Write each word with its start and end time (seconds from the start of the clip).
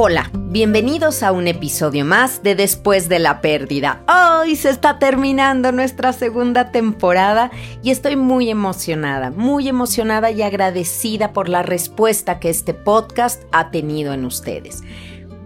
Hola, 0.00 0.30
bienvenidos 0.32 1.24
a 1.24 1.32
un 1.32 1.48
episodio 1.48 2.04
más 2.04 2.44
de 2.44 2.54
Después 2.54 3.08
de 3.08 3.18
la 3.18 3.40
Pérdida. 3.40 4.04
Hoy 4.06 4.54
se 4.54 4.70
está 4.70 5.00
terminando 5.00 5.72
nuestra 5.72 6.12
segunda 6.12 6.70
temporada 6.70 7.50
y 7.82 7.90
estoy 7.90 8.14
muy 8.14 8.48
emocionada, 8.48 9.32
muy 9.32 9.66
emocionada 9.66 10.30
y 10.30 10.42
agradecida 10.42 11.32
por 11.32 11.48
la 11.48 11.64
respuesta 11.64 12.38
que 12.38 12.48
este 12.48 12.74
podcast 12.74 13.42
ha 13.50 13.72
tenido 13.72 14.12
en 14.12 14.24
ustedes. 14.24 14.84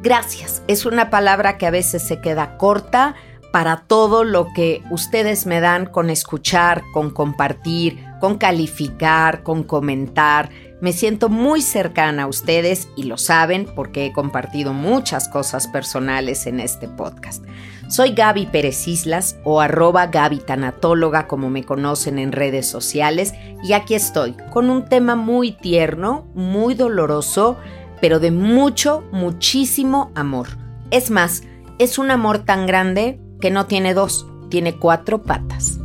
Gracias, 0.02 0.62
es 0.68 0.84
una 0.84 1.08
palabra 1.08 1.56
que 1.56 1.64
a 1.64 1.70
veces 1.70 2.06
se 2.06 2.20
queda 2.20 2.58
corta 2.58 3.14
para 3.54 3.84
todo 3.86 4.22
lo 4.22 4.52
que 4.52 4.82
ustedes 4.90 5.46
me 5.46 5.60
dan 5.60 5.86
con 5.86 6.10
escuchar, 6.10 6.82
con 6.92 7.08
compartir, 7.08 8.04
con 8.20 8.36
calificar, 8.36 9.44
con 9.44 9.62
comentar 9.62 10.50
me 10.82 10.92
siento 10.92 11.28
muy 11.28 11.62
cercana 11.62 12.24
a 12.24 12.26
ustedes 12.26 12.88
y 12.96 13.04
lo 13.04 13.16
saben 13.16 13.68
porque 13.76 14.04
he 14.04 14.12
compartido 14.12 14.72
muchas 14.72 15.28
cosas 15.28 15.68
personales 15.68 16.48
en 16.48 16.58
este 16.58 16.88
podcast. 16.88 17.44
Soy 17.88 18.14
Gaby 18.14 18.46
Pérez 18.46 18.88
Islas 18.88 19.36
o 19.44 19.60
arroba 19.60 20.08
Gaby 20.08 20.38
Tanatóloga 20.38 21.28
como 21.28 21.50
me 21.50 21.62
conocen 21.62 22.18
en 22.18 22.32
redes 22.32 22.66
sociales 22.66 23.32
y 23.62 23.74
aquí 23.74 23.94
estoy 23.94 24.34
con 24.50 24.70
un 24.70 24.84
tema 24.86 25.14
muy 25.14 25.52
tierno, 25.52 26.26
muy 26.34 26.74
doloroso, 26.74 27.58
pero 28.00 28.18
de 28.18 28.32
mucho, 28.32 29.04
muchísimo 29.12 30.10
amor. 30.16 30.48
Es 30.90 31.12
más, 31.12 31.44
es 31.78 31.96
un 31.96 32.10
amor 32.10 32.40
tan 32.40 32.66
grande 32.66 33.20
que 33.40 33.52
no 33.52 33.66
tiene 33.66 33.94
dos, 33.94 34.26
tiene 34.50 34.74
cuatro 34.74 35.22
patas. 35.22 35.78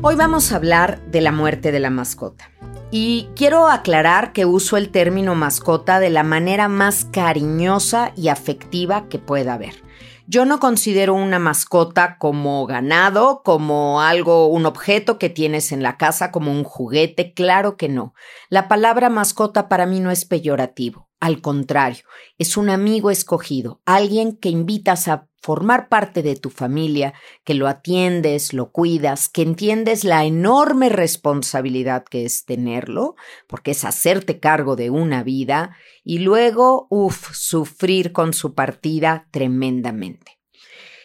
Hoy 0.00 0.14
vamos 0.14 0.52
a 0.52 0.56
hablar 0.56 1.00
de 1.06 1.20
la 1.20 1.32
muerte 1.32 1.72
de 1.72 1.80
la 1.80 1.90
mascota. 1.90 2.52
Y 2.92 3.28
quiero 3.34 3.66
aclarar 3.66 4.32
que 4.32 4.46
uso 4.46 4.76
el 4.76 4.90
término 4.90 5.34
mascota 5.34 5.98
de 5.98 6.08
la 6.08 6.22
manera 6.22 6.68
más 6.68 7.04
cariñosa 7.04 8.12
y 8.14 8.28
afectiva 8.28 9.08
que 9.08 9.18
pueda 9.18 9.54
haber. 9.54 9.82
Yo 10.28 10.44
no 10.44 10.60
considero 10.60 11.14
una 11.14 11.40
mascota 11.40 12.16
como 12.18 12.64
ganado, 12.66 13.42
como 13.42 14.00
algo, 14.00 14.46
un 14.46 14.66
objeto 14.66 15.18
que 15.18 15.30
tienes 15.30 15.72
en 15.72 15.82
la 15.82 15.96
casa, 15.96 16.30
como 16.30 16.52
un 16.52 16.62
juguete, 16.62 17.34
claro 17.34 17.76
que 17.76 17.88
no. 17.88 18.14
La 18.50 18.68
palabra 18.68 19.08
mascota 19.08 19.68
para 19.68 19.84
mí 19.84 19.98
no 19.98 20.12
es 20.12 20.24
peyorativo. 20.24 21.07
Al 21.20 21.40
contrario, 21.40 22.04
es 22.38 22.56
un 22.56 22.70
amigo 22.70 23.10
escogido, 23.10 23.80
alguien 23.84 24.36
que 24.36 24.50
invitas 24.50 25.08
a 25.08 25.28
formar 25.42 25.88
parte 25.88 26.22
de 26.22 26.36
tu 26.36 26.50
familia, 26.50 27.14
que 27.44 27.54
lo 27.54 27.66
atiendes, 27.66 28.52
lo 28.52 28.70
cuidas, 28.70 29.28
que 29.28 29.42
entiendes 29.42 30.04
la 30.04 30.24
enorme 30.24 30.88
responsabilidad 30.88 32.04
que 32.04 32.24
es 32.24 32.44
tenerlo, 32.44 33.16
porque 33.48 33.72
es 33.72 33.84
hacerte 33.84 34.38
cargo 34.38 34.76
de 34.76 34.90
una 34.90 35.22
vida, 35.24 35.76
y 36.04 36.18
luego, 36.18 36.86
uff, 36.90 37.32
sufrir 37.34 38.12
con 38.12 38.32
su 38.32 38.54
partida 38.54 39.26
tremendamente. 39.32 40.38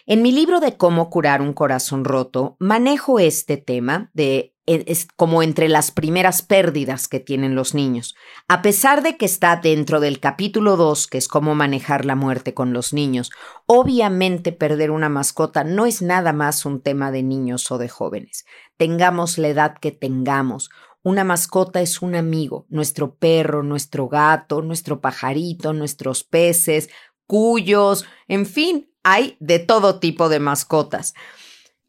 En 0.06 0.22
mi 0.22 0.32
libro 0.32 0.60
de 0.60 0.76
cómo 0.76 1.10
curar 1.10 1.42
un 1.42 1.54
corazón 1.54 2.04
roto, 2.04 2.58
manejo 2.60 3.20
este 3.20 3.58
tema 3.58 4.12
de 4.14 4.53
es 4.66 5.08
como 5.16 5.44
entre 5.44 5.68
las 5.68 5.92
primeras 5.92 6.42
pérdidas 6.42 7.08
que 7.08 7.20
tienen 7.20 7.56
los 7.56 7.74
niños. 7.74 8.16
A 8.48 8.62
pesar 8.62 9.04
de 9.04 9.18
que 9.18 9.26
está 9.26 9.58
dentro 9.58 10.00
del 10.00 10.20
capítulo 10.20 10.78
2, 10.78 11.08
que 11.08 11.18
es 11.18 11.28
cómo 11.28 11.54
manejar 11.54 12.06
la 12.06 12.16
muerte 12.16 12.54
con 12.54 12.72
los 12.72 12.94
niños, 12.94 13.32
obviamente 13.66 14.52
perder 14.52 14.92
una 14.92 15.10
mascota 15.10 15.64
no 15.64 15.86
es 15.86 16.02
nada 16.02 16.32
más 16.32 16.66
un 16.66 16.82
tema 16.82 17.12
de 17.12 17.24
niños 17.24 17.70
o 17.72 17.78
de 17.78 17.90
jóvenes. 17.90 18.46
Tengamos 18.78 19.38
la 19.38 19.50
edad 19.50 19.76
que 19.80 19.92
tengamos. 19.92 20.70
Una 21.02 21.26
mascota 21.26 21.82
es 21.82 22.02
un 22.02 22.16
amigo, 22.16 22.66
nuestro 22.70 23.16
perro, 23.16 23.64
nuestro 23.64 24.08
gato, 24.08 24.62
nuestro 24.62 25.02
pajarito, 25.02 25.74
nuestros 25.74 26.24
peces, 26.24 26.90
cuyos, 27.28 28.06
en 28.30 28.46
fin, 28.46 28.90
hay 29.04 29.36
de 29.42 29.60
todo 29.60 30.00
tipo 30.00 30.30
de 30.30 30.40
mascotas. 30.40 31.14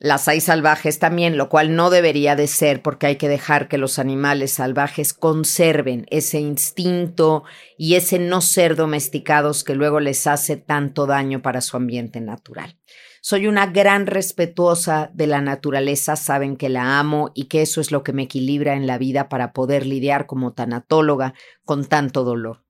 Las 0.00 0.27
hay 0.27 0.41
salvajes 0.41 0.99
también, 0.99 1.37
lo 1.37 1.49
cual 1.49 1.77
no 1.77 1.88
debería 1.88 2.34
de 2.34 2.49
ser 2.49 2.82
porque 2.82 3.06
hay 3.06 3.16
que 3.16 3.28
dejar 3.28 3.69
que 3.69 3.78
los 3.78 3.99
animales 3.99 4.53
salvajes 4.53 5.15
conserven 5.15 6.05
ese 6.10 6.41
instinto 6.41 7.44
y 7.78 7.94
ese 7.94 8.19
no 8.19 8.41
ser 8.41 8.75
domesticados 8.75 9.62
que 9.62 9.77
luego 9.77 10.00
les 10.00 10.27
hace 10.27 10.56
tanto 10.56 11.06
daño 11.06 11.43
para 11.43 11.60
su 11.60 11.77
ambiente 11.77 12.21
natural. 12.21 12.77
Soy 13.21 13.47
una 13.47 13.66
gran 13.66 14.06
respetuosa 14.06 15.10
de 15.15 15.28
la 15.28 15.41
naturaleza, 15.41 16.16
saben 16.16 16.56
que 16.56 16.69
la 16.69 16.99
amo 16.99 17.31
y 17.34 17.44
que 17.44 17.62
eso 17.62 17.81
es 17.81 17.91
lo 17.91 18.03
que 18.03 18.12
me 18.12 18.25
equilibra 18.25 18.75
en 18.75 18.87
la 18.87 18.99
vida 18.99 19.28
para 19.28 19.53
poder 19.53 19.87
lidiar 19.87 20.27
como 20.27 20.53
tanatóloga 20.53 21.34
con 21.65 21.87
tanto 21.87 22.25
dolor. 22.25 22.63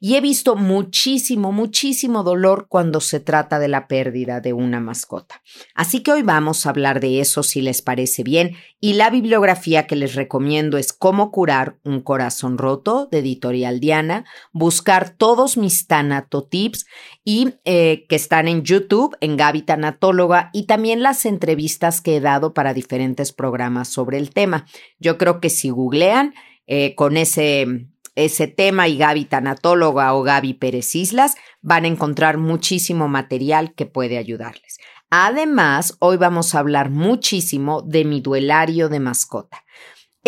Y 0.00 0.14
he 0.14 0.20
visto 0.20 0.54
muchísimo, 0.54 1.50
muchísimo 1.50 2.22
dolor 2.22 2.66
cuando 2.68 3.00
se 3.00 3.18
trata 3.18 3.58
de 3.58 3.68
la 3.68 3.88
pérdida 3.88 4.40
de 4.40 4.52
una 4.52 4.80
mascota. 4.80 5.42
Así 5.74 6.02
que 6.02 6.12
hoy 6.12 6.22
vamos 6.22 6.66
a 6.66 6.70
hablar 6.70 7.00
de 7.00 7.20
eso 7.20 7.42
si 7.42 7.60
les 7.60 7.82
parece 7.82 8.22
bien 8.22 8.56
y 8.80 8.92
la 8.94 9.10
bibliografía 9.10 9.86
que 9.86 9.96
les 9.96 10.14
recomiendo 10.14 10.78
es 10.78 10.92
Cómo 10.92 11.30
curar 11.30 11.78
un 11.84 12.00
corazón 12.00 12.58
roto 12.58 13.08
de 13.10 13.18
Editorial 13.18 13.80
Diana, 13.80 14.24
buscar 14.52 15.10
todos 15.10 15.56
mis 15.56 15.86
tanatotips 15.86 16.86
y 17.24 17.54
eh, 17.64 18.06
que 18.08 18.16
están 18.16 18.48
en 18.48 18.62
YouTube, 18.62 19.16
en 19.20 19.36
Gaby 19.36 19.62
Tanatóloga 19.62 20.50
y 20.52 20.66
también 20.66 21.02
las 21.02 21.26
entrevistas 21.26 22.00
que 22.00 22.16
he 22.16 22.20
dado 22.20 22.54
para 22.54 22.74
diferentes 22.74 23.32
programas 23.32 23.88
sobre 23.88 24.18
el 24.18 24.30
tema. 24.30 24.66
Yo 24.98 25.18
creo 25.18 25.40
que 25.40 25.50
si 25.50 25.70
googlean 25.70 26.34
eh, 26.66 26.94
con 26.94 27.16
ese 27.16 27.86
ese 28.18 28.48
tema 28.48 28.88
y 28.88 28.98
Gaby 28.98 29.26
Tanatóloga 29.26 30.12
o 30.14 30.22
Gaby 30.22 30.54
Pérez 30.54 30.94
Islas, 30.94 31.36
van 31.62 31.84
a 31.84 31.88
encontrar 31.88 32.36
muchísimo 32.36 33.06
material 33.06 33.74
que 33.74 33.86
puede 33.86 34.18
ayudarles. 34.18 34.78
Además, 35.10 35.96
hoy 36.00 36.16
vamos 36.16 36.54
a 36.54 36.58
hablar 36.58 36.90
muchísimo 36.90 37.80
de 37.82 38.04
mi 38.04 38.20
duelario 38.20 38.88
de 38.88 39.00
mascota 39.00 39.64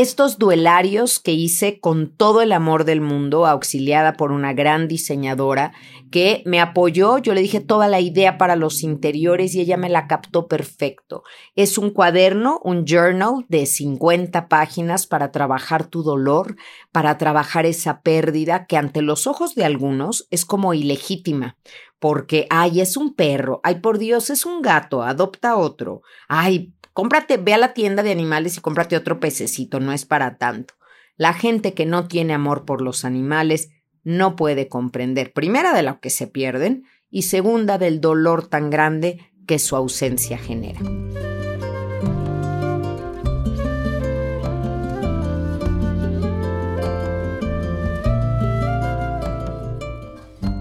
estos 0.01 0.39
duelarios 0.39 1.21
que 1.21 1.33
hice 1.33 1.79
con 1.79 2.17
todo 2.17 2.41
el 2.41 2.53
amor 2.53 2.85
del 2.85 3.03
mundo, 3.03 3.47
auxiliada 3.47 4.15
por 4.15 4.33
una 4.33 4.55
gran 4.55 4.89
diseñadora 4.89 5.73
que 6.11 6.43
me 6.47 6.59
apoyó, 6.59 7.19
yo 7.19 7.35
le 7.35 7.43
dije 7.43 7.61
toda 7.61 7.87
la 7.87 8.01
idea 8.01 8.39
para 8.39 8.57
los 8.57 8.83
interiores 8.83 9.55
y 9.55 9.61
ella 9.61 9.77
me 9.77 9.91
la 9.91 10.07
captó 10.07 10.49
perfecto. 10.49 11.23
Es 11.55 11.77
un 11.77 11.91
cuaderno, 11.91 12.61
un 12.65 12.87
journal 12.87 13.45
de 13.49 13.67
50 13.67 14.49
páginas 14.49 15.07
para 15.07 15.33
trabajar 15.33 15.87
tu 15.87 16.03
dolor, 16.03 16.57
para 16.93 17.19
trabajar 17.19 17.67
esa 17.67 18.01
pérdida 18.01 18.65
que 18.65 18.79
ante 18.79 19.03
los 19.03 19.27
ojos 19.27 19.55
de 19.55 19.65
algunos 19.65 20.27
es 20.31 20.47
como 20.47 20.73
ilegítima, 20.73 21.59
porque, 21.99 22.47
ay, 22.49 22.81
es 22.81 22.97
un 22.97 23.15
perro, 23.15 23.61
ay, 23.63 23.81
por 23.81 23.99
Dios, 23.99 24.31
es 24.31 24.47
un 24.47 24.63
gato, 24.63 25.03
adopta 25.03 25.57
otro, 25.57 26.01
ay, 26.27 26.73
Cómprate, 26.93 27.37
ve 27.37 27.55
a 27.55 27.59
la 27.59 27.73
tienda 27.73 28.03
de 28.03 28.11
animales 28.11 28.57
y 28.57 28.61
cómprate 28.61 28.97
otro 28.97 29.21
pececito, 29.21 29.81
no 29.81 29.93
es 29.93 30.05
para 30.05 30.37
tanto. 30.39 30.75
La 31.17 31.33
gente 31.35 31.75
que 31.75 31.87
no 31.87 32.09
tiene 32.09 32.35
amor 32.35 32.65
por 32.65 32.81
los 32.81 33.05
animales 33.05 33.71
no 34.03 34.37
puede 34.37 34.69
comprender, 34.69 35.33
primera, 35.33 35.73
de 35.75 35.83
lo 35.83 36.01
que 36.01 36.11
se 36.11 36.27
pierden 36.27 36.85
y 37.11 37.23
segunda, 37.23 37.79
del 37.79 38.01
dolor 38.01 38.47
tan 38.47 38.71
grande 38.71 39.31
que 39.47 39.59
su 39.59 39.77
ausencia 39.77 40.39
genera. 40.39 40.81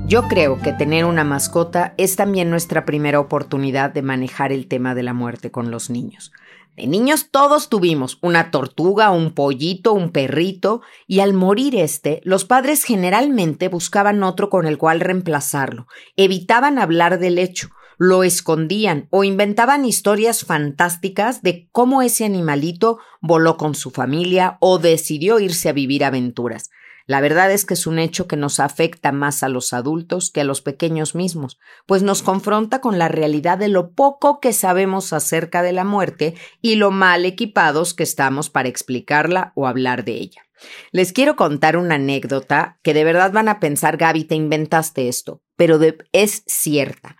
Yo 0.10 0.24
creo 0.24 0.60
que 0.60 0.74
tener 0.74 1.06
una 1.06 1.24
mascota 1.24 1.94
es 1.98 2.16
también 2.16 2.50
nuestra 2.50 2.84
primera 2.84 3.20
oportunidad 3.20 3.92
de 3.92 4.02
manejar 4.02 4.52
el 4.52 4.68
tema 4.68 4.96
de 4.96 5.04
la 5.04 5.14
muerte 5.14 5.52
con 5.52 5.70
los 5.70 5.92
niños. 5.92 6.32
De 6.76 6.88
niños 6.88 7.28
todos 7.30 7.70
tuvimos 7.70 8.18
una 8.24 8.50
tortuga, 8.50 9.12
un 9.12 9.36
pollito, 9.36 9.94
un 9.94 10.12
perrito, 10.12 10.82
y 11.06 11.20
al 11.20 11.34
morir 11.34 11.76
este, 11.76 12.22
los 12.24 12.44
padres 12.44 12.84
generalmente 12.86 13.68
buscaban 13.68 14.24
otro 14.24 14.50
con 14.50 14.66
el 14.66 14.80
cual 14.80 15.00
reemplazarlo, 15.00 15.86
evitaban 16.16 16.80
hablar 16.80 17.20
del 17.20 17.38
hecho, 17.38 17.70
lo 18.00 18.24
escondían 18.24 19.10
o 19.12 19.24
inventaban 19.24 19.86
historias 19.86 20.44
fantásticas 20.44 21.44
de 21.44 21.70
cómo 21.72 22.02
ese 22.02 22.26
animalito 22.26 22.98
voló 23.22 23.58
con 23.58 23.76
su 23.76 23.92
familia 23.92 24.58
o 24.60 24.80
decidió 24.80 25.40
irse 25.40 25.70
a 25.70 25.74
vivir 25.74 26.04
aventuras. 26.04 26.72
La 27.10 27.22
verdad 27.22 27.52
es 27.52 27.66
que 27.66 27.74
es 27.74 27.88
un 27.88 27.98
hecho 27.98 28.28
que 28.28 28.36
nos 28.36 28.60
afecta 28.60 29.12
más 29.12 29.42
a 29.42 29.50
los 29.50 29.74
adultos 29.74 30.30
que 30.30 30.42
a 30.42 30.44
los 30.44 30.62
pequeños 30.62 31.16
mismos, 31.16 31.58
pues 31.88 32.04
nos 32.04 32.22
confronta 32.22 32.82
con 32.82 33.00
la 33.00 33.08
realidad 33.08 33.58
de 33.58 33.68
lo 33.68 33.94
poco 33.94 34.40
que 34.40 34.54
sabemos 34.54 35.12
acerca 35.12 35.64
de 35.64 35.74
la 35.74 35.84
muerte 35.84 36.36
y 36.62 36.76
lo 36.76 36.92
mal 36.92 37.26
equipados 37.26 37.96
que 37.96 38.04
estamos 38.04 38.52
para 38.52 38.70
explicarla 38.70 39.54
o 39.56 39.66
hablar 39.66 40.06
de 40.06 40.18
ella. 40.18 40.44
Les 40.92 41.12
quiero 41.12 41.36
contar 41.36 41.78
una 41.78 41.96
anécdota 41.96 42.78
que 42.84 42.94
de 42.94 43.04
verdad 43.04 43.32
van 43.32 43.50
a 43.50 43.60
pensar, 43.60 43.98
Gaby, 43.98 44.26
te 44.26 44.36
inventaste 44.36 45.08
esto, 45.08 45.42
pero 45.56 45.80
es 46.12 46.44
cierta. 46.46 47.18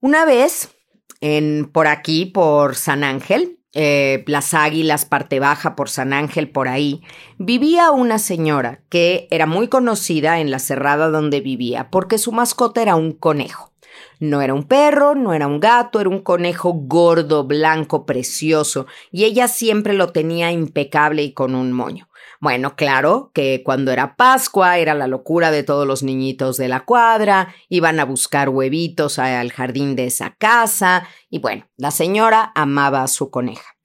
Una 0.00 0.26
vez, 0.26 0.76
en, 1.22 1.70
por 1.72 1.86
aquí, 1.86 2.26
por 2.26 2.74
San 2.74 3.02
Ángel, 3.02 3.57
eh, 3.74 4.24
las 4.26 4.54
Águilas, 4.54 5.04
parte 5.04 5.40
baja 5.40 5.76
por 5.76 5.90
San 5.90 6.12
Ángel, 6.12 6.50
por 6.50 6.68
ahí, 6.68 7.02
vivía 7.38 7.90
una 7.90 8.18
señora 8.18 8.80
que 8.88 9.28
era 9.30 9.46
muy 9.46 9.68
conocida 9.68 10.40
en 10.40 10.50
la 10.50 10.58
cerrada 10.58 11.10
donde 11.10 11.40
vivía 11.40 11.90
porque 11.90 12.18
su 12.18 12.32
mascota 12.32 12.82
era 12.82 12.96
un 12.96 13.12
conejo. 13.12 13.72
No 14.20 14.42
era 14.42 14.54
un 14.54 14.64
perro, 14.64 15.14
no 15.14 15.32
era 15.32 15.46
un 15.46 15.60
gato, 15.60 16.00
era 16.00 16.08
un 16.08 16.20
conejo 16.20 16.72
gordo, 16.72 17.44
blanco, 17.44 18.04
precioso, 18.04 18.86
y 19.12 19.24
ella 19.24 19.48
siempre 19.48 19.94
lo 19.94 20.12
tenía 20.12 20.50
impecable 20.50 21.22
y 21.22 21.32
con 21.32 21.54
un 21.54 21.72
moño. 21.72 22.07
Bueno, 22.40 22.76
claro 22.76 23.32
que 23.34 23.62
cuando 23.64 23.90
era 23.90 24.14
Pascua 24.14 24.78
era 24.78 24.94
la 24.94 25.08
locura 25.08 25.50
de 25.50 25.64
todos 25.64 25.86
los 25.86 26.04
niñitos 26.04 26.56
de 26.56 26.68
la 26.68 26.84
cuadra, 26.84 27.52
iban 27.68 27.98
a 27.98 28.04
buscar 28.04 28.48
huevitos 28.48 29.18
al 29.18 29.50
jardín 29.50 29.96
de 29.96 30.06
esa 30.06 30.36
casa, 30.36 31.08
y 31.30 31.40
bueno, 31.40 31.66
la 31.76 31.90
señora 31.90 32.52
amaba 32.54 33.02
a 33.02 33.08
su 33.08 33.30
coneja. 33.30 33.76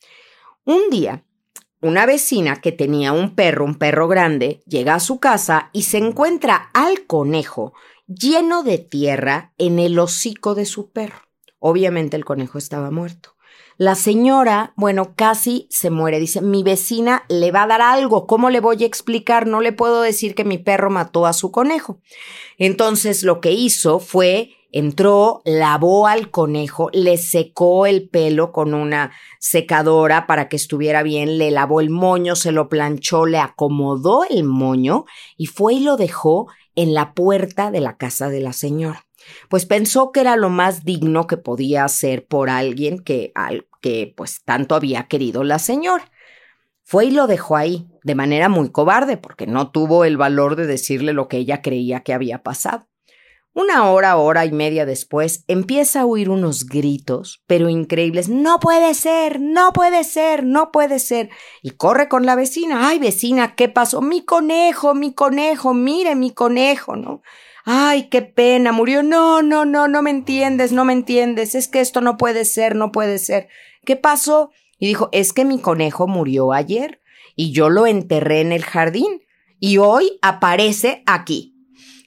Un 0.66 0.92
día, 0.92 1.24
una 1.82 2.06
vecina 2.06 2.62
que 2.62 2.72
tenía 2.72 3.12
un 3.12 3.34
perro, 3.36 3.66
un 3.66 3.76
perro 3.76 4.08
grande, 4.08 4.62
llega 4.68 4.94
a 4.94 5.00
su 5.00 5.20
casa 5.20 5.70
y 5.74 5.84
se 5.84 5.98
encuentra 5.98 6.70
al 6.74 7.08
conejo 7.08 7.74
lleno 8.08 8.64
de 8.64 8.78
tierra 8.78 9.54
en 9.58 9.80
el 9.80 9.98
hocico 9.98 10.54
de 10.56 10.66
su 10.66 10.92
perro. 10.92 11.24
Obviamente 11.60 12.16
el 12.18 12.26
conejo 12.26 12.58
estaba 12.58 12.92
muerto. 12.92 13.33
La 13.84 13.96
señora, 13.96 14.72
bueno, 14.78 15.14
casi 15.14 15.68
se 15.70 15.90
muere. 15.90 16.18
Dice, 16.18 16.40
mi 16.40 16.64
vecina 16.64 17.26
le 17.28 17.52
va 17.52 17.64
a 17.64 17.68
dar 17.68 17.82
algo. 17.82 18.28
¿Cómo 18.28 18.50
le 18.50 18.62
voy 18.62 18.82
a 18.82 18.86
explicar? 18.86 19.46
No 19.46 19.60
le 19.60 19.74
puedo 19.74 20.02
decir 20.02 20.36
que 20.36 20.46
mi 20.46 20.58
perro 20.58 20.90
mató 20.90 21.26
a 21.26 21.34
su 21.34 21.52
conejo. 21.52 22.00
Entonces 22.58 23.24
lo 23.24 23.42
que 23.42 23.52
hizo 23.52 24.00
fue, 24.00 24.52
entró, 24.72 25.42
lavó 25.44 26.08
al 26.08 26.32
conejo, 26.32 26.92
le 26.94 27.18
secó 27.18 27.86
el 27.86 28.08
pelo 28.08 28.54
con 28.54 28.74
una 28.74 29.12
secadora 29.42 30.28
para 30.28 30.48
que 30.48 30.56
estuviera 30.56 31.04
bien, 31.04 31.38
le 31.38 31.52
lavó 31.52 31.82
el 31.82 31.90
moño, 31.90 32.38
se 32.38 32.54
lo 32.54 32.70
planchó, 32.70 33.26
le 33.26 33.40
acomodó 33.40 34.24
el 34.30 34.46
moño 34.46 35.04
y 35.36 35.48
fue 35.48 35.74
y 35.74 35.80
lo 35.82 35.98
dejó 35.98 36.48
en 36.76 36.94
la 36.94 37.14
puerta 37.14 37.70
de 37.70 37.82
la 37.82 37.98
casa 37.98 38.30
de 38.30 38.40
la 38.40 38.54
señora 38.54 39.06
pues 39.50 39.66
pensó 39.66 40.12
que 40.12 40.22
era 40.22 40.36
lo 40.36 40.50
más 40.50 40.84
digno 40.84 41.28
que 41.28 41.38
podía 41.38 41.84
hacer 41.84 42.25
por 42.25 42.50
alguien 42.50 43.00
que, 43.00 43.31
al, 43.36 43.68
que 43.81 44.14
pues 44.16 44.44
tanto 44.44 44.75
había 44.75 45.08
querido 45.08 45.44
la 45.44 45.60
señora. 45.60 46.12
Fue 46.84 47.06
y 47.06 47.12
lo 47.12 47.28
dejó 47.28 47.56
ahí, 47.56 47.88
de 48.04 48.16
manera 48.16 48.50
muy 48.50 48.70
cobarde, 48.70 49.18
porque 49.18 49.48
no 49.48 49.72
tuvo 49.72 50.06
el 50.06 50.18
valor 50.18 50.56
de 50.56 50.68
decirle 50.68 51.14
lo 51.14 51.28
que 51.28 51.38
ella 51.38 51.62
creía 51.62 52.02
que 52.02 52.14
había 52.14 52.44
pasado. 52.44 52.88
Una 53.56 53.92
hora, 53.92 54.18
hora 54.18 54.46
y 54.46 54.52
media 54.52 54.84
después, 54.84 55.46
empieza 55.48 56.02
a 56.02 56.06
oír 56.08 56.31
unos 56.31 56.66
gritos, 56.66 57.44
pero 57.46 57.70
increíbles. 57.70 58.28
No 58.28 58.60
puede 58.60 58.96
ser, 58.96 59.40
no 59.40 59.74
puede 59.74 60.04
ser, 60.04 60.44
no 60.44 60.72
puede 60.72 60.98
ser. 60.98 61.30
Y 61.62 61.72
corre 61.72 62.10
con 62.10 62.25
la 62.25 62.36
vecina. 62.36 62.90
Ay, 62.90 62.98
vecina, 62.98 63.54
¿qué 63.56 63.70
pasó? 63.70 64.02
Mi 64.02 64.25
conejo, 64.25 64.96
mi 64.96 65.14
conejo, 65.14 65.75
mire 65.75 66.16
mi 66.16 66.31
conejo, 66.31 66.96
¿no? 66.96 67.22
Ay, 67.65 68.10
qué 68.10 68.21
pena, 68.21 68.71
murió. 68.71 69.04
No, 69.04 69.42
no, 69.42 69.65
no, 69.65 69.88
no 69.88 70.01
me 70.01 70.10
entiendes, 70.10 70.71
no 70.71 70.86
me 70.86 70.94
entiendes. 70.94 71.56
Es 71.56 71.68
que 71.68 71.80
esto 71.80 72.01
no 72.01 72.18
puede 72.18 72.45
ser, 72.45 72.75
no 72.75 72.92
puede 72.92 73.19
ser. 73.19 73.48
¿Qué 73.86 73.95
pasó? 73.95 74.51
Y 74.77 74.88
dijo, 74.88 75.10
es 75.12 75.33
que 75.33 75.45
mi 75.45 75.60
conejo 75.60 76.07
murió 76.07 76.54
ayer 76.54 77.01
y 77.36 77.51
yo 77.51 77.69
lo 77.69 77.88
enterré 77.88 78.42
en 78.42 78.51
el 78.51 78.63
jardín 78.63 79.21
y 79.60 79.77
hoy 79.77 80.19
aparece 80.21 81.04
aquí. 81.06 81.54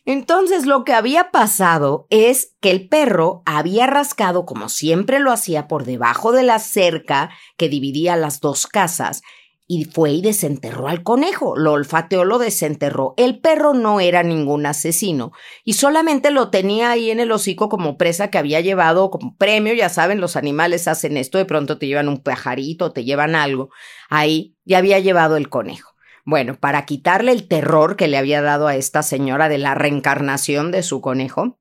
Entonces 0.04 0.66
lo 0.66 0.84
que 0.84 0.92
había 0.92 1.32
pasado 1.32 2.06
es 2.10 2.54
que 2.60 2.70
el 2.70 2.88
perro 2.88 3.42
había 3.44 3.86
rascado 3.86 4.46
como 4.46 4.68
siempre 4.68 5.18
lo 5.18 5.32
hacía 5.32 5.66
por 5.66 5.84
debajo 5.84 6.30
de 6.30 6.44
la 6.44 6.60
cerca 6.60 7.30
que 7.56 7.68
dividía 7.68 8.14
las 8.14 8.40
dos 8.40 8.68
casas 8.68 9.22
y 9.68 9.84
fue 9.84 10.12
y 10.12 10.22
desenterró 10.22 10.88
al 10.88 11.02
conejo, 11.02 11.56
lo 11.56 11.72
olfateó, 11.72 12.24
lo 12.24 12.38
desenterró. 12.38 13.14
El 13.16 13.40
perro 13.40 13.74
no 13.74 14.00
era 14.00 14.22
ningún 14.22 14.64
asesino 14.64 15.32
y 15.64 15.72
solamente 15.72 16.30
lo 16.30 16.50
tenía 16.50 16.90
ahí 16.90 17.10
en 17.10 17.18
el 17.18 17.32
hocico 17.32 17.68
como 17.68 17.96
presa 17.98 18.30
que 18.30 18.38
había 18.38 18.60
llevado 18.60 19.10
como 19.10 19.36
premio, 19.36 19.74
ya 19.74 19.88
saben, 19.88 20.20
los 20.20 20.36
animales 20.36 20.86
hacen 20.86 21.16
esto, 21.16 21.38
de 21.38 21.44
pronto 21.44 21.78
te 21.78 21.86
llevan 21.86 22.08
un 22.08 22.22
pajarito, 22.22 22.92
te 22.92 23.04
llevan 23.04 23.34
algo, 23.34 23.70
ahí 24.08 24.56
y 24.64 24.74
había 24.74 25.00
llevado 25.00 25.36
el 25.36 25.48
conejo. 25.48 25.96
Bueno, 26.24 26.58
para 26.58 26.86
quitarle 26.86 27.32
el 27.32 27.46
terror 27.46 27.96
que 27.96 28.08
le 28.08 28.18
había 28.18 28.42
dado 28.42 28.66
a 28.66 28.76
esta 28.76 29.02
señora 29.02 29.48
de 29.48 29.58
la 29.58 29.74
reencarnación 29.74 30.72
de 30.72 30.82
su 30.82 31.00
conejo, 31.00 31.60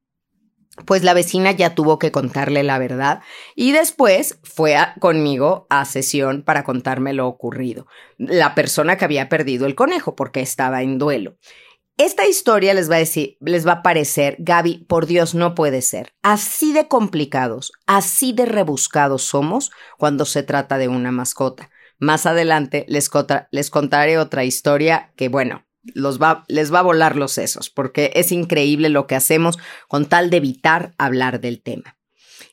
pues 0.86 1.04
la 1.04 1.14
vecina 1.14 1.52
ya 1.52 1.74
tuvo 1.74 2.00
que 2.00 2.12
contarle 2.12 2.64
la 2.64 2.78
verdad 2.80 3.22
y 3.56 3.72
después 3.72 4.40
fue 4.44 4.78
conmigo 5.00 5.68
a 5.70 5.86
sesión 5.86 6.44
para 6.44 6.64
contarme 6.64 7.14
lo 7.14 7.28
ocurrido. 7.28 7.88
La 8.18 8.56
persona 8.56 8.98
que 8.98 9.06
había 9.06 9.30
perdido 9.30 9.66
el 9.66 9.76
conejo 9.76 10.16
porque 10.16 10.42
estaba 10.42 10.82
en 10.82 10.98
duelo. 10.98 11.38
Esta 11.98 12.28
historia 12.28 12.74
les 12.74 12.92
va 12.92 12.96
a 12.96 13.00
decir, 13.00 13.38
les 13.40 13.66
va 13.66 13.72
a 13.72 13.82
parecer, 13.82 14.36
Gaby, 14.40 14.84
por 14.84 15.06
Dios, 15.06 15.34
no 15.34 15.56
puede 15.56 15.82
ser. 15.82 16.14
Así 16.22 16.74
de 16.74 16.90
complicados, 16.90 17.72
así 17.88 18.34
de 18.34 18.46
rebuscados 18.46 19.24
somos 19.24 19.72
cuando 19.98 20.26
se 20.26 20.44
trata 20.44 20.78
de 20.78 20.90
una 20.90 21.14
mascota. 21.14 21.70
Más 21.98 22.26
adelante 22.26 22.86
les, 22.90 23.10
les 23.52 23.70
contaré 23.70 24.18
otra 24.18 24.44
historia 24.44 25.14
que, 25.16 25.30
bueno, 25.30 25.65
va, 25.96 26.44
les 26.48 26.74
va 26.74 26.80
a 26.80 26.84
volar 26.84 27.16
los 27.16 27.32
sesos, 27.32 27.70
porque 27.70 28.12
es 28.16 28.32
increíble 28.32 28.90
lo 28.90 29.08
que 29.08 29.16
hacemos 29.16 29.58
con 29.88 30.06
tal 30.06 30.30
de 30.30 30.38
evitar 30.38 30.94
hablar 30.98 31.40
del 31.42 31.62
tema. 31.62 31.98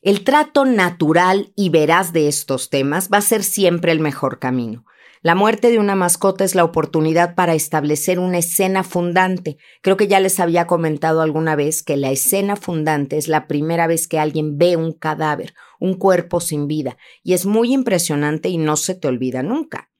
El 0.03 0.25
trato 0.25 0.65
natural 0.65 1.53
y 1.55 1.69
veraz 1.69 2.13
de 2.13 2.29
estos 2.29 2.71
temas 2.71 3.09
va 3.13 3.19
a 3.19 3.23
ser 3.23 3.45
siempre 3.45 3.93
el 3.93 4.01
mejor 4.01 4.39
camino. 4.39 4.85
La 5.25 5.37
muerte 5.37 5.71
de 5.71 5.79
una 5.79 5.95
mascota 5.95 6.43
es 6.43 6.57
la 6.57 6.65
oportunidad 6.65 7.37
para 7.37 7.55
establecer 7.55 8.19
una 8.19 8.39
escena 8.39 8.83
fundante. 8.83 9.57
Creo 9.81 9.97
que 9.97 10.09
ya 10.09 10.19
les 10.19 10.41
había 10.41 10.67
comentado 10.67 11.23
alguna 11.23 11.55
vez 11.55 11.85
que 11.85 11.97
la 11.97 12.11
escena 12.11 12.57
fundante 12.57 13.19
es 13.19 13.29
la 13.29 13.47
primera 13.47 13.87
vez 13.87 14.09
que 14.09 14.19
alguien 14.19 14.59
ve 14.59 14.77
un 14.77 14.93
cadáver, 14.93 15.55
un 15.79 15.95
cuerpo 15.95 16.41
sin 16.41 16.67
vida, 16.67 16.97
y 17.23 17.35
es 17.35 17.47
muy 17.47 17.73
impresionante 17.73 18.49
y 18.49 18.59
no 18.59 18.77
se 18.77 18.97
te 18.97 19.07
olvida 19.07 19.45
nunca. 19.45 19.92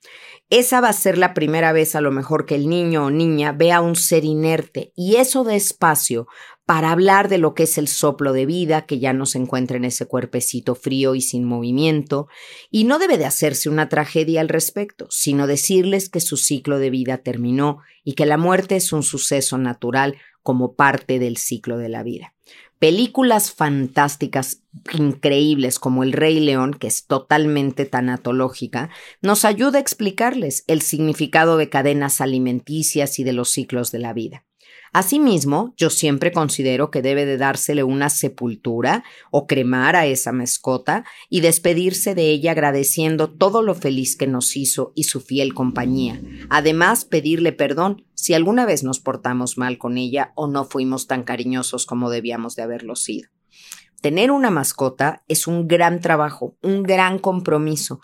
Esa 0.53 0.83
va 0.83 0.91
a 0.91 0.93
ser 0.93 1.17
la 1.17 1.33
primera 1.33 1.73
vez 1.73 1.95
a 1.95 2.03
lo 2.03 2.11
mejor 2.11 2.45
que 2.45 2.57
el 2.57 2.69
niño 2.69 3.07
o 3.07 3.11
niña 3.11 3.53
vea 3.53 3.81
un 3.81 3.97
ser 3.97 4.27
inerte 4.27 4.93
y 4.95 5.17
eso 5.17 5.45
de 5.45 5.57
espacio 5.57 6.27
para 6.67 6.91
hablar 6.91 7.31
de 7.31 7.39
lo 7.39 7.55
que 7.55 7.63
es 7.63 7.79
el 7.79 7.89
soplo 7.89 8.35
de 8.35 8.45
vida 8.45 8.85
que 8.85 8.99
ya 8.99 9.15
no 9.15 9.25
se 9.25 9.39
encuentra 9.39 9.79
en 9.79 9.87
ese 9.87 10.05
cuerpecito 10.05 10.75
frío 10.75 11.15
y 11.15 11.23
sin 11.23 11.47
movimiento, 11.47 12.29
y 12.71 12.85
no 12.85 12.99
debe 12.99 13.17
de 13.17 13.25
hacerse 13.25 13.71
una 13.71 13.89
tragedia 13.89 14.43
al 14.43 14.51
respecto, 14.51 15.07
sino 15.09 15.47
decirles 15.47 16.11
que 16.11 16.21
su 16.21 16.37
ciclo 16.37 16.79
de 16.79 16.91
vida 16.91 17.17
terminó 17.17 17.79
y 18.05 18.13
que 18.13 18.27
la 18.27 18.37
muerte 18.37 18.77
es 18.77 18.93
un 18.93 19.03
suceso 19.03 19.57
natural 19.57 20.19
como 20.43 20.75
parte 20.75 21.19
del 21.19 21.39
ciclo 21.39 21.79
de 21.79 21.89
la 21.89 22.03
vida 22.03 22.35
películas 22.83 23.53
fantásticas 23.53 24.65
increíbles 24.93 25.79
como 25.79 26.03
El 26.03 26.13
Rey 26.13 26.41
León, 26.41 26.75
que 26.75 26.89
es 26.89 27.07
totalmente 27.07 27.85
tanatológica, 27.85 28.91
nos 29.21 29.45
ayuda 29.45 29.79
a 29.79 29.81
explicarles 29.81 30.65
el 30.67 30.83
significado 30.83 31.59
de 31.59 31.69
cadenas 31.69 32.21
alimenticias 32.21 33.21
y 33.21 33.23
de 33.23 33.35
los 33.35 33.51
ciclos 33.51 33.93
de 33.93 34.01
la 34.01 34.13
vida. 34.13 34.45
Asimismo, 34.93 35.73
yo 35.79 35.89
siempre 35.89 36.33
considero 36.33 36.91
que 36.91 37.01
debe 37.01 37.25
de 37.25 37.39
dársele 37.39 37.83
una 37.83 38.11
sepultura 38.11 39.05
o 39.31 39.47
cremar 39.47 39.97
a 39.97 40.05
esa 40.05 40.33
mascota 40.33 41.05
y 41.31 41.41
despedirse 41.41 42.15
de 42.15 42.29
ella 42.29 42.53
agradeciendo 42.53 43.31
todo 43.31 43.63
lo 43.63 43.75
feliz 43.75 44.17
que 44.17 44.27
nos 44.27 44.55
hizo 44.55 44.93
y 44.95 45.05
su 45.05 45.23
fiel 45.23 45.55
compañía. 45.55 46.21
Además, 46.51 47.07
pedirle 47.07 47.53
perdón 47.53 48.05
si 48.13 48.35
alguna 48.35 48.67
vez 48.67 48.85
nos 48.85 49.01
portamos 49.01 49.57
mal 49.57 49.79
con 49.79 49.97
ella 49.97 50.33
o 50.35 50.47
no 50.47 50.67
fuimos 50.67 51.07
tan 51.07 51.23
cariñosos 51.23 51.87
como 51.87 52.11
debíamos 52.11 52.55
de 52.55 52.63
haberlo 52.63 52.95
sido. 52.95 53.31
Tener 54.03 54.31
una 54.31 54.51
mascota 54.51 55.25
es 55.27 55.47
un 55.47 55.69
gran 55.69 56.01
trabajo, 56.01 56.59
un 56.61 56.83
gran 56.83 57.19
compromiso, 57.19 58.01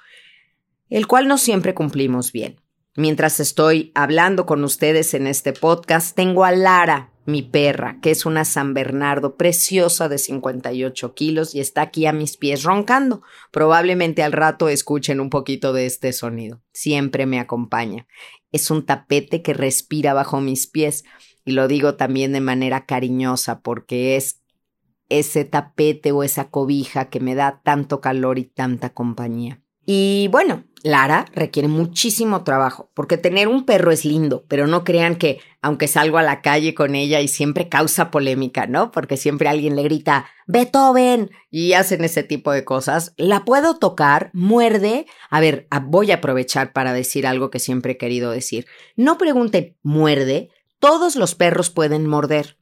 el 0.89 1.07
cual 1.07 1.29
no 1.29 1.37
siempre 1.37 1.75
cumplimos 1.75 2.33
bien. 2.33 2.61
Mientras 2.99 3.39
estoy 3.39 3.93
hablando 3.95 4.45
con 4.45 4.65
ustedes 4.65 5.15
en 5.15 5.29
este 5.29 5.53
podcast, 5.53 6.17
tengo 6.17 6.45
a 6.45 6.51
Lara, 6.51 7.13
mi 7.27 7.43
perra, 7.43 8.01
que 8.03 8.11
es 8.11 8.27
una 8.27 8.45
San 8.45 8.75
Bernardo 8.75 9.37
preciosa 9.37 10.09
de 10.09 10.19
58 10.19 11.15
kilos 11.15 11.55
y 11.55 11.61
está 11.61 11.83
aquí 11.83 12.07
a 12.07 12.13
mis 12.13 12.37
pies 12.37 12.65
roncando. 12.65 13.23
Probablemente 13.53 14.25
al 14.25 14.33
rato 14.33 14.69
escuchen 14.69 15.21
un 15.21 15.31
poquito 15.31 15.73
de 15.73 15.87
este 15.87 16.13
sonido. 16.13 16.61
Siempre 16.73 17.25
me 17.25 17.39
acompaña. 17.39 18.09
Es 18.51 18.69
un 18.69 18.85
tapete 18.85 19.43
que 19.43 19.55
respira 19.55 20.13
bajo 20.13 20.41
mis 20.41 20.67
pies 20.67 21.05
y 21.45 21.53
lo 21.53 21.69
digo 21.69 21.95
también 21.95 22.33
de 22.33 22.41
manera 22.41 22.85
cariñosa 22.85 23.61
porque 23.61 24.17
es 24.17 24.43
ese 25.09 25.45
tapete 25.45 26.11
o 26.11 26.25
esa 26.25 26.51
cobija 26.51 27.11
que 27.11 27.21
me 27.21 27.37
da 27.37 27.61
tanto 27.63 28.01
calor 28.01 28.41
y 28.41 28.47
tanta 28.47 28.93
compañía. 28.93 29.63
Y 29.91 30.29
bueno, 30.31 30.65
Lara 30.83 31.27
requiere 31.35 31.69
muchísimo 31.69 32.45
trabajo, 32.45 32.91
porque 32.95 33.19
tener 33.19 33.49
un 33.49 33.65
perro 33.65 33.91
es 33.91 34.05
lindo, 34.05 34.45
pero 34.49 34.67
no 34.67 34.85
crean 34.85 35.17
que, 35.17 35.41
aunque 35.61 35.89
salgo 35.89 36.19
a 36.19 36.23
la 36.23 36.41
calle 36.41 36.75
con 36.75 36.95
ella 36.95 37.21
y 37.21 37.29
siempre 37.29 37.69
causa 37.69 38.11
polémica, 38.11 38.67
¿no? 38.67 38.93
Porque 38.93 39.17
siempre 39.17 39.49
alguien 39.49 39.75
le 39.75 39.83
grita, 39.83 40.27
Beethoven, 40.47 41.31
y 41.51 41.73
hacen 41.73 42.05
ese 42.05 42.23
tipo 42.23 42.53
de 42.53 42.65
cosas. 42.65 43.13
La 43.17 43.45
puedo 43.45 43.79
tocar, 43.79 44.31
muerde. 44.33 45.07
A 45.31 45.41
ver, 45.41 45.67
voy 45.83 46.13
a 46.13 46.17
aprovechar 46.17 46.73
para 46.73 46.93
decir 46.93 47.27
algo 47.27 47.51
que 47.51 47.59
siempre 47.59 47.93
he 47.93 47.99
querido 47.99 48.31
decir. 48.31 48.67
No 48.95 49.19
pregunten, 49.19 49.77
muerde. 49.83 50.51
Todos 50.79 51.17
los 51.17 51.35
perros 51.35 51.71
pueden 51.71 52.07
morder 52.07 52.57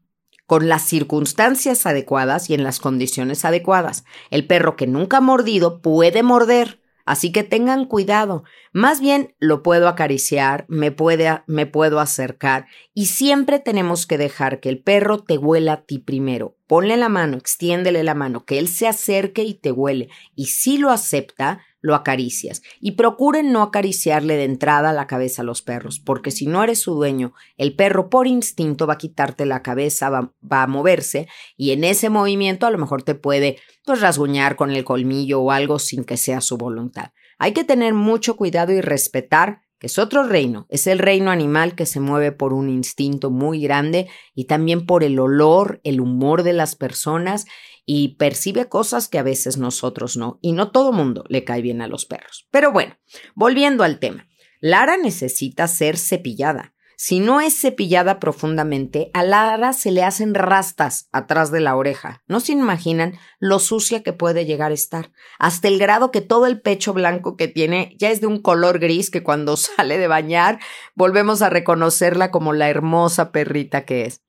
con 0.47 0.69
las 0.69 0.83
circunstancias 0.83 1.85
adecuadas 1.87 2.49
y 2.49 2.55
en 2.55 2.65
las 2.65 2.81
condiciones 2.81 3.45
adecuadas. 3.45 4.05
El 4.31 4.47
perro 4.47 4.77
que 4.77 4.87
nunca 4.87 5.19
ha 5.19 5.21
mordido 5.21 5.83
puede 5.83 6.23
morder 6.23 6.81
Así 7.07 7.31
que 7.31 7.45
tengan 7.45 7.87
cuidado. 7.87 8.43
Más 8.73 9.01
bien 9.01 9.35
lo 9.39 9.63
puedo 9.63 9.89
acariciar, 9.89 10.67
me, 10.69 10.91
puede, 10.91 11.41
me 11.47 11.65
puedo 11.65 12.01
acercar 12.01 12.67
y 12.93 13.07
siempre 13.07 13.61
tenemos 13.61 14.07
que 14.07 14.19
dejar 14.19 14.61
que 14.61 14.69
el 14.69 14.83
perro 14.83 15.23
te 15.23 15.39
huela 15.39 15.73
a 15.73 15.83
ti 15.85 16.01
primero. 16.01 16.57
Ponle 16.67 16.97
la 16.97 17.09
mano, 17.09 17.37
extiéndele 17.37 18.03
la 18.03 18.15
mano, 18.15 18.45
que 18.45 18.59
él 18.59 18.67
se 18.67 18.89
acerque 18.89 19.45
y 19.45 19.55
te 19.55 19.71
huele. 19.71 20.09
Y 20.35 20.47
si 20.47 20.79
lo 20.79 20.91
acepta, 20.91 21.61
lo 21.87 21.95
acaricias. 21.95 22.63
Y 22.81 22.93
procuren 22.93 23.53
no 23.53 23.63
acariciarle 23.63 24.37
de 24.37 24.43
entrada 24.43 24.93
la 24.93 25.07
cabeza 25.07 25.43
a 25.43 25.45
los 25.45 25.63
perros, 25.63 26.01
porque 26.01 26.33
si 26.33 26.47
no 26.47 26.65
eres 26.65 26.81
su 26.81 26.95
dueño, 26.95 27.33
el 27.57 27.77
perro 27.77 28.11
por 28.11 28.27
instinto 28.27 28.89
va 28.89 28.95
a 28.95 28.99
quitarte 28.99 29.47
la 29.47 29.63
cabeza, 29.63 30.11
va, 30.11 30.33
a 30.51 30.67
moverse 30.67 31.29
y 31.57 31.71
en 31.71 31.85
ese 31.85 32.11
movimiento 32.11 32.67
a 32.67 32.73
lo 32.73 32.79
mejor 32.79 33.05
te 33.05 33.15
puede 33.15 33.59
pues 33.85 34.01
rasguñar 34.01 34.57
con 34.57 34.73
el 34.73 34.83
colmillo 34.83 35.41
o 35.41 35.53
algo 35.53 35.79
sin 35.79 36.03
que 36.03 36.17
sea 36.17 36.41
su 36.41 36.57
voluntad. 36.57 37.13
Hay 37.39 37.53
que 37.53 37.63
tener 37.63 37.95
mucho 37.95 38.37
cuidado 38.37 38.73
y 38.73 38.81
respetar 38.81 39.61
que 39.79 39.87
es 39.87 39.99
otro 39.99 40.25
reino, 40.25 40.67
es 40.71 40.87
el 40.87 40.99
reino 40.99 41.31
animal 41.31 41.75
que 41.75 41.87
se 41.87 42.01
mueve 42.01 42.33
por 42.33 42.53
un 42.55 42.71
instinto 42.71 43.31
muy 43.31 43.61
grande 43.61 44.09
y 44.35 44.47
también 44.47 44.87
por 44.87 45.05
el 45.05 45.19
olor, 45.21 45.81
el 45.85 46.01
humor 46.01 46.43
de 46.43 46.55
las 46.55 46.75
personas 46.75 47.45
y 47.87 48.17
percibe 48.17 48.69
cosas 48.69 49.09
que 49.09 49.19
a 49.19 49.23
veces 49.23 49.57
nosotros 49.57 50.17
no, 50.17 50.39
y 50.43 50.53
no 50.53 50.73
todo 50.73 50.93
mundo 50.93 51.25
le 51.29 51.45
cae 51.45 51.63
bien 51.63 51.81
a 51.81 51.89
los 51.89 52.05
perros. 52.05 52.49
Pero 52.51 52.73
bueno, 52.73 52.99
volviendo 53.35 53.85
al 53.85 54.01
tema, 54.01 54.27
Lara 54.61 54.97
necesita 54.97 55.69
ser 55.69 55.97
cepillada. 55.97 56.75
Si 56.99 57.21
no 57.21 57.43
es 57.43 57.61
cepillada 57.61 58.19
profundamente, 58.19 59.11
a 59.13 59.23
Lara 59.23 59.75
se 59.75 59.93
le 59.93 60.03
hacen 60.03 60.35
rastas 60.35 61.09
atrás 61.13 61.51
de 61.51 61.61
la 61.61 61.77
oreja. 61.77 62.23
No 62.27 62.41
se 62.41 62.53
imaginan 62.53 63.19
lo 63.39 63.59
sucia 63.59 64.03
que 64.03 64.15
puede 64.15 64.47
llegar 64.47 64.71
a 64.71 64.75
estar, 64.75 65.13
hasta 65.39 65.69
el 65.69 65.79
grado 65.79 66.11
que 66.11 66.23
todo 66.23 66.47
el 66.47 66.63
pecho 66.63 66.95
blanco 66.95 67.37
que 67.37 67.49
tiene 67.49 67.95
ya 67.99 68.11
es 68.11 68.23
de 68.23 68.27
un 68.27 68.41
color 68.41 68.79
gris 68.79 69.11
que 69.11 69.23
cuando 69.23 69.57
sale 69.59 69.99
de 69.99 70.09
bañar 70.09 70.59
volvemos 70.95 71.43
a 71.43 71.51
reconocerla 71.51 72.31
como 72.31 72.55
la 72.55 72.71
hermosa 72.71 73.31
perrita 73.31 73.85
que 73.85 74.07
es. 74.07 74.26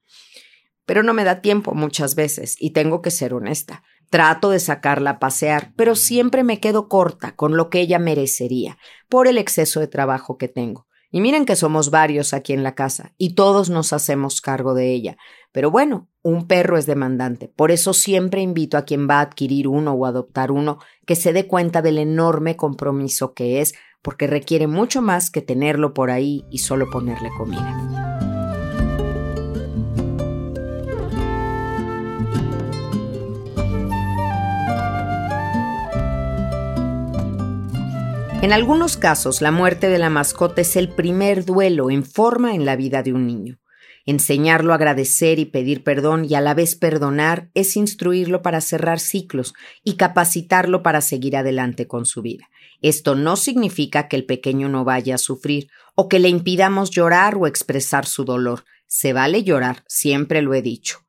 Pero 0.88 1.04
no 1.04 1.14
me 1.14 1.24
da 1.24 1.42
tiempo 1.42 1.76
muchas 1.76 2.16
veces 2.16 2.56
y 2.60 2.72
tengo 2.72 3.04
que 3.04 3.12
ser 3.12 3.36
honesta. 3.36 3.84
Trato 4.10 4.50
de 4.50 4.60
sacarla 4.60 5.12
a 5.12 5.20
pasear, 5.20 5.74
pero 5.76 5.94
siempre 5.96 6.44
me 6.44 6.60
quedo 6.60 6.88
corta 6.88 7.36
con 7.36 7.58
lo 7.58 7.70
que 7.70 7.82
ella 7.82 8.00
merecería, 8.00 8.78
por 9.10 9.28
el 9.28 9.38
exceso 9.38 9.80
de 9.80 9.88
trabajo 9.88 10.38
que 10.40 10.48
tengo. 10.48 10.88
Y 11.12 11.22
miren 11.22 11.46
que 11.46 11.56
somos 11.56 11.90
varios 11.90 12.34
aquí 12.34 12.54
en 12.54 12.64
la 12.64 12.74
casa 12.74 13.14
y 13.18 13.36
todos 13.36 13.70
nos 13.70 13.94
hacemos 13.94 14.42
cargo 14.42 14.74
de 14.74 14.94
ella. 14.94 15.18
Pero 15.52 15.72
bueno, 15.72 16.10
un 16.22 16.48
perro 16.48 16.78
es 16.78 16.86
demandante. 16.86 17.48
Por 17.48 17.72
eso 17.72 17.94
siempre 17.94 18.42
invito 18.42 18.78
a 18.78 18.84
quien 18.84 19.10
va 19.10 19.20
a 19.20 19.22
adquirir 19.22 19.68
uno 19.68 19.94
o 19.94 20.06
adoptar 20.06 20.52
uno 20.52 20.80
que 21.06 21.16
se 21.16 21.34
dé 21.34 21.48
cuenta 21.48 21.82
del 21.82 21.98
enorme 21.98 22.56
compromiso 22.56 23.34
que 23.34 23.62
es, 23.62 23.74
porque 24.02 24.28
requiere 24.28 24.68
mucho 24.68 25.02
más 25.02 25.32
que 25.32 25.42
tenerlo 25.42 25.94
por 25.94 26.12
ahí 26.12 26.46
y 26.50 26.60
solo 26.60 26.90
ponerle 26.90 27.30
comida. 27.38 28.27
En 38.44 38.54
algunos 38.54 38.98
casos, 38.98 39.42
la 39.42 39.50
muerte 39.50 39.90
de 39.90 39.98
la 39.98 40.12
mascota 40.12 40.62
es 40.62 40.76
el 40.76 40.90
primer 40.90 41.44
duelo 41.44 41.90
en 41.90 42.06
forma 42.06 42.54
en 42.54 42.66
la 42.66 42.76
vida 42.76 43.02
de 43.02 43.12
un 43.12 43.26
niño. 43.26 43.58
Enseñarlo 44.06 44.72
a 44.72 44.76
agradecer 44.76 45.40
y 45.40 45.46
pedir 45.46 45.84
perdón 45.84 46.24
y 46.24 46.36
a 46.36 46.42
la 46.42 46.54
vez 46.54 46.76
perdonar 46.76 47.50
es 47.56 47.76
instruirlo 47.76 48.44
para 48.44 48.62
cerrar 48.62 49.00
ciclos 49.00 49.56
y 49.84 49.96
capacitarlo 49.96 50.84
para 50.84 51.02
seguir 51.02 51.36
adelante 51.36 51.88
con 51.88 52.06
su 52.06 52.22
vida. 52.22 52.48
Esto 52.84 53.16
no 53.16 53.38
significa 53.38 54.08
que 54.08 54.16
el 54.18 54.26
pequeño 54.26 54.70
no 54.70 54.86
vaya 54.86 55.16
a 55.16 55.18
sufrir 55.18 55.70
o 55.96 56.08
que 56.08 56.20
le 56.20 56.30
impidamos 56.30 56.92
llorar 56.92 57.36
o 57.36 57.48
expresar 57.48 58.06
su 58.06 58.24
dolor. 58.24 58.66
Se 58.86 59.14
vale 59.14 59.44
llorar, 59.44 59.84
siempre 59.88 60.44
lo 60.44 60.54
he 60.54 60.62
dicho. 60.62 61.00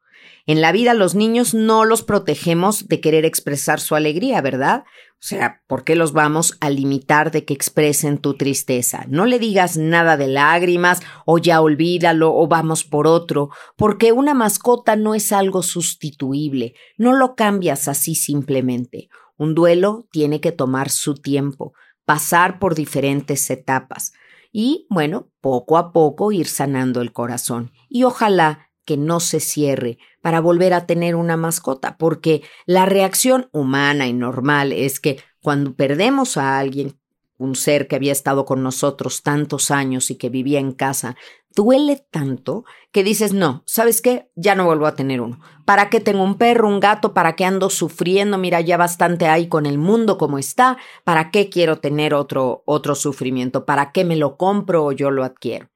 En 0.48 0.62
la 0.62 0.72
vida 0.72 0.94
los 0.94 1.14
niños 1.14 1.52
no 1.52 1.84
los 1.84 2.02
protegemos 2.02 2.88
de 2.88 3.02
querer 3.02 3.26
expresar 3.26 3.80
su 3.80 3.94
alegría, 3.94 4.40
¿verdad? 4.40 4.84
O 5.20 5.26
sea, 5.28 5.62
¿por 5.66 5.82
qué 5.82 5.96
los 5.96 6.12
vamos 6.12 6.56
a 6.60 6.70
limitar 6.70 7.32
de 7.32 7.44
que 7.44 7.52
expresen 7.52 8.18
tu 8.18 8.34
tristeza? 8.36 9.04
No 9.08 9.26
le 9.26 9.40
digas 9.40 9.76
nada 9.76 10.16
de 10.16 10.28
lágrimas 10.28 11.00
o 11.26 11.38
ya 11.38 11.60
olvídalo 11.60 12.32
o 12.36 12.46
vamos 12.46 12.84
por 12.84 13.08
otro, 13.08 13.50
porque 13.76 14.12
una 14.12 14.32
mascota 14.32 14.94
no 14.94 15.16
es 15.16 15.32
algo 15.32 15.62
sustituible, 15.62 16.74
no 16.96 17.14
lo 17.14 17.34
cambias 17.34 17.88
así 17.88 18.14
simplemente. 18.14 19.08
Un 19.36 19.56
duelo 19.56 20.06
tiene 20.12 20.40
que 20.40 20.52
tomar 20.52 20.88
su 20.88 21.14
tiempo, 21.14 21.72
pasar 22.04 22.60
por 22.60 22.76
diferentes 22.76 23.50
etapas 23.50 24.12
y, 24.52 24.86
bueno, 24.88 25.32
poco 25.40 25.78
a 25.78 25.92
poco 25.92 26.30
ir 26.30 26.46
sanando 26.46 27.00
el 27.00 27.12
corazón. 27.12 27.72
Y 27.88 28.04
ojalá 28.04 28.67
que 28.88 28.96
no 28.96 29.20
se 29.20 29.38
cierre 29.38 29.98
para 30.22 30.40
volver 30.40 30.72
a 30.72 30.86
tener 30.86 31.14
una 31.14 31.36
mascota, 31.36 31.98
porque 31.98 32.40
la 32.64 32.86
reacción 32.86 33.50
humana 33.52 34.06
y 34.06 34.14
normal 34.14 34.72
es 34.72 34.98
que 34.98 35.18
cuando 35.42 35.74
perdemos 35.74 36.38
a 36.38 36.58
alguien, 36.58 36.98
un 37.36 37.54
ser 37.54 37.86
que 37.86 37.96
había 37.96 38.12
estado 38.12 38.46
con 38.46 38.62
nosotros 38.62 39.22
tantos 39.22 39.70
años 39.70 40.10
y 40.10 40.14
que 40.14 40.30
vivía 40.30 40.58
en 40.58 40.72
casa, 40.72 41.16
duele 41.54 42.02
tanto 42.10 42.64
que 42.90 43.04
dices, 43.04 43.34
no, 43.34 43.62
¿sabes 43.66 44.00
qué? 44.00 44.30
Ya 44.36 44.54
no 44.54 44.64
vuelvo 44.64 44.86
a 44.86 44.94
tener 44.94 45.20
uno. 45.20 45.38
¿Para 45.66 45.90
qué 45.90 46.00
tengo 46.00 46.22
un 46.22 46.38
perro, 46.38 46.66
un 46.66 46.80
gato? 46.80 47.12
¿Para 47.12 47.36
qué 47.36 47.44
ando 47.44 47.68
sufriendo? 47.68 48.38
Mira, 48.38 48.62
ya 48.62 48.78
bastante 48.78 49.26
hay 49.26 49.48
con 49.48 49.66
el 49.66 49.76
mundo 49.76 50.16
como 50.16 50.38
está. 50.38 50.78
¿Para 51.04 51.30
qué 51.30 51.50
quiero 51.50 51.78
tener 51.78 52.14
otro, 52.14 52.62
otro 52.64 52.94
sufrimiento? 52.94 53.66
¿Para 53.66 53.92
qué 53.92 54.06
me 54.06 54.16
lo 54.16 54.38
compro 54.38 54.86
o 54.86 54.92
yo 54.92 55.10
lo 55.10 55.24
adquiero? 55.24 55.68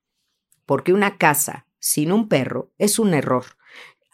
Porque 0.65 0.95
una 0.95 1.19
casa 1.19 1.67
sin 1.83 2.13
un 2.13 2.29
perro 2.29 2.71
es 2.79 2.99
un 2.99 3.13
error. 3.13 3.45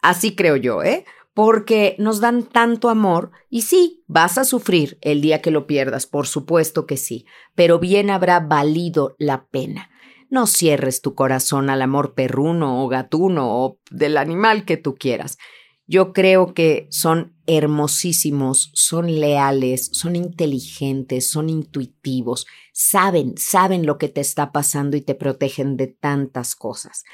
Así 0.03 0.35
creo 0.35 0.57
yo, 0.57 0.83
¿eh? 0.83 1.05
Porque 1.35 1.95
nos 1.99 2.19
dan 2.21 2.43
tanto 2.43 2.89
amor 2.89 3.31
y 3.51 3.63
sí, 3.63 4.03
vas 4.09 4.39
a 4.39 4.45
sufrir 4.45 4.99
el 5.03 5.21
día 5.21 5.41
que 5.41 5.53
lo 5.53 5.67
pierdas, 5.69 6.07
por 6.07 6.27
supuesto 6.27 6.87
que 6.87 6.97
sí, 6.97 7.27
pero 7.55 7.79
bien 7.79 8.11
habrá 8.11 8.41
valido 8.41 9.15
la 9.19 9.47
pena. 9.47 9.91
No 10.31 10.47
cierres 10.47 11.01
tu 11.01 11.15
corazón 11.15 11.71
al 11.71 11.83
amor 11.83 12.15
perruno 12.15 12.83
o 12.83 12.89
gatuno 12.89 13.65
o 13.65 13.79
del 13.91 14.17
animal 14.17 14.65
que 14.65 14.77
tú 14.77 14.97
quieras. 14.97 15.39
Yo 15.87 16.13
creo 16.13 16.53
que 16.53 16.87
son 16.91 17.35
hermosísimos, 17.47 18.71
son 18.75 19.21
leales, 19.21 19.89
son 19.93 20.17
inteligentes, 20.17 21.31
son 21.31 21.49
intuitivos, 21.49 22.47
saben, 22.73 23.39
saben 23.39 23.87
lo 23.87 23.97
que 23.97 24.11
te 24.11 24.21
está 24.21 24.53
pasando 24.53 24.99
y 24.99 25.01
te 25.01 25.15
protegen 25.15 25.79
de 25.79 25.87
tantas 25.87 26.55
cosas. 26.55 27.05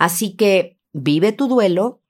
Así 0.00 0.34
que 0.34 0.78
vive 0.94 1.30
tu 1.32 1.46
duelo, 1.46 2.00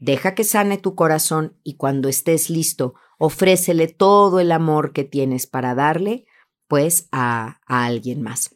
deja 0.00 0.34
que 0.34 0.44
sane 0.44 0.76
tu 0.76 0.94
corazón 0.94 1.56
y 1.64 1.76
cuando 1.76 2.10
estés 2.10 2.50
listo, 2.50 2.92
ofrécele 3.16 3.88
todo 3.88 4.38
el 4.38 4.52
amor 4.52 4.92
que 4.92 5.04
tienes 5.04 5.46
para 5.46 5.74
darle, 5.74 6.26
pues 6.66 7.08
a, 7.10 7.58
a 7.66 7.86
alguien 7.86 8.20
más. 8.20 8.54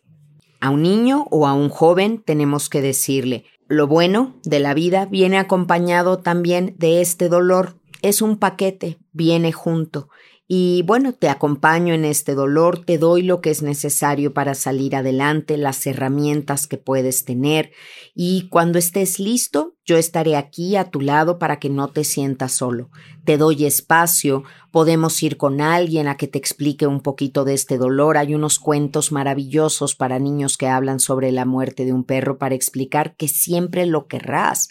A 0.61 0.68
un 0.68 0.82
niño 0.82 1.26
o 1.30 1.46
a 1.46 1.54
un 1.54 1.70
joven 1.70 2.22
tenemos 2.22 2.68
que 2.68 2.82
decirle, 2.82 3.46
lo 3.66 3.87
bueno 3.87 4.38
de 4.44 4.61
la 4.61 4.75
vida 4.75 5.06
viene 5.06 5.38
acompañado 5.38 6.18
también 6.18 6.75
de 6.76 7.00
este 7.00 7.30
dolor. 7.30 7.78
Es 8.02 8.20
un 8.20 8.37
paquete, 8.37 8.99
viene 9.12 9.52
junto. 9.52 10.11
Y 10.49 10.82
bueno, 10.82 11.12
te 11.12 11.28
acompaño 11.28 11.94
en 11.94 12.04
este 12.04 12.34
dolor, 12.34 12.84
te 12.84 12.99
doy 12.99 13.22
lo 13.22 13.40
que 13.40 13.50
es 13.50 13.62
necesario 13.62 14.34
para 14.34 14.54
salir 14.54 14.96
adelante, 14.96 15.56
las 15.56 15.87
herramientas 15.87 16.66
que 16.66 16.78
puedes 16.78 17.25
tener 17.25 17.70
y 18.14 18.49
cuando 18.49 18.78
estés 18.78 19.18
listo, 19.18 19.76
yo 19.84 19.96
estaré 19.96 20.37
aquí 20.37 20.76
a 20.76 20.90
tu 20.90 21.00
lado 21.00 21.38
para 21.38 21.58
que 21.58 21.70
no 21.70 21.88
te 21.88 22.04
sientas 22.04 22.52
solo. 22.52 22.90
Te 23.25 23.38
doy 23.38 23.64
espacio, 23.64 24.42
podemos 24.70 25.22
ir 25.22 25.37
con 25.37 25.61
alguien 25.61 26.08
a 26.08 26.16
que 26.16 26.26
te 26.26 26.38
explique 26.38 26.87
un 26.87 27.00
poquito 27.00 27.44
de 27.44 27.54
este 27.54 27.78
dolor. 27.78 28.18
Hay 28.18 28.34
unos 28.34 28.58
cuentos 28.58 29.12
maravillosos 29.12 29.94
para 29.94 30.18
niños 30.18 30.56
que 30.56 30.66
hablan 30.66 31.00
sobre 31.00 31.32
la 31.32 31.44
muerte 31.44 31.84
de 31.84 31.92
un 31.92 32.04
perro 32.04 32.37
para 32.37 32.54
explicar 32.54 33.16
que 33.16 33.28
siempre 33.28 33.87
lo 33.87 34.06
querrás 34.06 34.68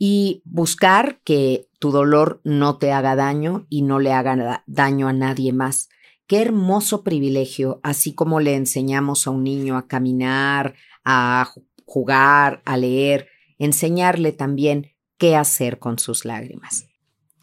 y 0.00 0.42
buscar 0.44 1.20
que 1.22 1.68
tu 1.78 1.92
dolor 1.92 2.40
no 2.42 2.78
te 2.78 2.90
haga 2.90 3.14
daño 3.14 3.66
y 3.68 3.82
no 3.82 4.00
le 4.00 4.12
haga 4.12 4.64
daño 4.66 5.06
a 5.06 5.12
nadie 5.12 5.52
más, 5.52 5.90
Qué 6.30 6.40
hermoso 6.40 7.02
privilegio, 7.02 7.80
así 7.82 8.14
como 8.14 8.38
le 8.38 8.54
enseñamos 8.54 9.26
a 9.26 9.30
un 9.30 9.42
niño 9.42 9.76
a 9.76 9.88
caminar, 9.88 10.76
a 11.04 11.52
jugar, 11.84 12.62
a 12.64 12.76
leer, 12.76 13.26
enseñarle 13.58 14.30
también 14.30 14.92
qué 15.18 15.34
hacer 15.34 15.80
con 15.80 15.98
sus 15.98 16.24
lágrimas. 16.24 16.86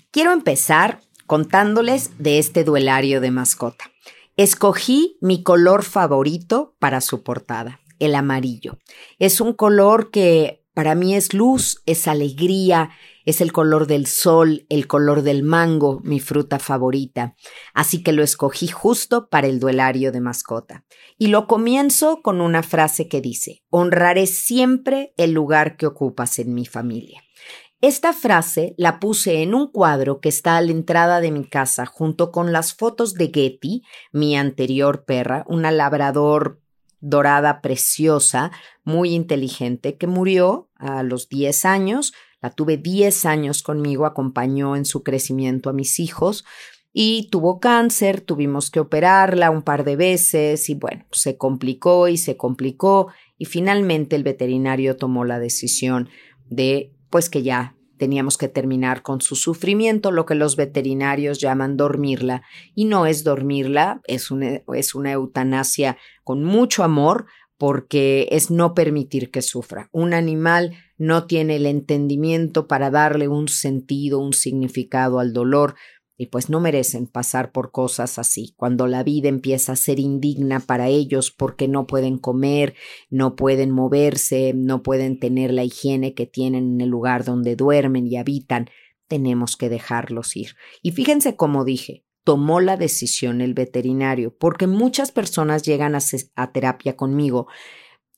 Quiero 0.10 0.32
empezar 0.32 1.02
contándoles 1.26 2.18
de 2.18 2.40
este 2.40 2.64
duelario 2.64 3.20
de 3.20 3.30
mascota. 3.30 3.92
Escogí 4.38 5.18
mi 5.20 5.44
color 5.44 5.84
favorito 5.84 6.78
para 6.80 7.02
su 7.02 7.24
portada, 7.24 7.82
el 8.00 8.16
amarillo. 8.16 8.78
Es 9.20 9.42
un 9.42 9.52
color 9.52 10.12
que 10.12 10.64
para 10.78 10.94
mí 10.94 11.16
es 11.16 11.34
luz, 11.34 11.82
es 11.88 12.08
alegría, 12.08 12.92
es 13.26 13.42
el 13.42 13.52
color 13.52 13.88
del 13.88 14.06
sol, 14.06 14.68
el 14.70 14.86
color 14.86 15.24
del 15.24 15.42
mango, 15.42 16.02
mi 16.04 16.20
fruta 16.20 16.60
favorita. 16.60 17.36
Así 17.74 18.04
que 18.04 18.12
lo 18.12 18.22
escogí 18.22 18.68
justo 18.68 19.28
para 19.28 19.48
el 19.48 19.60
duelario 19.60 20.12
de 20.12 20.22
mascota. 20.22 20.86
Y 21.18 21.30
lo 21.30 21.48
comienzo 21.48 22.22
con 22.22 22.42
una 22.42 22.62
frase 22.62 23.08
que 23.08 23.22
dice, 23.22 23.64
honraré 23.72 24.28
siempre 24.28 25.16
el 25.18 25.32
lugar 25.32 25.78
que 25.78 25.88
ocupas 25.88 26.38
en 26.38 26.54
mi 26.54 26.68
familia. 26.68 27.24
Esta 27.82 28.14
frase 28.14 28.76
la 28.78 29.00
puse 29.00 29.42
en 29.42 29.56
un 29.56 29.72
cuadro 29.72 30.20
que 30.20 30.30
está 30.30 30.58
a 30.58 30.62
la 30.62 30.74
entrada 30.74 31.22
de 31.22 31.32
mi 31.32 31.50
casa 31.50 31.88
junto 31.88 32.32
con 32.32 32.52
las 32.52 32.76
fotos 32.76 33.16
de 33.16 33.32
Getty, 33.34 33.82
mi 34.12 34.38
anterior 34.38 35.06
perra, 35.06 35.44
una 35.48 35.72
labrador 35.72 36.62
dorada 37.00 37.62
preciosa, 37.62 38.52
muy 38.84 39.14
inteligente, 39.14 39.98
que 39.98 40.08
murió 40.08 40.70
a 40.76 41.04
los 41.04 41.30
10 41.30 41.66
años. 41.66 42.14
La 42.42 42.52
tuve 42.52 42.78
10 42.78 43.26
años 43.26 43.64
conmigo, 43.64 44.06
acompañó 44.06 44.76
en 44.76 44.86
su 44.86 45.04
crecimiento 45.04 45.70
a 45.70 45.74
mis 45.74 46.00
hijos 46.00 46.46
y 47.00 47.30
tuvo 47.30 47.60
cáncer, 47.60 48.22
tuvimos 48.22 48.72
que 48.72 48.80
operarla 48.80 49.52
un 49.52 49.62
par 49.62 49.84
de 49.84 49.96
veces 49.96 50.68
y 50.68 50.74
bueno, 50.74 51.06
se 51.12 51.38
complicó 51.38 52.08
y 52.08 52.18
se 52.18 52.38
complicó 52.38 53.10
y 53.38 53.46
finalmente 53.46 54.16
el 54.16 54.24
veterinario 54.24 54.98
tomó 54.98 55.24
la 55.24 55.38
decisión 55.38 56.10
de 56.50 56.92
pues 57.12 57.30
que 57.30 57.44
ya 57.44 57.77
teníamos 57.98 58.38
que 58.38 58.48
terminar 58.48 59.02
con 59.02 59.22
su 59.22 59.36
sufrimiento, 59.36 60.12
lo 60.12 60.26
que 60.26 60.36
los 60.36 60.56
veterinarios 60.56 61.40
llaman 61.40 61.78
dormirla, 61.78 62.44
y 62.76 62.86
no 62.86 63.06
es 63.06 63.24
dormirla, 63.24 64.02
es 64.06 64.32
una, 64.32 64.62
es 64.74 64.96
una 64.96 65.12
eutanasia 65.12 65.98
con 66.24 66.44
mucho 66.44 66.84
amor, 66.84 67.26
porque 67.58 68.28
es 68.32 68.52
no 68.52 68.74
permitir 68.74 69.32
que 69.32 69.42
sufra. 69.42 69.90
Un 69.92 70.14
animal 70.14 70.76
no 70.98 71.26
tiene 71.26 71.56
el 71.56 71.66
entendimiento 71.66 72.68
para 72.68 72.92
darle 72.92 73.28
un 73.28 73.48
sentido, 73.48 74.20
un 74.20 74.34
significado 74.34 75.20
al 75.20 75.34
dolor, 75.34 75.76
y 76.18 76.28
pues 76.28 76.50
no 76.50 76.60
merecen 76.60 77.06
pasar 77.06 77.52
por 77.52 77.72
cosas 77.72 78.18
así, 78.18 78.54
cuando 78.58 78.88
la 78.88 79.04
vida 79.04 79.30
empieza 79.30 79.74
a 79.74 79.76
ser 79.76 80.00
indigna 80.00 80.60
para 80.60 80.88
ellos 80.88 81.32
porque 81.32 81.68
no 81.68 81.86
pueden 81.86 82.18
comer, 82.18 82.76
no 83.10 83.36
pueden 83.36 83.72
moverse, 83.72 84.54
no 84.56 84.82
pueden 84.82 85.20
tener 85.20 85.54
la 85.54 85.64
higiene 85.64 86.16
que 86.16 86.26
tienen 86.26 86.74
en 86.74 86.82
el 86.82 86.90
lugar 86.90 87.24
donde 87.24 87.56
duermen 87.56 88.08
y 88.08 88.18
habitan, 88.18 88.70
tenemos 89.08 89.56
que 89.56 89.70
dejarlos 89.70 90.36
ir. 90.36 90.56
Y 90.82 90.92
fíjense 90.92 91.36
cómo 91.36 91.64
dije, 91.64 92.04
tomó 92.24 92.60
la 92.60 92.76
decisión 92.76 93.40
el 93.40 93.54
veterinario, 93.54 94.36
porque 94.36 94.68
muchas 94.68 95.14
personas 95.14 95.64
llegan 95.64 95.96
a, 95.96 96.52
terapia 96.52 96.98
conmigo 96.98 97.48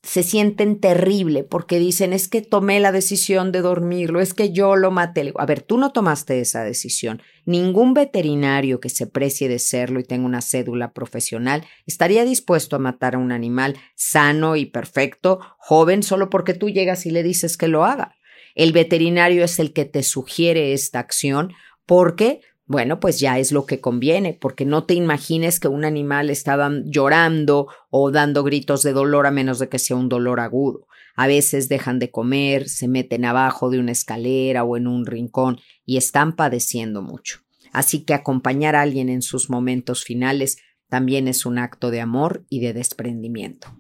se 0.02 0.24
sienten 0.24 0.80
terrible 0.80 1.44
porque 1.44 1.78
dicen 1.78 2.14
es 2.14 2.30
que 2.30 2.42
tomé 2.42 2.80
la 2.80 2.92
decisión 2.92 3.52
de 3.52 3.62
dormirlo, 3.62 4.22
es 4.22 4.34
que 4.34 4.52
yo 4.52 4.76
lo 4.76 4.92
maté. 4.92 5.34
A 5.36 5.46
ver, 5.46 5.62
tú 5.62 5.78
no 5.78 5.92
tomaste 5.92 6.40
esa 6.40 6.64
decisión. 6.64 7.22
Ningún 7.46 7.94
veterinario 7.94 8.80
que 8.80 8.90
se 8.90 9.08
precie 9.08 9.50
de 9.50 9.60
serlo 9.60 10.00
y 10.00 10.06
tenga 10.06 10.26
una 10.26 10.42
cédula 10.42 10.94
profesional 10.94 11.66
estaría 11.86 12.24
dispuesto 12.24 12.76
a 12.76 12.80
matar 12.80 13.16
a 13.16 13.20
un 13.20 13.32
animal 13.32 13.78
sano 13.96 14.56
y 14.56 14.66
perfecto, 14.66 15.40
joven, 15.58 16.02
solo 16.02 16.30
porque 16.30 16.54
tú 16.54 16.70
llegas 16.70 17.06
y 17.06 17.12
le 17.12 17.24
dices 17.24 17.58
que 17.58 17.68
lo 17.68 17.84
haga. 17.84 18.16
El 18.56 18.72
veterinario 18.72 19.44
es 19.44 19.60
el 19.60 19.74
que 19.74 19.86
te 19.86 20.04
sugiere 20.04 20.74
esta 20.74 21.00
acción 21.00 21.54
porque 21.86 22.42
bueno, 22.70 23.00
pues 23.00 23.20
ya 23.20 23.40
es 23.40 23.52
lo 23.52 23.66
que 23.66 23.82
conviene, 23.82 24.38
porque 24.40 24.64
no 24.64 24.84
te 24.84 24.94
imagines 24.94 25.60
que 25.60 25.68
un 25.68 25.86
animal 25.86 26.30
está 26.30 26.70
llorando 26.86 27.68
o 27.90 28.12
dando 28.12 28.44
gritos 28.44 28.84
de 28.84 28.94
dolor 28.94 29.26
a 29.26 29.32
menos 29.32 29.58
de 29.58 29.70
que 29.70 29.80
sea 29.80 29.98
un 29.98 30.08
dolor 30.08 30.40
agudo. 30.40 30.86
A 31.16 31.26
veces 31.26 31.68
dejan 31.68 31.98
de 31.98 32.12
comer, 32.12 32.70
se 32.70 32.88
meten 32.88 33.26
abajo 33.26 33.72
de 33.72 33.80
una 33.80 33.92
escalera 33.92 34.64
o 34.64 34.78
en 34.78 34.86
un 34.86 35.08
rincón 35.08 35.60
y 35.84 35.98
están 35.98 36.36
padeciendo 36.36 37.02
mucho. 37.02 37.40
Así 37.72 38.02
que 38.02 38.14
acompañar 38.14 38.76
a 38.76 38.84
alguien 38.84 39.10
en 39.10 39.24
sus 39.24 39.50
momentos 39.50 40.04
finales 40.04 40.60
también 40.90 41.28
es 41.28 41.48
un 41.48 41.58
acto 41.58 41.90
de 41.90 42.02
amor 42.02 42.46
y 42.50 42.60
de 42.60 42.74
desprendimiento. 42.74 43.76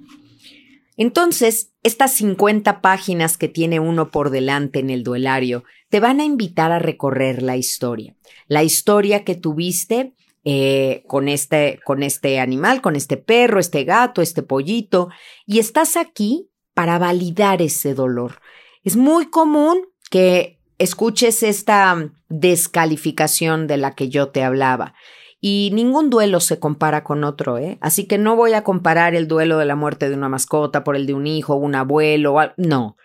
Entonces, 0.98 1.72
estas 1.84 2.16
50 2.16 2.82
páginas 2.82 3.38
que 3.38 3.48
tiene 3.48 3.80
uno 3.80 4.10
por 4.10 4.32
delante 4.32 4.80
en 4.80 4.90
el 4.90 5.04
duelario 5.04 5.64
te 5.90 6.00
van 6.00 6.20
a 6.20 6.26
invitar 6.26 6.72
a 6.72 6.80
recorrer 6.80 7.42
la 7.42 7.58
historia. 7.58 8.16
La 8.48 8.64
historia 8.64 9.24
que 9.24 9.36
tuviste 9.36 10.14
eh, 10.46 11.04
con, 11.08 11.28
este, 11.28 11.80
con 11.84 12.04
este 12.04 12.40
animal, 12.40 12.82
con 12.82 12.96
este 12.96 13.18
perro, 13.18 13.60
este 13.60 13.84
gato, 13.84 14.22
este 14.22 14.44
pollito, 14.44 15.10
y 15.46 15.60
estás 15.60 15.98
aquí 15.98 16.50
para 16.74 16.98
validar 16.98 17.62
ese 17.62 17.94
dolor. 17.94 18.40
Es 18.84 18.96
muy 18.96 19.30
común 19.30 19.82
que 20.10 20.60
escuches 20.78 21.44
esta 21.44 22.12
descalificación 22.30 23.68
de 23.68 23.78
la 23.78 23.96
que 23.96 24.10
yo 24.10 24.30
te 24.30 24.44
hablaba. 24.44 24.94
Y 25.42 25.72
ningún 25.74 26.10
duelo 26.10 26.40
se 26.40 26.60
compara 26.60 27.04
con 27.04 27.24
otro, 27.24 27.58
¿eh? 27.58 27.78
Así 27.82 28.06
que 28.06 28.18
no 28.18 28.36
voy 28.36 28.54
a 28.54 28.64
comparar 28.64 29.16
el 29.16 29.28
duelo 29.28 29.58
de 29.58 29.66
la 29.66 29.76
muerte 29.76 30.10
de 30.10 30.16
una 30.16 30.30
mascota 30.30 30.84
por 30.84 30.96
el 30.96 31.06
de 31.06 31.14
un 31.14 31.28
hijo, 31.28 31.56
un 31.56 31.76
abuelo, 31.76 32.36
no. 32.58 32.98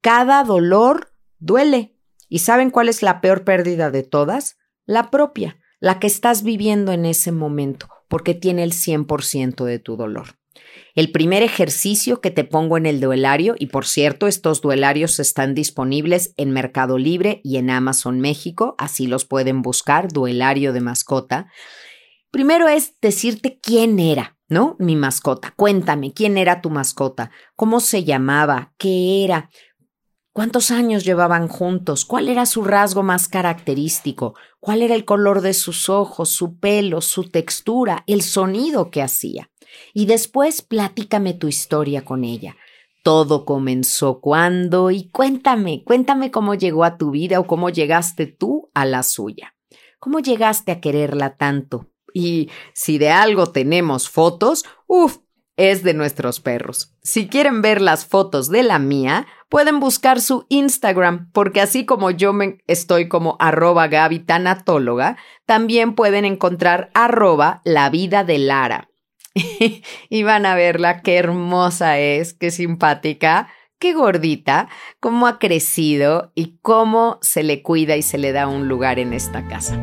Cada 0.00 0.42
dolor 0.44 1.12
duele. 1.38 1.94
¿Y 2.32 2.38
saben 2.38 2.70
cuál 2.70 2.88
es 2.88 3.02
la 3.02 3.20
peor 3.20 3.44
pérdida 3.44 3.90
de 3.90 4.04
todas? 4.04 4.56
La 4.86 5.10
propia, 5.10 5.58
la 5.80 6.00
que 6.00 6.06
estás 6.06 6.42
viviendo 6.42 6.92
en 6.92 7.04
ese 7.04 7.30
momento, 7.30 7.90
porque 8.08 8.32
tiene 8.32 8.62
el 8.62 8.72
100% 8.72 9.66
de 9.66 9.78
tu 9.78 9.98
dolor. 9.98 10.38
El 10.94 11.12
primer 11.12 11.42
ejercicio 11.42 12.22
que 12.22 12.30
te 12.30 12.44
pongo 12.44 12.78
en 12.78 12.86
el 12.86 13.02
duelario, 13.02 13.54
y 13.58 13.66
por 13.66 13.84
cierto, 13.84 14.28
estos 14.28 14.62
duelarios 14.62 15.20
están 15.20 15.54
disponibles 15.54 16.32
en 16.38 16.52
Mercado 16.52 16.96
Libre 16.96 17.42
y 17.44 17.58
en 17.58 17.68
Amazon 17.68 18.18
México, 18.18 18.76
así 18.78 19.06
los 19.06 19.26
pueden 19.26 19.60
buscar, 19.60 20.08
duelario 20.08 20.72
de 20.72 20.80
mascota. 20.80 21.52
Primero 22.30 22.66
es 22.66 22.94
decirte 23.02 23.60
quién 23.62 23.98
era, 23.98 24.38
¿no? 24.48 24.76
Mi 24.78 24.96
mascota. 24.96 25.52
Cuéntame, 25.54 26.14
¿quién 26.14 26.38
era 26.38 26.62
tu 26.62 26.70
mascota? 26.70 27.30
¿Cómo 27.56 27.80
se 27.80 28.04
llamaba? 28.04 28.72
¿Qué 28.78 29.22
era? 29.22 29.50
¿Cuántos 30.34 30.70
años 30.70 31.04
llevaban 31.04 31.46
juntos? 31.46 32.06
¿Cuál 32.06 32.30
era 32.30 32.46
su 32.46 32.64
rasgo 32.64 33.02
más 33.02 33.28
característico? 33.28 34.34
¿Cuál 34.60 34.80
era 34.80 34.94
el 34.94 35.04
color 35.04 35.42
de 35.42 35.52
sus 35.52 35.90
ojos, 35.90 36.30
su 36.30 36.58
pelo, 36.58 37.02
su 37.02 37.28
textura, 37.28 38.02
el 38.06 38.22
sonido 38.22 38.90
que 38.90 39.02
hacía? 39.02 39.50
Y 39.92 40.06
después 40.06 40.62
platícame 40.62 41.34
tu 41.34 41.48
historia 41.48 42.06
con 42.06 42.24
ella. 42.24 42.56
Todo 43.02 43.44
comenzó 43.44 44.20
cuando 44.20 44.90
y 44.90 45.10
cuéntame, 45.10 45.84
cuéntame 45.84 46.30
cómo 46.30 46.54
llegó 46.54 46.84
a 46.84 46.96
tu 46.96 47.10
vida 47.10 47.38
o 47.38 47.46
cómo 47.46 47.68
llegaste 47.68 48.26
tú 48.26 48.70
a 48.72 48.86
la 48.86 49.02
suya. 49.02 49.54
¿Cómo 49.98 50.20
llegaste 50.20 50.72
a 50.72 50.80
quererla 50.80 51.36
tanto? 51.36 51.90
Y 52.14 52.48
si 52.72 52.96
de 52.96 53.10
algo 53.10 53.48
tenemos 53.48 54.08
fotos, 54.08 54.64
uff, 54.86 55.18
es 55.70 55.84
de 55.84 55.94
nuestros 55.94 56.40
perros. 56.40 56.92
Si 57.02 57.28
quieren 57.28 57.62
ver 57.62 57.80
las 57.80 58.04
fotos 58.04 58.48
de 58.48 58.64
la 58.64 58.80
mía, 58.80 59.26
pueden 59.48 59.78
buscar 59.78 60.20
su 60.20 60.44
Instagram, 60.48 61.30
porque 61.32 61.60
así 61.60 61.86
como 61.86 62.10
yo 62.10 62.32
me 62.32 62.58
estoy 62.66 63.08
como 63.08 63.36
arroba 63.38 63.86
Gaby 63.86 64.18
tanatóloga, 64.20 65.16
también 65.46 65.94
pueden 65.94 66.24
encontrar 66.24 66.90
arroba 66.94 67.62
la 67.64 67.90
vida 67.90 68.24
de 68.24 68.38
Lara. 68.38 68.88
y 70.10 70.22
van 70.24 70.46
a 70.46 70.56
verla, 70.56 71.00
qué 71.02 71.16
hermosa 71.16 71.98
es, 72.00 72.34
qué 72.34 72.50
simpática, 72.50 73.48
qué 73.78 73.92
gordita, 73.92 74.68
cómo 74.98 75.28
ha 75.28 75.38
crecido 75.38 76.32
y 76.34 76.58
cómo 76.60 77.18
se 77.22 77.44
le 77.44 77.62
cuida 77.62 77.96
y 77.96 78.02
se 78.02 78.18
le 78.18 78.32
da 78.32 78.48
un 78.48 78.66
lugar 78.66 78.98
en 78.98 79.12
esta 79.12 79.46
casa. 79.46 79.78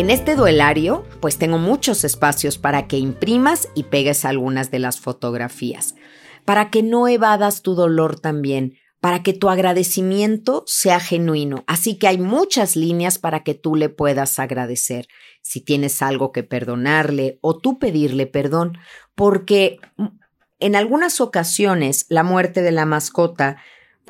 En 0.00 0.08
este 0.08 0.34
duelario, 0.34 1.04
pues 1.20 1.36
tengo 1.36 1.58
muchos 1.58 2.04
espacios 2.04 2.56
para 2.56 2.88
que 2.88 2.96
imprimas 2.96 3.68
y 3.74 3.82
pegues 3.82 4.24
algunas 4.24 4.70
de 4.70 4.78
las 4.78 4.98
fotografías, 4.98 5.94
para 6.46 6.70
que 6.70 6.82
no 6.82 7.06
evadas 7.06 7.60
tu 7.60 7.74
dolor 7.74 8.18
también, 8.18 8.78
para 9.02 9.22
que 9.22 9.34
tu 9.34 9.50
agradecimiento 9.50 10.64
sea 10.66 11.00
genuino. 11.00 11.64
Así 11.66 11.98
que 11.98 12.08
hay 12.08 12.16
muchas 12.16 12.76
líneas 12.76 13.18
para 13.18 13.44
que 13.44 13.52
tú 13.52 13.76
le 13.76 13.90
puedas 13.90 14.38
agradecer. 14.38 15.06
Si 15.42 15.60
tienes 15.60 16.00
algo 16.00 16.32
que 16.32 16.44
perdonarle 16.44 17.38
o 17.42 17.58
tú 17.58 17.78
pedirle 17.78 18.26
perdón, 18.26 18.78
porque 19.14 19.80
en 20.60 20.76
algunas 20.76 21.20
ocasiones 21.20 22.06
la 22.08 22.22
muerte 22.22 22.62
de 22.62 22.72
la 22.72 22.86
mascota 22.86 23.58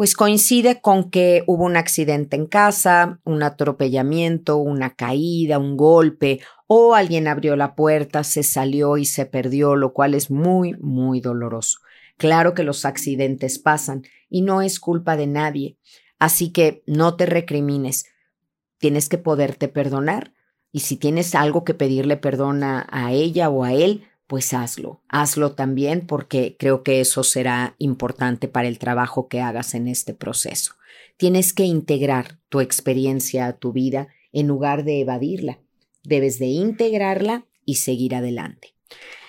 pues 0.01 0.15
coincide 0.15 0.81
con 0.81 1.11
que 1.11 1.45
hubo 1.47 1.67
un 1.67 1.77
accidente 1.77 2.35
en 2.35 2.47
casa, 2.47 3.21
un 3.25 3.43
atropellamiento, 3.43 4.57
una 4.57 4.95
caída, 4.95 5.59
un 5.59 5.77
golpe, 5.77 6.41
o 6.67 6.95
alguien 6.95 7.29
abrió 7.29 7.55
la 7.55 7.75
puerta, 7.75 8.25
se 8.25 8.43
salió 8.43 8.97
y 8.97 9.05
se 9.05 9.27
perdió, 9.27 9.77
lo 9.77 9.93
cual 9.93 10.15
es 10.15 10.31
muy, 10.31 10.75
muy 10.81 11.21
doloroso. 11.21 11.81
Claro 12.17 12.55
que 12.55 12.63
los 12.63 12.87
accidentes 12.87 13.59
pasan 13.59 14.05
y 14.31 14.41
no 14.41 14.63
es 14.63 14.81
culpa 14.81 15.19
de 15.19 15.27
nadie, 15.27 15.77
así 16.19 16.51
que 16.51 16.83
no 16.87 17.17
te 17.17 17.27
recrimines. 17.27 18.07
Tienes 18.79 19.11
que 19.11 19.19
poderte 19.19 19.69
perdonar 19.69 20.33
y 20.73 20.81
si 20.81 20.97
tienes 20.97 21.35
algo 21.35 21.63
que 21.63 21.75
pedirle 21.75 22.17
perdón 22.17 22.65
a, 22.65 23.13
ella 23.13 23.51
o 23.51 23.65
a 23.65 23.75
él, 23.75 24.09
pues 24.31 24.55
hazlo, 24.55 25.03
hazlo 25.09 25.57
también 25.57 26.07
porque 26.07 26.55
creo 26.57 26.85
que 26.85 27.01
eso 27.01 27.25
será 27.25 27.75
importante 27.79 28.47
para 28.47 28.69
el 28.69 28.79
trabajo 28.79 29.27
que 29.27 29.41
hagas 29.41 29.75
en 29.75 29.89
este 29.89 30.15
proceso. 30.15 30.75
Tienes 31.17 31.53
que 31.53 31.65
integrar 31.65 32.39
tu 32.49 32.61
experiencia 32.61 33.49
a 33.49 33.55
tu 33.55 33.73
vida 33.73 34.07
en 34.33 34.47
lugar 34.47 34.85
de 34.85 35.01
evadirla. 35.01 35.59
Debes 36.05 36.39
de 36.39 36.47
integrarla 36.47 37.45
y 37.65 37.75
seguir 37.75 38.15
adelante. 38.15 38.77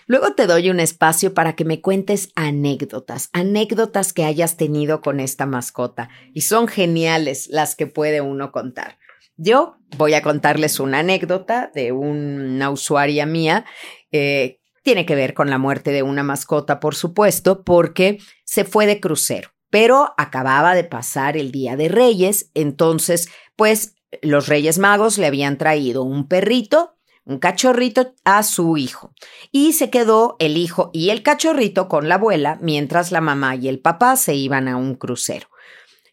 Luego 0.06 0.36
te 0.36 0.46
doy 0.46 0.70
un 0.70 0.80
espacio 0.80 1.34
para 1.34 1.56
que 1.56 1.66
me 1.66 1.82
cuentes 1.82 2.30
anécdotas, 2.36 3.32
anécdotas 3.34 4.14
que 4.14 4.26
hayas 4.26 4.56
tenido 4.56 5.02
con 5.02 5.20
esta 5.20 5.48
mascota. 5.48 6.10
Y 6.32 6.42
son 6.42 6.68
geniales 6.68 7.48
las 7.50 7.76
que 7.76 7.88
puede 7.88 8.22
uno 8.22 8.52
contar. 8.52 9.00
Yo 9.36 9.78
voy 9.98 10.14
a 10.14 10.22
contarles 10.22 10.80
una 10.80 11.00
anécdota 11.00 11.72
de 11.74 11.92
una 11.92 12.70
usuaria 12.70 13.26
mía 13.26 13.66
eh, 14.12 14.61
tiene 14.84 15.06
que 15.06 15.16
ver 15.16 15.34
con 15.34 15.50
la 15.50 15.58
muerte 15.58 15.92
de 15.92 16.04
una 16.04 16.24
mascota, 16.24 16.80
por 16.80 16.96
supuesto, 16.96 17.64
porque 17.64 18.20
se 18.46 18.66
fue 18.66 18.86
de 18.86 19.00
crucero, 19.00 19.52
pero 19.70 20.14
acababa 20.18 20.76
de 20.76 20.84
pasar 20.84 21.38
el 21.38 21.52
Día 21.52 21.76
de 21.76 21.90
Reyes, 21.90 22.52
entonces, 22.54 23.30
pues 23.56 23.96
los 24.22 24.48
Reyes 24.48 24.78
Magos 24.78 25.18
le 25.18 25.28
habían 25.28 25.58
traído 25.58 26.04
un 26.04 26.28
perrito, 26.28 26.98
un 27.24 27.40
cachorrito 27.40 28.14
a 28.26 28.44
su 28.44 28.78
hijo, 28.78 29.14
y 29.52 29.74
se 29.74 29.90
quedó 29.90 30.36
el 30.40 30.58
hijo 30.58 30.90
y 30.94 31.12
el 31.12 31.24
cachorrito 31.24 31.88
con 31.88 32.10
la 32.10 32.16
abuela 32.16 32.58
mientras 32.62 33.12
la 33.12 33.22
mamá 33.22 33.56
y 33.56 33.68
el 33.68 33.80
papá 33.80 34.16
se 34.16 34.36
iban 34.36 34.68
a 34.68 34.78
un 34.78 34.96
crucero. 34.96 35.48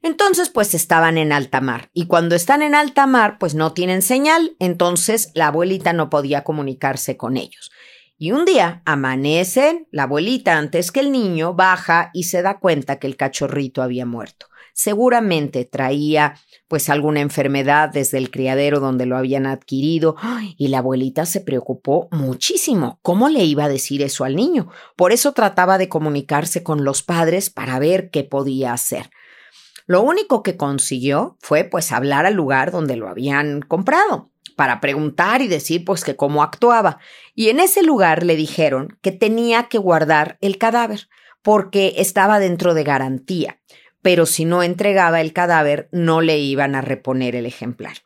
Entonces, 0.00 0.48
pues 0.48 0.74
estaban 0.74 1.18
en 1.18 1.32
alta 1.32 1.60
mar. 1.60 1.90
Y 1.92 2.06
cuando 2.06 2.36
están 2.36 2.62
en 2.62 2.76
alta 2.76 3.06
mar, 3.06 3.36
pues 3.38 3.54
no 3.54 3.72
tienen 3.72 4.02
señal. 4.02 4.54
Entonces, 4.60 5.32
la 5.34 5.48
abuelita 5.48 5.92
no 5.92 6.08
podía 6.08 6.44
comunicarse 6.44 7.16
con 7.16 7.36
ellos. 7.36 7.72
Y 8.20 8.32
un 8.32 8.44
día 8.44 8.82
amanecen, 8.84 9.86
la 9.92 10.02
abuelita 10.02 10.58
antes 10.58 10.90
que 10.90 10.98
el 10.98 11.12
niño 11.12 11.54
baja 11.54 12.10
y 12.12 12.24
se 12.24 12.42
da 12.42 12.58
cuenta 12.58 12.98
que 12.98 13.06
el 13.06 13.16
cachorrito 13.16 13.80
había 13.80 14.06
muerto. 14.06 14.46
Seguramente 14.74 15.64
traía 15.64 16.34
pues 16.66 16.88
alguna 16.88 17.20
enfermedad 17.20 17.90
desde 17.90 18.18
el 18.18 18.32
criadero 18.32 18.80
donde 18.80 19.06
lo 19.06 19.16
habían 19.16 19.46
adquirido 19.46 20.16
y 20.56 20.66
la 20.66 20.78
abuelita 20.78 21.26
se 21.26 21.40
preocupó 21.40 22.08
muchísimo. 22.10 22.98
¿Cómo 23.02 23.28
le 23.28 23.44
iba 23.44 23.64
a 23.64 23.68
decir 23.68 24.02
eso 24.02 24.24
al 24.24 24.34
niño? 24.34 24.68
Por 24.96 25.12
eso 25.12 25.32
trataba 25.32 25.78
de 25.78 25.88
comunicarse 25.88 26.64
con 26.64 26.84
los 26.84 27.04
padres 27.04 27.50
para 27.50 27.78
ver 27.78 28.10
qué 28.10 28.24
podía 28.24 28.72
hacer. 28.72 29.10
Lo 29.86 30.02
único 30.02 30.42
que 30.42 30.56
consiguió 30.56 31.36
fue 31.40 31.62
pues 31.62 31.92
hablar 31.92 32.26
al 32.26 32.34
lugar 32.34 32.72
donde 32.72 32.96
lo 32.96 33.08
habían 33.08 33.60
comprado 33.60 34.30
para 34.58 34.80
preguntar 34.80 35.40
y 35.40 35.46
decir 35.46 35.84
pues 35.84 36.02
que 36.02 36.16
cómo 36.16 36.42
actuaba. 36.42 36.98
Y 37.32 37.48
en 37.48 37.60
ese 37.60 37.84
lugar 37.84 38.24
le 38.24 38.34
dijeron 38.34 38.98
que 39.02 39.12
tenía 39.12 39.68
que 39.68 39.78
guardar 39.78 40.36
el 40.40 40.58
cadáver 40.58 41.08
porque 41.42 41.94
estaba 41.98 42.40
dentro 42.40 42.74
de 42.74 42.82
garantía, 42.82 43.60
pero 44.02 44.26
si 44.26 44.44
no 44.44 44.64
entregaba 44.64 45.20
el 45.20 45.32
cadáver 45.32 45.88
no 45.92 46.22
le 46.22 46.38
iban 46.38 46.74
a 46.74 46.80
reponer 46.80 47.36
el 47.36 47.46
ejemplar. 47.46 47.98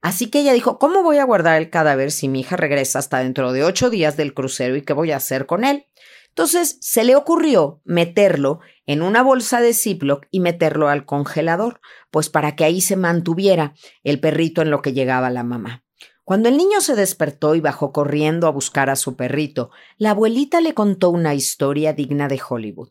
Así 0.00 0.30
que 0.30 0.42
ella 0.42 0.52
dijo, 0.52 0.78
¿cómo 0.78 1.02
voy 1.02 1.18
a 1.18 1.24
guardar 1.24 1.60
el 1.60 1.70
cadáver 1.70 2.12
si 2.12 2.28
mi 2.28 2.38
hija 2.40 2.56
regresa 2.56 3.00
hasta 3.00 3.18
dentro 3.18 3.50
de 3.50 3.64
ocho 3.64 3.90
días 3.90 4.16
del 4.16 4.32
crucero 4.32 4.76
y 4.76 4.82
qué 4.82 4.92
voy 4.92 5.10
a 5.10 5.16
hacer 5.16 5.46
con 5.46 5.64
él? 5.64 5.86
Entonces 6.28 6.78
se 6.80 7.02
le 7.02 7.16
ocurrió 7.16 7.80
meterlo 7.84 8.60
en 8.86 9.02
una 9.02 9.24
bolsa 9.24 9.60
de 9.60 9.74
Ziploc 9.74 10.26
y 10.30 10.38
meterlo 10.38 10.88
al 10.88 11.04
congelador, 11.04 11.80
pues 12.12 12.28
para 12.28 12.54
que 12.54 12.62
ahí 12.62 12.80
se 12.80 12.94
mantuviera 12.94 13.74
el 14.04 14.20
perrito 14.20 14.62
en 14.62 14.70
lo 14.70 14.82
que 14.82 14.92
llegaba 14.92 15.30
la 15.30 15.42
mamá. 15.42 15.85
Cuando 16.26 16.48
el 16.48 16.56
niño 16.56 16.80
se 16.80 16.96
despertó 16.96 17.54
y 17.54 17.60
bajó 17.60 17.92
corriendo 17.92 18.48
a 18.48 18.50
buscar 18.50 18.90
a 18.90 18.96
su 18.96 19.14
perrito, 19.14 19.70
la 19.96 20.10
abuelita 20.10 20.60
le 20.60 20.74
contó 20.74 21.10
una 21.10 21.36
historia 21.36 21.92
digna 21.92 22.26
de 22.26 22.40
Hollywood. 22.46 22.88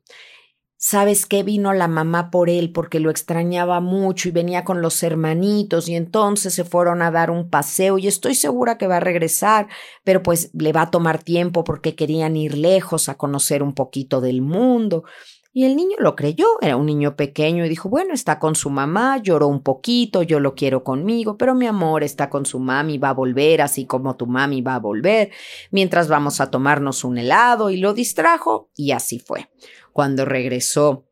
¿Sabes 0.77 1.25
qué? 1.25 1.43
Vino 1.43 1.73
la 1.73 1.89
mamá 1.89 2.31
por 2.31 2.49
él 2.49 2.71
porque 2.71 3.01
lo 3.01 3.09
extrañaba 3.09 3.81
mucho 3.81 4.29
y 4.29 4.31
venía 4.31 4.63
con 4.63 4.81
los 4.81 5.03
hermanitos 5.03 5.89
y 5.89 5.95
entonces 5.95 6.53
se 6.53 6.63
fueron 6.63 7.01
a 7.01 7.11
dar 7.11 7.29
un 7.29 7.49
paseo 7.49 7.97
y 7.97 8.07
estoy 8.07 8.35
segura 8.35 8.77
que 8.77 8.87
va 8.87 8.97
a 8.97 9.01
regresar, 9.01 9.67
pero 10.05 10.23
pues 10.23 10.51
le 10.53 10.71
va 10.71 10.83
a 10.83 10.91
tomar 10.91 11.21
tiempo 11.21 11.65
porque 11.65 11.93
querían 11.93 12.37
ir 12.37 12.57
lejos 12.57 13.09
a 13.09 13.15
conocer 13.15 13.63
un 13.63 13.73
poquito 13.73 14.21
del 14.21 14.41
mundo. 14.43 15.03
Y 15.57 15.63
el 15.63 15.77
niño 15.77 15.95
lo 15.99 16.17
creyó, 16.17 16.47
era 16.59 16.75
un 16.75 16.85
niño 16.85 17.15
pequeño 17.15 17.65
y 17.65 17.69
dijo, 17.69 17.87
bueno, 17.87 18.13
está 18.13 18.39
con 18.39 18.55
su 18.55 18.69
mamá, 18.69 19.21
lloró 19.23 19.47
un 19.47 19.63
poquito, 19.63 20.21
yo 20.21 20.41
lo 20.41 20.53
quiero 20.53 20.83
conmigo, 20.83 21.37
pero 21.37 21.55
mi 21.55 21.65
amor 21.65 22.03
está 22.03 22.29
con 22.29 22.45
su 22.45 22.59
mami, 22.59 22.97
va 22.97 23.11
a 23.11 23.13
volver, 23.13 23.61
así 23.61 23.85
como 23.85 24.17
tu 24.17 24.27
mami 24.27 24.59
va 24.59 24.75
a 24.75 24.79
volver, 24.79 25.31
mientras 25.71 26.09
vamos 26.09 26.41
a 26.41 26.51
tomarnos 26.51 27.05
un 27.05 27.19
helado 27.19 27.69
y 27.69 27.77
lo 27.77 27.93
distrajo 27.93 28.69
y 28.75 28.91
así 28.91 29.17
fue. 29.17 29.49
Cuando 29.93 30.25
regresó 30.25 31.07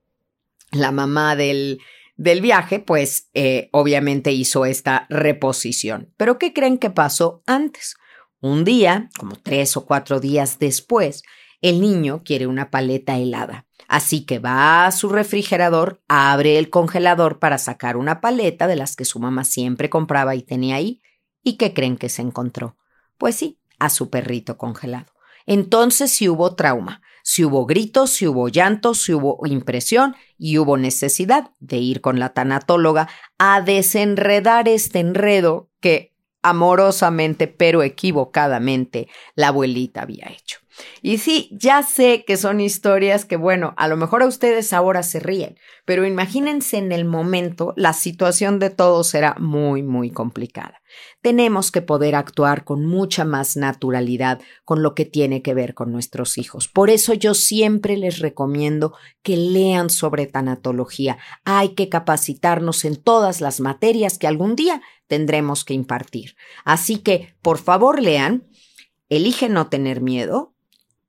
la 0.74 0.92
mamá 0.92 1.38
del, 1.38 1.80
del 2.18 2.42
viaje, 2.42 2.80
pues 2.80 3.30
eh, 3.34 3.70
obviamente 3.72 4.34
hizo 4.34 4.66
esta 4.66 5.08
reposición. 5.10 6.14
Pero 6.18 6.38
¿qué 6.38 6.52
creen 6.52 6.80
que 6.80 6.90
pasó 6.90 7.44
antes? 7.46 7.96
Un 8.42 8.66
día, 8.66 9.10
como 9.18 9.38
tres 9.38 9.78
o 9.78 9.86
cuatro 9.86 10.20
días 10.20 10.60
después, 10.60 11.24
el 11.64 11.80
niño 11.80 12.22
quiere 12.24 12.46
una 12.46 12.70
paleta 12.70 13.18
helada. 13.18 13.66
Así 13.88 14.26
que 14.26 14.38
va 14.38 14.86
a 14.86 14.92
su 14.92 15.08
refrigerador, 15.10 16.04
abre 16.10 16.60
el 16.60 16.70
congelador 16.70 17.40
para 17.40 17.58
sacar 17.58 17.96
una 17.96 18.22
paleta 18.22 18.68
de 18.68 18.76
las 18.76 18.96
que 18.96 19.06
su 19.06 19.20
mamá 19.20 19.46
siempre 19.46 19.90
compraba 19.90 20.36
y 20.36 20.44
tenía 20.44 20.76
ahí. 20.76 21.02
¿Y 21.42 21.58
qué 21.58 21.74
creen 21.74 21.98
que 21.98 22.10
se 22.10 22.22
encontró? 22.22 22.78
Pues 23.18 23.36
sí, 23.36 23.60
a 23.80 23.90
su 23.90 24.10
perrito 24.10 24.58
congelado. 24.58 25.14
Entonces 25.46 26.12
sí 26.12 26.28
hubo 26.28 26.56
trauma, 26.56 27.02
sí 27.24 27.46
hubo 27.46 27.66
gritos, 27.66 28.10
sí 28.10 28.28
hubo 28.28 28.50
llantos, 28.50 29.02
sí 29.02 29.14
hubo 29.14 29.40
impresión 29.46 30.16
y 30.38 30.58
hubo 30.58 30.76
necesidad 30.78 31.52
de 31.60 31.78
ir 31.78 32.02
con 32.02 32.20
la 32.20 32.34
tanatóloga 32.34 33.08
a 33.38 33.62
desenredar 33.62 34.68
este 34.68 35.00
enredo 35.00 35.70
que 35.80 36.14
amorosamente 36.42 37.48
pero 37.48 37.84
equivocadamente 37.84 39.08
la 39.36 39.48
abuelita 39.48 40.02
había 40.02 40.28
hecho. 40.28 40.63
Y 41.02 41.18
sí, 41.18 41.50
ya 41.52 41.84
sé 41.84 42.24
que 42.26 42.38
son 42.38 42.60
historias 42.62 43.26
que, 43.26 43.36
bueno, 43.36 43.74
a 43.78 43.88
lo 43.88 43.98
mejor 43.98 44.24
a 44.24 44.28
ustedes 44.28 44.74
ahora 44.74 45.04
se 45.04 45.20
ríen, 45.20 45.58
pero 45.86 46.06
imagínense 46.06 46.78
en 46.78 46.92
el 46.92 47.06
momento, 47.06 47.74
la 47.76 47.94
situación 47.94 48.60
de 48.60 48.70
todos 48.70 49.08
será 49.08 49.36
muy, 49.40 49.84
muy 49.84 50.10
complicada. 50.10 50.82
Tenemos 51.22 51.72
que 51.72 51.82
poder 51.82 52.16
actuar 52.16 52.64
con 52.64 52.86
mucha 52.86 53.26
más 53.26 53.58
naturalidad 53.58 54.42
con 54.64 54.84
lo 54.84 54.96
que 54.96 55.06
tiene 55.06 55.42
que 55.42 55.54
ver 55.54 55.74
con 55.74 55.92
nuestros 55.92 56.38
hijos. 56.38 56.68
Por 56.68 56.90
eso 56.90 57.14
yo 57.14 57.34
siempre 57.34 57.98
les 57.98 58.20
recomiendo 58.20 58.94
que 59.22 59.38
lean 59.38 59.90
sobre 59.90 60.28
tanatología. 60.28 61.18
Hay 61.46 61.70
que 61.70 61.90
capacitarnos 61.90 62.86
en 62.86 62.96
todas 62.96 63.42
las 63.42 63.60
materias 63.60 64.18
que 64.18 64.28
algún 64.28 64.56
día 64.56 64.82
tendremos 65.08 65.66
que 65.66 65.74
impartir. 65.74 66.36
Así 66.64 66.98
que, 66.98 67.36
por 67.42 67.58
favor, 67.58 68.02
lean. 68.02 68.48
Elige 69.10 69.48
no 69.50 69.68
tener 69.68 70.02
miedo, 70.02 70.53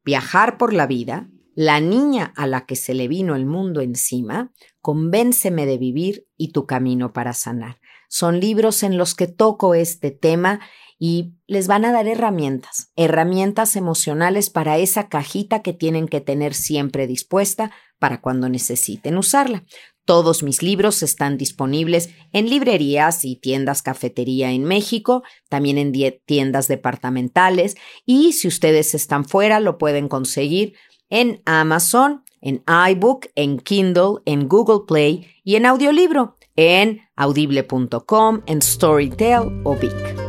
Viajar 0.05 0.59
por 0.59 0.73
la 0.73 0.87
vida, 0.87 1.29
La 1.57 1.79
niña 1.79 2.33
a 2.37 2.49
la 2.49 2.67
que 2.67 2.75
se 2.75 2.95
le 2.95 3.07
vino 3.07 3.37
el 3.37 3.47
mundo 3.47 3.81
encima, 3.81 4.53
Convénceme 4.81 5.67
de 5.67 5.79
vivir 5.79 6.27
y 6.37 6.53
tu 6.53 6.67
camino 6.67 7.13
para 7.13 7.33
sanar. 7.33 7.81
Son 8.09 8.39
libros 8.39 8.83
en 8.83 8.99
los 8.99 9.15
que 9.15 9.29
toco 9.29 9.75
este 9.75 10.11
tema 10.11 10.61
y 10.99 11.35
les 11.47 11.67
van 11.67 11.85
a 11.85 11.93
dar 11.93 12.07
herramientas, 12.07 12.93
herramientas 12.97 13.77
emocionales 13.77 14.51
para 14.51 14.79
esa 14.79 15.09
cajita 15.09 15.63
que 15.63 15.73
tienen 15.73 16.07
que 16.07 16.21
tener 16.21 16.55
siempre 16.55 17.07
dispuesta 17.07 17.73
para 17.99 18.21
cuando 18.21 18.49
necesiten 18.49 19.17
usarla. 19.17 19.65
Todos 20.05 20.43
mis 20.43 20.63
libros 20.63 21.03
están 21.03 21.39
disponibles 21.39 22.11
en 22.33 22.51
librerías 22.51 23.25
y 23.25 23.37
tiendas 23.37 23.83
cafetería 23.83 24.53
en 24.53 24.65
México, 24.65 25.23
también 25.49 25.79
en 25.79 25.93
tiendas 26.27 26.69
departamentales 26.69 27.77
y 28.05 28.33
si 28.33 28.49
ustedes 28.49 28.95
están 28.95 29.25
fuera 29.25 29.61
lo 29.61 29.79
pueden 29.79 30.09
conseguir 30.09 30.75
en 31.09 31.41
Amazon, 31.47 32.23
en 32.41 32.63
iBook, 32.91 33.29
en 33.35 33.59
Kindle, 33.59 34.21
en 34.27 34.49
Google 34.49 34.85
Play 34.87 35.27
y 35.43 35.57
en 35.57 35.67
audiolibro 35.67 36.37
en 36.57 37.01
audible.com, 37.17 38.43
en 38.47 38.63
Storytel 38.63 39.61
o 39.65 39.75
Vic. 39.77 40.24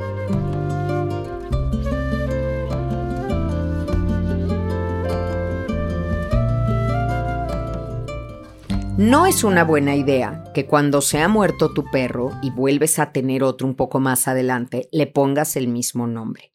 No 8.98 9.26
es 9.26 9.44
una 9.44 9.66
buena 9.66 9.98
idea 9.98 10.46
que 10.54 10.68
cuando 10.68 11.02
se 11.02 11.20
ha 11.20 11.28
muerto 11.28 11.74
tu 11.74 11.84
perro 11.92 12.32
y 12.42 12.50
vuelves 12.50 12.98
a 12.98 13.12
tener 13.12 13.44
otro 13.44 13.68
un 13.68 13.76
poco 13.76 14.00
más 14.00 14.30
adelante, 14.30 14.88
le 14.94 15.06
pongas 15.06 15.58
el 15.58 15.68
mismo 15.68 16.08
nombre. 16.08 16.54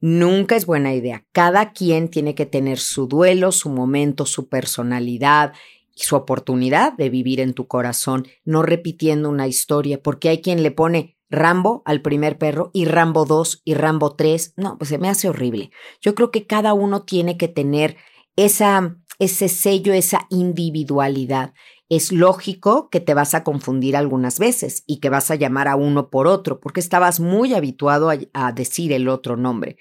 Nunca 0.00 0.56
es 0.56 0.66
buena 0.66 0.92
idea. 0.92 1.24
Cada 1.30 1.72
quien 1.72 2.08
tiene 2.08 2.34
que 2.34 2.46
tener 2.46 2.80
su 2.80 3.06
duelo, 3.06 3.52
su 3.52 3.68
momento, 3.68 4.26
su 4.26 4.48
personalidad 4.48 5.52
y 5.94 6.02
su 6.02 6.16
oportunidad 6.16 6.94
de 6.94 7.10
vivir 7.10 7.38
en 7.38 7.54
tu 7.54 7.68
corazón, 7.68 8.26
no 8.44 8.62
repitiendo 8.62 9.28
una 9.28 9.46
historia, 9.46 10.02
porque 10.02 10.30
hay 10.30 10.42
quien 10.42 10.64
le 10.64 10.72
pone 10.72 11.16
Rambo 11.30 11.82
al 11.84 12.02
primer 12.02 12.38
perro 12.38 12.70
y 12.74 12.86
Rambo 12.86 13.24
2 13.24 13.62
y 13.64 13.74
Rambo 13.74 14.16
3. 14.16 14.54
No, 14.56 14.78
pues 14.78 14.88
se 14.88 14.98
me 14.98 15.08
hace 15.08 15.28
horrible. 15.28 15.70
Yo 16.00 16.16
creo 16.16 16.32
que 16.32 16.44
cada 16.44 16.74
uno 16.74 17.04
tiene 17.04 17.36
que 17.36 17.46
tener 17.46 17.96
esa, 18.34 18.96
ese 19.18 19.48
sello, 19.48 19.92
esa 19.92 20.26
individualidad. 20.30 21.52
Es 21.88 22.12
lógico 22.12 22.90
que 22.90 23.00
te 23.00 23.14
vas 23.14 23.34
a 23.34 23.44
confundir 23.44 23.96
algunas 23.96 24.38
veces 24.38 24.84
y 24.86 25.00
que 25.00 25.08
vas 25.08 25.30
a 25.30 25.36
llamar 25.36 25.68
a 25.68 25.76
uno 25.76 26.10
por 26.10 26.26
otro, 26.26 26.60
porque 26.60 26.80
estabas 26.80 27.18
muy 27.18 27.54
habituado 27.54 28.10
a, 28.10 28.52
decir 28.52 28.92
el 28.92 29.08
otro 29.08 29.36
nombre. 29.36 29.76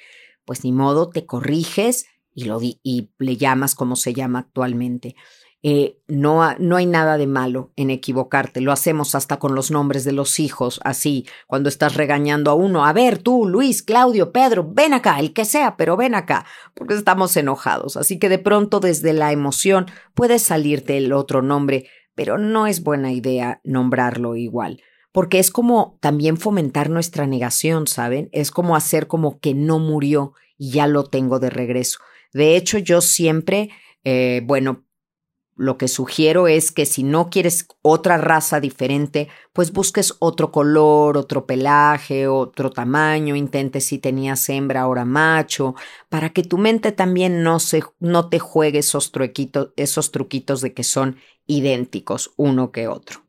Pues 0.45 0.63
ni 0.63 0.71
modo, 0.71 1.09
te 1.09 1.25
corriges 1.25 2.05
y, 2.33 2.45
lo 2.45 2.59
y 2.61 3.09
le 3.19 3.37
llamas 3.37 3.75
como 3.75 3.95
se 3.95 4.13
llama 4.13 4.39
actualmente. 4.39 5.15
Eh, 5.63 5.99
no, 6.07 6.55
no 6.59 6.75
hay 6.75 6.85
nada 6.85 7.17
de 7.17 7.25
malo 7.25 7.71
en 7.75 7.89
equivocarte. 7.89 8.61
Lo 8.61 8.71
hacemos 8.71 9.15
hasta 9.15 9.37
con 9.39 9.55
los 9.55 9.71
nombres 9.71 10.03
de 10.03 10.11
los 10.11 10.39
hijos, 10.39 10.79
así, 10.83 11.25
cuando 11.47 11.67
estás 11.67 11.95
regañando 11.95 12.51
a 12.51 12.53
uno. 12.53 12.85
A 12.85 12.93
ver, 12.93 13.17
tú, 13.17 13.47
Luis, 13.47 13.81
Claudio, 13.81 14.31
Pedro, 14.31 14.69
ven 14.71 14.93
acá, 14.93 15.19
el 15.19 15.33
que 15.33 15.45
sea, 15.45 15.75
pero 15.75 15.97
ven 15.97 16.15
acá, 16.15 16.45
porque 16.75 16.93
estamos 16.93 17.35
enojados. 17.37 17.97
Así 17.97 18.19
que 18.19 18.29
de 18.29 18.39
pronto 18.39 18.79
desde 18.79 19.13
la 19.13 19.31
emoción 19.31 19.87
puede 20.13 20.39
salirte 20.39 20.97
el 20.97 21.11
otro 21.11 21.41
nombre, 21.41 21.89
pero 22.13 22.37
no 22.37 22.67
es 22.67 22.83
buena 22.83 23.11
idea 23.11 23.59
nombrarlo 23.63 24.35
igual. 24.35 24.81
Porque 25.11 25.39
es 25.39 25.49
como 25.49 25.97
también 26.01 26.37
fomentar 26.37 26.91
nuestra 26.91 27.25
negación, 27.25 27.87
¿saben? 27.87 28.29
Es 28.31 28.51
como 28.51 28.75
hacer 28.75 29.07
como 29.07 29.39
que 29.39 29.55
no 29.55 29.79
murió 29.79 30.33
y 30.57 30.71
ya 30.71 30.85
lo 30.85 31.05
tengo 31.05 31.39
de 31.39 31.49
regreso. 31.49 31.99
De 32.33 32.55
hecho, 32.55 32.77
yo 32.77 33.01
siempre, 33.01 33.69
eh, 34.03 34.41
bueno, 34.45 34.86
lo 35.57 35.77
que 35.77 35.87
sugiero 35.87 36.47
es 36.47 36.71
que 36.71 36.85
si 36.85 37.03
no 37.03 37.29
quieres 37.29 37.67
otra 37.81 38.17
raza 38.17 38.59
diferente, 38.59 39.27
pues 39.53 39.73
busques 39.73 40.15
otro 40.19 40.51
color, 40.51 41.17
otro 41.17 41.45
pelaje, 41.45 42.27
otro 42.27 42.71
tamaño, 42.71 43.35
intentes 43.35 43.85
si 43.85 43.97
tenías 43.97 44.47
hembra 44.49 44.81
ahora 44.81 45.03
macho, 45.03 45.75
para 46.09 46.29
que 46.29 46.43
tu 46.43 46.57
mente 46.57 46.91
también 46.91 47.41
no, 47.41 47.59
se, 47.59 47.83
no 47.99 48.29
te 48.29 48.39
juegue 48.39 48.79
esos 48.79 49.11
truquitos, 49.11 49.69
esos 49.75 50.11
truquitos 50.11 50.61
de 50.61 50.73
que 50.73 50.83
son 50.83 51.17
idénticos 51.47 52.31
uno 52.37 52.71
que 52.71 52.87
otro. 52.87 53.21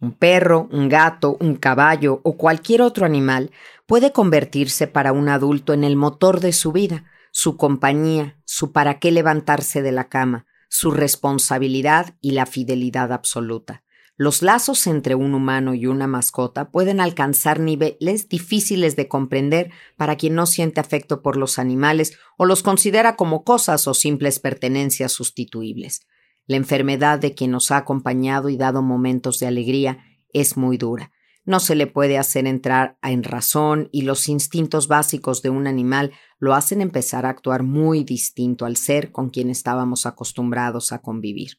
Un 0.00 0.12
perro, 0.12 0.68
un 0.72 0.88
gato, 0.88 1.36
un 1.38 1.54
caballo 1.56 2.20
o 2.24 2.36
cualquier 2.36 2.82
otro 2.82 3.06
animal 3.06 3.50
puede 3.86 4.10
convertirse 4.10 4.86
para 4.86 5.12
un 5.12 5.28
adulto 5.28 5.74
en 5.74 5.84
el 5.84 5.96
motor 5.96 6.40
de 6.40 6.52
su 6.52 6.72
vida, 6.72 7.04
su 7.30 7.56
compañía, 7.56 8.36
su 8.44 8.72
para 8.72 8.98
qué 8.98 9.10
levantarse 9.10 9.82
de 9.82 9.92
la 9.92 10.08
cama, 10.08 10.46
su 10.72 10.90
responsabilidad 10.90 12.14
y 12.22 12.30
la 12.30 12.46
fidelidad 12.46 13.12
absoluta. 13.12 13.84
Los 14.16 14.40
lazos 14.40 14.86
entre 14.86 15.14
un 15.14 15.34
humano 15.34 15.74
y 15.74 15.86
una 15.86 16.06
mascota 16.06 16.70
pueden 16.70 16.98
alcanzar 16.98 17.60
niveles 17.60 18.30
difíciles 18.30 18.96
de 18.96 19.06
comprender 19.06 19.70
para 19.98 20.16
quien 20.16 20.34
no 20.34 20.46
siente 20.46 20.80
afecto 20.80 21.20
por 21.20 21.36
los 21.36 21.58
animales 21.58 22.16
o 22.38 22.46
los 22.46 22.62
considera 22.62 23.16
como 23.16 23.44
cosas 23.44 23.86
o 23.86 23.92
simples 23.92 24.38
pertenencias 24.38 25.12
sustituibles. 25.12 26.06
La 26.46 26.56
enfermedad 26.56 27.18
de 27.18 27.34
quien 27.34 27.50
nos 27.50 27.70
ha 27.70 27.76
acompañado 27.76 28.48
y 28.48 28.56
dado 28.56 28.80
momentos 28.80 29.38
de 29.40 29.48
alegría 29.48 29.98
es 30.32 30.56
muy 30.56 30.78
dura 30.78 31.12
no 31.44 31.58
se 31.58 31.74
le 31.74 31.86
puede 31.86 32.18
hacer 32.18 32.46
entrar 32.46 32.98
en 33.02 33.24
razón 33.24 33.88
y 33.90 34.02
los 34.02 34.28
instintos 34.28 34.86
básicos 34.86 35.42
de 35.42 35.50
un 35.50 35.66
animal 35.66 36.12
lo 36.38 36.54
hacen 36.54 36.80
empezar 36.80 37.26
a 37.26 37.30
actuar 37.30 37.62
muy 37.62 38.04
distinto 38.04 38.64
al 38.64 38.76
ser 38.76 39.10
con 39.10 39.30
quien 39.30 39.50
estábamos 39.50 40.06
acostumbrados 40.06 40.92
a 40.92 41.00
convivir. 41.00 41.58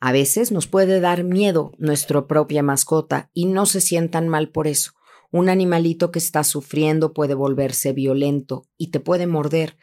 A 0.00 0.12
veces 0.12 0.52
nos 0.52 0.66
puede 0.66 1.00
dar 1.00 1.24
miedo 1.24 1.72
nuestra 1.78 2.26
propia 2.26 2.62
mascota 2.62 3.30
y 3.34 3.46
no 3.46 3.66
se 3.66 3.80
sientan 3.80 4.28
mal 4.28 4.50
por 4.50 4.66
eso. 4.66 4.92
Un 5.30 5.48
animalito 5.48 6.10
que 6.10 6.18
está 6.18 6.42
sufriendo 6.44 7.12
puede 7.12 7.34
volverse 7.34 7.92
violento 7.92 8.66
y 8.76 8.90
te 8.90 9.00
puede 9.00 9.26
morder. 9.26 9.76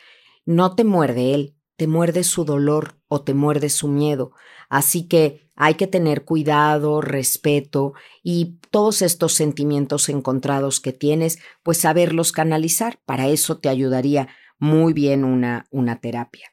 No 0.46 0.76
te 0.76 0.84
muerde 0.84 1.34
él, 1.34 1.57
te 1.78 1.88
muerde 1.88 2.24
su 2.24 2.44
dolor 2.44 2.98
o 3.08 3.22
te 3.22 3.34
muerde 3.34 3.70
su 3.70 3.88
miedo. 3.88 4.32
Así 4.68 5.08
que 5.08 5.48
hay 5.56 5.76
que 5.76 5.88
tener 5.88 6.26
cuidado, 6.26 7.02
respeto 7.02 7.94
y 8.24 8.60
todos 8.72 9.02
estos 9.02 9.34
sentimientos 9.34 10.10
encontrados 10.10 10.82
que 10.82 10.92
tienes, 10.92 11.40
pues 11.64 11.78
saberlos 11.78 12.32
canalizar. 12.32 13.00
Para 13.06 13.28
eso 13.28 13.60
te 13.60 13.70
ayudaría 13.70 14.28
muy 14.60 14.94
bien 14.94 15.24
una, 15.24 15.68
una 15.72 16.02
terapia. 16.02 16.52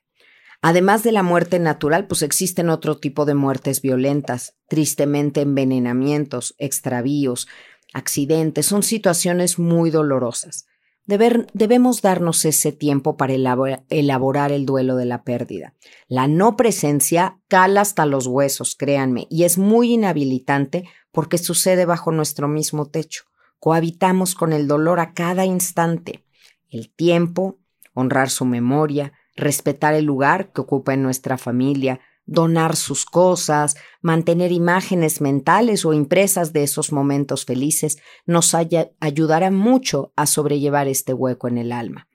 Además 0.60 1.02
de 1.02 1.12
la 1.12 1.22
muerte 1.22 1.58
natural, 1.58 2.06
pues 2.06 2.22
existen 2.22 2.70
otro 2.70 2.98
tipo 2.98 3.24
de 3.24 3.34
muertes 3.34 3.82
violentas, 3.82 4.56
tristemente 4.68 5.42
envenenamientos, 5.42 6.54
extravíos, 6.58 7.48
accidentes, 7.92 8.66
son 8.66 8.82
situaciones 8.82 9.58
muy 9.58 9.90
dolorosas 9.90 10.66
debemos 11.06 12.02
darnos 12.02 12.44
ese 12.44 12.72
tiempo 12.72 13.16
para 13.16 13.34
elaborar 13.34 14.52
el 14.52 14.66
duelo 14.66 14.96
de 14.96 15.04
la 15.04 15.22
pérdida. 15.22 15.74
La 16.08 16.28
no 16.28 16.56
presencia 16.56 17.38
cala 17.48 17.82
hasta 17.82 18.06
los 18.06 18.26
huesos, 18.26 18.74
créanme, 18.74 19.26
y 19.30 19.44
es 19.44 19.58
muy 19.58 19.92
inhabilitante 19.92 20.88
porque 21.12 21.38
sucede 21.38 21.84
bajo 21.84 22.10
nuestro 22.12 22.48
mismo 22.48 22.86
techo. 22.86 23.24
Cohabitamos 23.60 24.34
con 24.34 24.52
el 24.52 24.66
dolor 24.66 25.00
a 25.00 25.12
cada 25.14 25.44
instante. 25.44 26.24
El 26.68 26.90
tiempo, 26.90 27.58
honrar 27.94 28.30
su 28.30 28.44
memoria, 28.44 29.12
respetar 29.36 29.94
el 29.94 30.04
lugar 30.04 30.52
que 30.52 30.60
ocupa 30.60 30.94
en 30.94 31.02
nuestra 31.02 31.38
familia, 31.38 32.00
donar 32.26 32.76
sus 32.76 33.04
cosas, 33.04 33.76
mantener 34.00 34.52
imágenes 34.52 35.20
mentales 35.20 35.84
o 35.84 35.92
impresas 35.92 36.52
de 36.52 36.62
esos 36.62 36.92
momentos 36.92 37.44
felices, 37.44 37.98
nos 38.26 38.54
ayudará 38.54 39.50
mucho 39.50 40.12
a 40.16 40.26
sobrellevar 40.26 40.88
este 40.88 41.12
hueco 41.12 41.48
en 41.48 41.58
el 41.58 41.72
alma. 41.72 42.08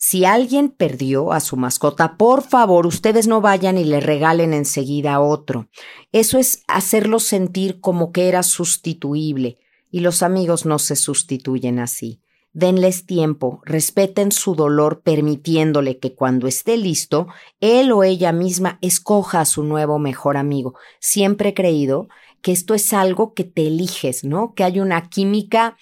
Si 0.00 0.24
alguien 0.24 0.68
perdió 0.68 1.32
a 1.32 1.40
su 1.40 1.56
mascota, 1.56 2.16
por 2.16 2.42
favor, 2.42 2.86
ustedes 2.86 3.26
no 3.26 3.40
vayan 3.40 3.78
y 3.78 3.84
le 3.84 3.98
regalen 3.98 4.54
enseguida 4.54 5.14
a 5.14 5.20
otro. 5.20 5.68
Eso 6.12 6.38
es 6.38 6.62
hacerlo 6.68 7.18
sentir 7.18 7.80
como 7.80 8.12
que 8.12 8.28
era 8.28 8.44
sustituible, 8.44 9.58
y 9.90 10.00
los 10.00 10.22
amigos 10.22 10.66
no 10.66 10.78
se 10.78 10.94
sustituyen 10.94 11.80
así. 11.80 12.22
Denles 12.58 13.06
tiempo, 13.06 13.62
respeten 13.64 14.32
su 14.32 14.56
dolor 14.56 15.02
permitiéndole 15.02 15.98
que 15.98 16.16
cuando 16.16 16.48
esté 16.48 16.76
listo, 16.76 17.28
él 17.60 17.92
o 17.92 18.02
ella 18.02 18.32
misma 18.32 18.80
escoja 18.82 19.42
a 19.42 19.44
su 19.44 19.62
nuevo 19.62 20.00
mejor 20.00 20.36
amigo. 20.36 20.74
Siempre 20.98 21.50
he 21.50 21.54
creído 21.54 22.08
que 22.42 22.50
esto 22.50 22.74
es 22.74 22.92
algo 22.92 23.32
que 23.32 23.44
te 23.44 23.68
eliges, 23.68 24.24
¿no? 24.24 24.54
Que 24.54 24.64
hay 24.64 24.80
una 24.80 25.08
química 25.08 25.76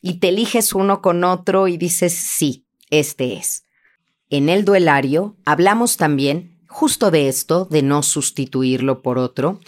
y 0.00 0.20
te 0.20 0.30
eliges 0.30 0.72
uno 0.72 1.02
con 1.02 1.22
otro 1.22 1.68
y 1.68 1.76
dices, 1.76 2.14
sí, 2.14 2.64
este 2.88 3.34
es. 3.34 3.66
En 4.30 4.48
el 4.48 4.64
duelario 4.64 5.36
hablamos 5.44 5.98
también 5.98 6.56
justo 6.66 7.10
de 7.10 7.28
esto, 7.28 7.66
de 7.66 7.82
no 7.82 8.02
sustituirlo 8.02 9.02
por 9.02 9.18
otro, 9.18 9.60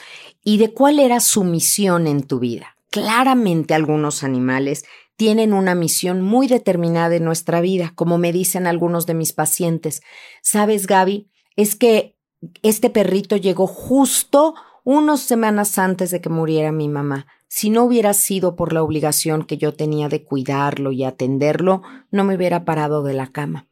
y 0.42 0.56
de 0.56 0.72
cuál 0.72 0.98
era 0.98 1.20
su 1.20 1.44
misión 1.44 2.06
en 2.06 2.22
tu 2.22 2.38
vida. 2.38 2.78
Claramente 2.88 3.74
algunos 3.74 4.24
animales 4.24 4.86
tienen 5.16 5.52
una 5.52 5.74
misión 5.74 6.22
muy 6.22 6.48
determinada 6.48 7.14
en 7.16 7.24
nuestra 7.24 7.60
vida, 7.60 7.92
como 7.94 8.18
me 8.18 8.32
dicen 8.32 8.66
algunos 8.66 9.06
de 9.06 9.14
mis 9.14 9.32
pacientes. 9.32 10.02
¿Sabes, 10.42 10.86
Gaby? 10.86 11.30
Es 11.56 11.76
que 11.76 12.16
este 12.62 12.90
perrito 12.90 13.36
llegó 13.36 13.66
justo 13.66 14.54
unas 14.82 15.20
semanas 15.20 15.78
antes 15.78 16.10
de 16.10 16.20
que 16.20 16.28
muriera 16.28 16.72
mi 16.72 16.88
mamá. 16.88 17.26
Si 17.48 17.70
no 17.70 17.84
hubiera 17.84 18.12
sido 18.14 18.56
por 18.56 18.72
la 18.72 18.82
obligación 18.82 19.44
que 19.44 19.56
yo 19.56 19.74
tenía 19.74 20.08
de 20.08 20.24
cuidarlo 20.24 20.92
y 20.92 21.04
atenderlo, 21.04 21.82
no 22.10 22.24
me 22.24 22.34
hubiera 22.34 22.64
parado 22.64 23.02
de 23.02 23.14
la 23.14 23.28
cama. 23.28 23.68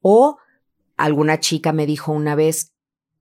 O 0.00 0.38
alguna 0.96 1.38
chica 1.38 1.72
me 1.72 1.86
dijo 1.86 2.12
una 2.12 2.34
vez, 2.34 2.72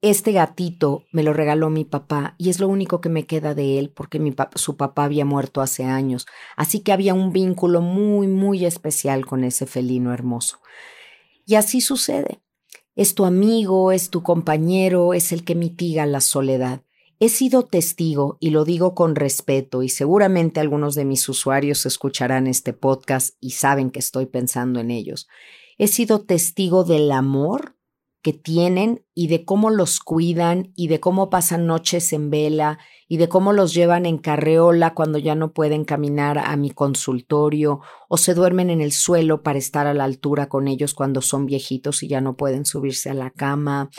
este 0.02 0.32
gatito 0.32 1.06
me 1.12 1.24
lo 1.24 1.34
regaló 1.34 1.70
mi 1.70 1.86
papá 1.86 2.36
y 2.38 2.50
es 2.50 2.60
lo 2.60 2.68
único 2.68 3.02
que 3.02 3.10
me 3.10 3.26
queda 3.26 3.56
de 3.56 3.80
él 3.80 3.90
porque 3.90 4.22
su 4.56 4.78
papá 4.78 5.06
había 5.06 5.26
muerto 5.26 5.62
hace 5.62 5.84
años, 5.84 6.28
así 6.56 6.82
que 6.82 6.92
había 6.92 7.14
un 7.14 7.32
vínculo 7.32 7.82
muy, 7.82 8.28
muy 8.28 8.66
especial 8.66 9.26
con 9.26 9.44
ese 9.44 9.66
felino 9.66 10.14
hermoso. 10.14 10.60
Y 11.46 11.56
así 11.56 11.82
sucede. 11.82 12.42
Es 12.96 13.14
tu 13.14 13.26
amigo, 13.26 13.92
es 13.92 14.10
tu 14.10 14.24
compañero, 14.24 15.14
es 15.14 15.32
el 15.32 15.44
que 15.44 15.56
mitiga 15.56 16.06
la 16.06 16.22
soledad. 16.22 16.82
He 17.20 17.30
sido 17.30 17.64
testigo, 17.64 18.38
y 18.40 18.50
lo 18.50 18.66
digo 18.66 18.94
con 18.94 19.16
respeto, 19.16 19.84
y 19.84 19.90
seguramente 19.90 20.60
algunos 20.60 20.96
de 20.96 21.06
mis 21.06 21.28
usuarios 21.30 21.86
escucharán 21.86 22.48
este 22.48 22.74
podcast 22.74 23.36
y 23.40 23.52
saben 23.52 23.90
que 23.90 24.00
estoy 24.00 24.26
pensando 24.26 24.80
en 24.80 24.92
ellos. 24.92 25.28
He 25.78 25.88
sido 25.88 26.22
testigo 26.22 26.84
del 26.84 27.12
amor 27.12 27.75
que 28.26 28.34
tienen 28.34 29.06
y 29.14 29.28
de 29.28 29.46
cómo 29.46 29.70
los 29.70 30.00
cuidan 30.00 30.74
y 30.76 30.88
de 30.88 31.00
cómo 31.00 31.30
pasan 31.30 31.68
noches 31.68 32.12
en 32.12 32.32
vela 32.32 32.80
y 33.08 33.18
de 33.18 33.30
cómo 33.30 33.54
los 33.54 33.76
llevan 33.76 34.08
en 34.08 34.18
carreola 34.18 34.96
cuando 34.96 35.20
ya 35.20 35.36
no 35.36 35.54
pueden 35.54 35.86
caminar 35.86 36.40
a 36.40 36.56
mi 36.56 36.72
consultorio 36.72 37.82
o 38.10 38.18
se 38.18 38.34
duermen 38.34 38.72
en 38.72 38.82
el 38.82 38.94
suelo 38.94 39.44
para 39.44 39.60
estar 39.60 39.86
a 39.86 39.94
la 39.94 40.06
altura 40.06 40.50
con 40.50 40.68
ellos 40.68 40.96
cuando 40.96 41.22
son 41.22 41.46
viejitos 41.46 42.02
y 42.02 42.08
ya 42.08 42.20
no 42.20 42.36
pueden 42.36 42.66
subirse 42.66 43.12
a 43.12 43.14
la 43.14 43.30
cama. 43.30 43.92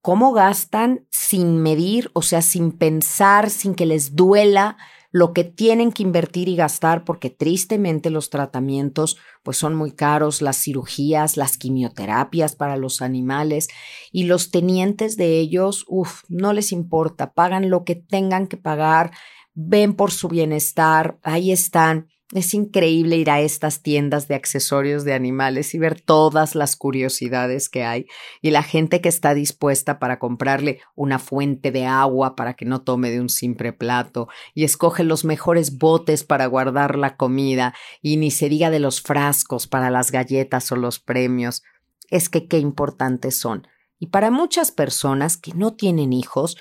Cómo 0.00 0.32
gastan 0.32 1.06
sin 1.12 1.58
medir, 1.58 2.10
o 2.12 2.22
sea, 2.22 2.42
sin 2.42 2.72
pensar, 2.72 3.50
sin 3.50 3.76
que 3.76 3.86
les 3.86 4.16
duela 4.16 4.78
lo 5.14 5.32
que 5.32 5.44
tienen 5.44 5.92
que 5.92 6.02
invertir 6.02 6.48
y 6.48 6.56
gastar 6.56 7.04
porque 7.04 7.30
tristemente 7.30 8.10
los 8.10 8.30
tratamientos 8.30 9.16
pues 9.44 9.56
son 9.56 9.76
muy 9.76 9.92
caros, 9.92 10.42
las 10.42 10.60
cirugías, 10.60 11.36
las 11.36 11.56
quimioterapias 11.56 12.56
para 12.56 12.76
los 12.76 13.00
animales 13.00 13.68
y 14.10 14.24
los 14.24 14.50
tenientes 14.50 15.16
de 15.16 15.38
ellos, 15.38 15.84
uff, 15.86 16.24
no 16.28 16.52
les 16.52 16.72
importa, 16.72 17.32
pagan 17.32 17.70
lo 17.70 17.84
que 17.84 17.94
tengan 17.94 18.48
que 18.48 18.56
pagar, 18.56 19.12
ven 19.54 19.94
por 19.94 20.10
su 20.10 20.26
bienestar, 20.26 21.16
ahí 21.22 21.52
están 21.52 22.08
es 22.32 22.54
increíble 22.54 23.16
ir 23.16 23.30
a 23.30 23.40
estas 23.40 23.82
tiendas 23.82 24.28
de 24.28 24.34
accesorios 24.34 25.04
de 25.04 25.12
animales 25.12 25.74
y 25.74 25.78
ver 25.78 26.00
todas 26.00 26.54
las 26.54 26.74
curiosidades 26.74 27.68
que 27.68 27.84
hay 27.84 28.06
y 28.40 28.50
la 28.50 28.62
gente 28.62 29.02
que 29.02 29.10
está 29.10 29.34
dispuesta 29.34 29.98
para 29.98 30.18
comprarle 30.18 30.80
una 30.94 31.18
fuente 31.18 31.70
de 31.70 31.84
agua 31.84 32.34
para 32.34 32.54
que 32.54 32.64
no 32.64 32.82
tome 32.82 33.10
de 33.10 33.20
un 33.20 33.28
simple 33.28 33.74
plato 33.74 34.28
y 34.54 34.64
escoge 34.64 35.04
los 35.04 35.24
mejores 35.24 35.76
botes 35.76 36.24
para 36.24 36.46
guardar 36.46 36.96
la 36.96 37.16
comida 37.16 37.74
y 38.00 38.16
ni 38.16 38.30
se 38.30 38.48
diga 38.48 38.70
de 38.70 38.80
los 38.80 39.02
frascos 39.02 39.66
para 39.66 39.90
las 39.90 40.10
galletas 40.10 40.72
o 40.72 40.76
los 40.76 41.00
premios. 41.00 41.62
Es 42.08 42.30
que 42.30 42.48
qué 42.48 42.58
importantes 42.58 43.36
son. 43.36 43.68
Y 43.98 44.08
para 44.08 44.30
muchas 44.30 44.72
personas 44.72 45.36
que 45.36 45.52
no 45.54 45.74
tienen 45.74 46.12
hijos, 46.12 46.56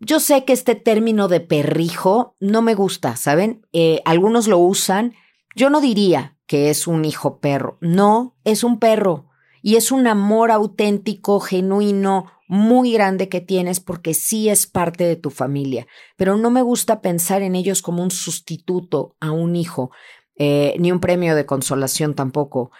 yo 0.00 0.20
sé 0.20 0.44
que 0.44 0.52
este 0.52 0.74
término 0.74 1.28
de 1.28 1.40
perrijo 1.40 2.36
no 2.40 2.62
me 2.62 2.74
gusta, 2.74 3.16
¿saben? 3.16 3.66
Eh, 3.72 4.02
algunos 4.04 4.46
lo 4.46 4.58
usan. 4.58 5.14
Yo 5.54 5.70
no 5.70 5.80
diría 5.80 6.36
que 6.46 6.70
es 6.70 6.86
un 6.86 7.04
hijo 7.04 7.40
perro. 7.40 7.78
No, 7.80 8.36
es 8.44 8.62
un 8.62 8.78
perro. 8.78 9.30
Y 9.62 9.76
es 9.76 9.90
un 9.90 10.06
amor 10.06 10.50
auténtico, 10.50 11.40
genuino, 11.40 12.30
muy 12.48 12.92
grande 12.92 13.28
que 13.28 13.40
tienes 13.40 13.80
porque 13.80 14.14
sí 14.14 14.48
es 14.48 14.66
parte 14.66 15.04
de 15.04 15.16
tu 15.16 15.30
familia. 15.30 15.86
Pero 16.16 16.36
no 16.36 16.50
me 16.50 16.62
gusta 16.62 17.00
pensar 17.00 17.42
en 17.42 17.56
ellos 17.56 17.82
como 17.82 18.02
un 18.02 18.10
sustituto 18.10 19.16
a 19.18 19.32
un 19.32 19.56
hijo, 19.56 19.90
eh, 20.36 20.76
ni 20.78 20.92
un 20.92 21.00
premio 21.00 21.34
de 21.34 21.46
consolación 21.46 22.14
tampoco. 22.14 22.70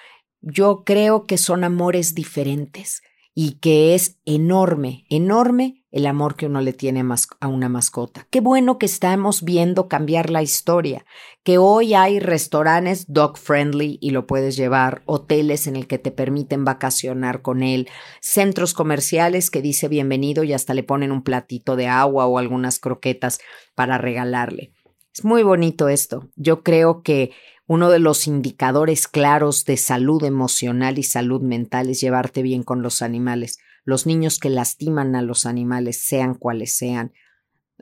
Yo 0.40 0.84
creo 0.84 1.26
que 1.26 1.38
son 1.38 1.64
amores 1.64 2.14
diferentes 2.14 3.02
y 3.34 3.58
que 3.58 3.94
es 3.94 4.18
enorme, 4.24 5.06
enorme 5.08 5.84
el 5.96 6.04
amor 6.04 6.36
que 6.36 6.44
uno 6.44 6.60
le 6.60 6.74
tiene 6.74 7.02
a 7.40 7.48
una 7.48 7.70
mascota. 7.70 8.26
Qué 8.28 8.42
bueno 8.42 8.78
que 8.78 8.84
estamos 8.84 9.42
viendo 9.44 9.88
cambiar 9.88 10.28
la 10.28 10.42
historia, 10.42 11.06
que 11.42 11.56
hoy 11.56 11.94
hay 11.94 12.20
restaurantes 12.20 13.06
dog 13.08 13.38
friendly 13.38 13.96
y 14.02 14.10
lo 14.10 14.26
puedes 14.26 14.56
llevar, 14.56 15.00
hoteles 15.06 15.66
en 15.66 15.74
el 15.74 15.86
que 15.86 15.96
te 15.96 16.10
permiten 16.10 16.66
vacacionar 16.66 17.40
con 17.40 17.62
él, 17.62 17.88
centros 18.20 18.74
comerciales 18.74 19.50
que 19.50 19.62
dice 19.62 19.88
bienvenido 19.88 20.44
y 20.44 20.52
hasta 20.52 20.74
le 20.74 20.82
ponen 20.82 21.12
un 21.12 21.22
platito 21.22 21.76
de 21.76 21.86
agua 21.86 22.26
o 22.26 22.36
algunas 22.36 22.78
croquetas 22.78 23.38
para 23.74 23.96
regalarle. 23.96 24.74
Es 25.14 25.24
muy 25.24 25.44
bonito 25.44 25.88
esto. 25.88 26.28
Yo 26.36 26.62
creo 26.62 27.02
que 27.02 27.30
uno 27.66 27.88
de 27.88 28.00
los 28.00 28.26
indicadores 28.26 29.08
claros 29.08 29.64
de 29.64 29.78
salud 29.78 30.22
emocional 30.24 30.98
y 30.98 31.04
salud 31.04 31.40
mental 31.40 31.88
es 31.88 32.02
llevarte 32.02 32.42
bien 32.42 32.64
con 32.64 32.82
los 32.82 33.00
animales 33.00 33.60
los 33.86 34.04
niños 34.04 34.38
que 34.38 34.50
lastiman 34.50 35.14
a 35.14 35.22
los 35.22 35.46
animales, 35.46 36.02
sean 36.02 36.34
cuales 36.34 36.76
sean. 36.76 37.14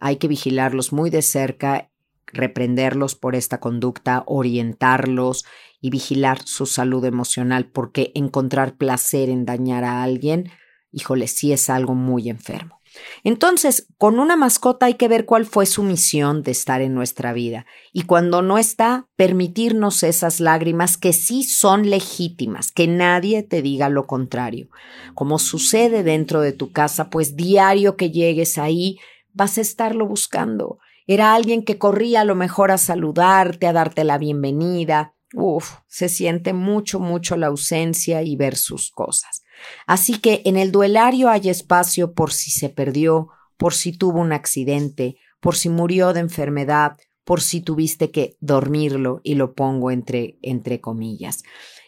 Hay 0.00 0.16
que 0.16 0.28
vigilarlos 0.28 0.92
muy 0.92 1.08
de 1.10 1.22
cerca, 1.22 1.90
reprenderlos 2.26 3.14
por 3.14 3.34
esta 3.34 3.58
conducta, 3.58 4.22
orientarlos 4.26 5.44
y 5.80 5.90
vigilar 5.90 6.42
su 6.44 6.66
salud 6.66 7.04
emocional, 7.06 7.70
porque 7.70 8.12
encontrar 8.14 8.76
placer 8.76 9.30
en 9.30 9.46
dañar 9.46 9.82
a 9.82 10.02
alguien, 10.02 10.50
híjole, 10.92 11.26
sí 11.26 11.52
es 11.52 11.70
algo 11.70 11.94
muy 11.94 12.28
enfermo. 12.28 12.80
Entonces, 13.22 13.86
con 13.98 14.18
una 14.18 14.36
mascota 14.36 14.86
hay 14.86 14.94
que 14.94 15.08
ver 15.08 15.24
cuál 15.24 15.46
fue 15.46 15.66
su 15.66 15.82
misión 15.82 16.42
de 16.42 16.50
estar 16.50 16.80
en 16.80 16.94
nuestra 16.94 17.32
vida 17.32 17.66
y 17.92 18.02
cuando 18.02 18.42
no 18.42 18.58
está, 18.58 19.08
permitirnos 19.16 20.02
esas 20.02 20.40
lágrimas 20.40 20.96
que 20.96 21.12
sí 21.12 21.42
son 21.42 21.90
legítimas, 21.90 22.72
que 22.72 22.86
nadie 22.86 23.42
te 23.42 23.62
diga 23.62 23.88
lo 23.88 24.06
contrario. 24.06 24.68
Como 25.14 25.38
sucede 25.38 26.02
dentro 26.02 26.40
de 26.40 26.52
tu 26.52 26.72
casa, 26.72 27.10
pues 27.10 27.36
diario 27.36 27.96
que 27.96 28.10
llegues 28.10 28.58
ahí, 28.58 28.98
vas 29.32 29.58
a 29.58 29.60
estarlo 29.60 30.06
buscando. 30.06 30.78
Era 31.06 31.34
alguien 31.34 31.64
que 31.64 31.78
corría 31.78 32.22
a 32.22 32.24
lo 32.24 32.34
mejor 32.34 32.70
a 32.70 32.78
saludarte, 32.78 33.66
a 33.66 33.72
darte 33.72 34.04
la 34.04 34.18
bienvenida. 34.18 35.14
Uf, 35.34 35.74
se 35.86 36.08
siente 36.08 36.52
mucho, 36.52 37.00
mucho 37.00 37.36
la 37.36 37.48
ausencia 37.48 38.22
y 38.22 38.36
ver 38.36 38.56
sus 38.56 38.90
cosas. 38.90 39.43
Así 39.86 40.18
que 40.18 40.42
en 40.44 40.56
el 40.56 40.72
duelario 40.72 41.28
hay 41.28 41.48
espacio 41.48 42.14
por 42.14 42.32
si 42.32 42.50
se 42.50 42.68
perdió, 42.68 43.28
por 43.56 43.74
si 43.74 43.96
tuvo 43.96 44.20
un 44.20 44.32
accidente, 44.32 45.16
por 45.40 45.56
si 45.56 45.68
murió 45.68 46.12
de 46.12 46.20
enfermedad, 46.20 46.96
por 47.24 47.40
si 47.40 47.60
tuviste 47.60 48.10
que 48.10 48.36
dormirlo, 48.40 49.20
y 49.24 49.34
lo 49.34 49.54
pongo 49.54 49.90
entre, 49.90 50.38
entre 50.42 50.80
comillas. 50.80 51.42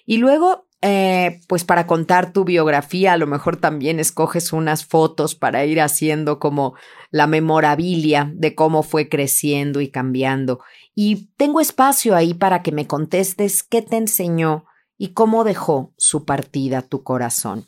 Y 0.07 0.19
luego, 0.19 0.67
eh, 0.83 1.41
pues 1.49 1.65
para 1.65 1.87
contar 1.87 2.33
tu 2.33 2.45
biografía, 2.45 3.13
a 3.13 3.17
lo 3.17 3.27
mejor 3.27 3.57
también 3.57 4.01
escoges 4.01 4.53
unas 4.53 4.87
fotos 4.87 5.35
para 5.35 5.65
ir 5.65 5.81
haciendo 5.81 6.39
como 6.39 6.75
la 7.11 7.27
memorabilia 7.27 8.31
de 8.35 8.55
cómo 8.55 8.83
fue 8.83 9.09
creciendo 9.09 9.81
y 9.81 9.89
cambiando. 9.89 10.61
Y 10.95 11.29
tengo 11.37 11.61
espacio 11.61 12.15
ahí 12.15 12.35
para 12.35 12.63
que 12.63 12.73
me 12.73 12.87
contestes 12.87 13.63
qué 13.63 13.83
te 13.83 13.97
enseñó 13.97 14.65
y 14.99 15.09
cómo 15.09 15.45
dejó 15.45 15.93
su 15.97 16.25
partida 16.25 16.83
tu 16.83 17.03
corazón. 17.03 17.67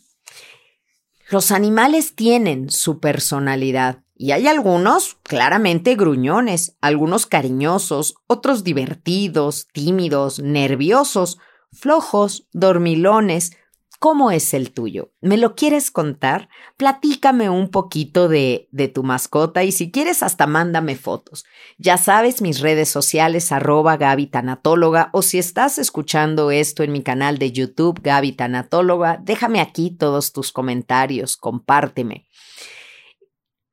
Los 1.31 1.51
animales 1.51 2.15
tienen 2.15 2.71
su 2.71 3.01
personalidad 3.01 4.03
y 4.15 4.33
hay 4.33 4.49
algunos 4.49 5.19
claramente 5.23 5.95
gruñones, 5.95 6.77
algunos 6.81 7.27
cariñosos, 7.27 8.15
otros 8.27 8.65
divertidos, 8.65 9.69
tímidos, 9.73 10.41
nerviosos, 10.41 11.39
flojos, 11.71 12.49
dormilones, 12.53 13.53
¿Cómo 14.01 14.31
es 14.31 14.55
el 14.55 14.73
tuyo? 14.73 15.11
¿Me 15.21 15.37
lo 15.37 15.57
quieres 15.57 15.91
contar? 15.91 16.49
Platícame 16.77 17.51
un 17.51 17.69
poquito 17.69 18.29
de, 18.29 18.69
de, 18.71 18.87
tu 18.87 19.03
mascota 19.03 19.65
y 19.65 19.73
si 19.73 19.91
quieres 19.91 20.23
hasta 20.23 20.47
mándame 20.47 20.95
fotos. 20.95 21.45
Ya 21.79 21.97
sabes 21.97 22.41
mis 22.41 22.61
redes 22.61 22.89
sociales 22.89 23.51
arroba 23.51 23.97
Gaby 23.97 24.31
o 25.11 25.23
si 25.23 25.39
estás 25.39 25.79
escuchando 25.79 26.53
esto 26.53 26.85
en 26.85 26.93
mi 26.93 27.03
canal 27.03 27.39
de 27.39 27.51
YouTube 27.51 28.01
Gaby 28.01 28.33
Tanatóloga, 28.33 29.19
déjame 29.21 29.61
aquí 29.61 29.91
todos 29.91 30.33
tus 30.33 30.53
comentarios, 30.53 31.37
compárteme. 31.37 32.29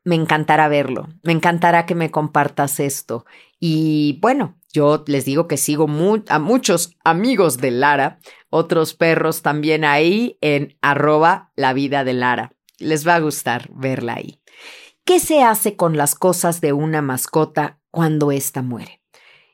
Me 0.03 0.15
encantará 0.15 0.67
verlo, 0.67 1.07
me 1.21 1.33
encantará 1.33 1.85
que 1.85 1.93
me 1.93 2.09
compartas 2.09 2.79
esto. 2.79 3.25
Y 3.59 4.19
bueno, 4.21 4.57
yo 4.75 5.05
les 5.07 5.23
digo 5.23 5.47
que 5.47 5.55
sigo 5.55 5.87
a 6.27 6.39
muchos 6.39 6.97
amigos 7.05 7.57
de 7.59 7.71
Lara 7.71 8.19
otros 8.49 8.93
perros 8.93 9.41
también 9.41 9.85
ahí 9.85 10.37
en 10.41 10.77
arroba 10.81 11.53
la 11.55 11.71
vida 11.71 12.03
de 12.03 12.11
Lara. 12.13 12.51
Les 12.77 13.07
va 13.07 13.15
a 13.15 13.19
gustar 13.21 13.69
verla 13.73 14.15
ahí. 14.15 14.41
¿Qué 15.05 15.21
se 15.21 15.43
hace 15.43 15.77
con 15.77 15.95
las 15.95 16.13
cosas 16.13 16.59
de 16.59 16.73
una 16.73 17.01
mascota 17.01 17.79
cuando 17.89 18.33
ésta 18.33 18.61
muere? 18.61 19.01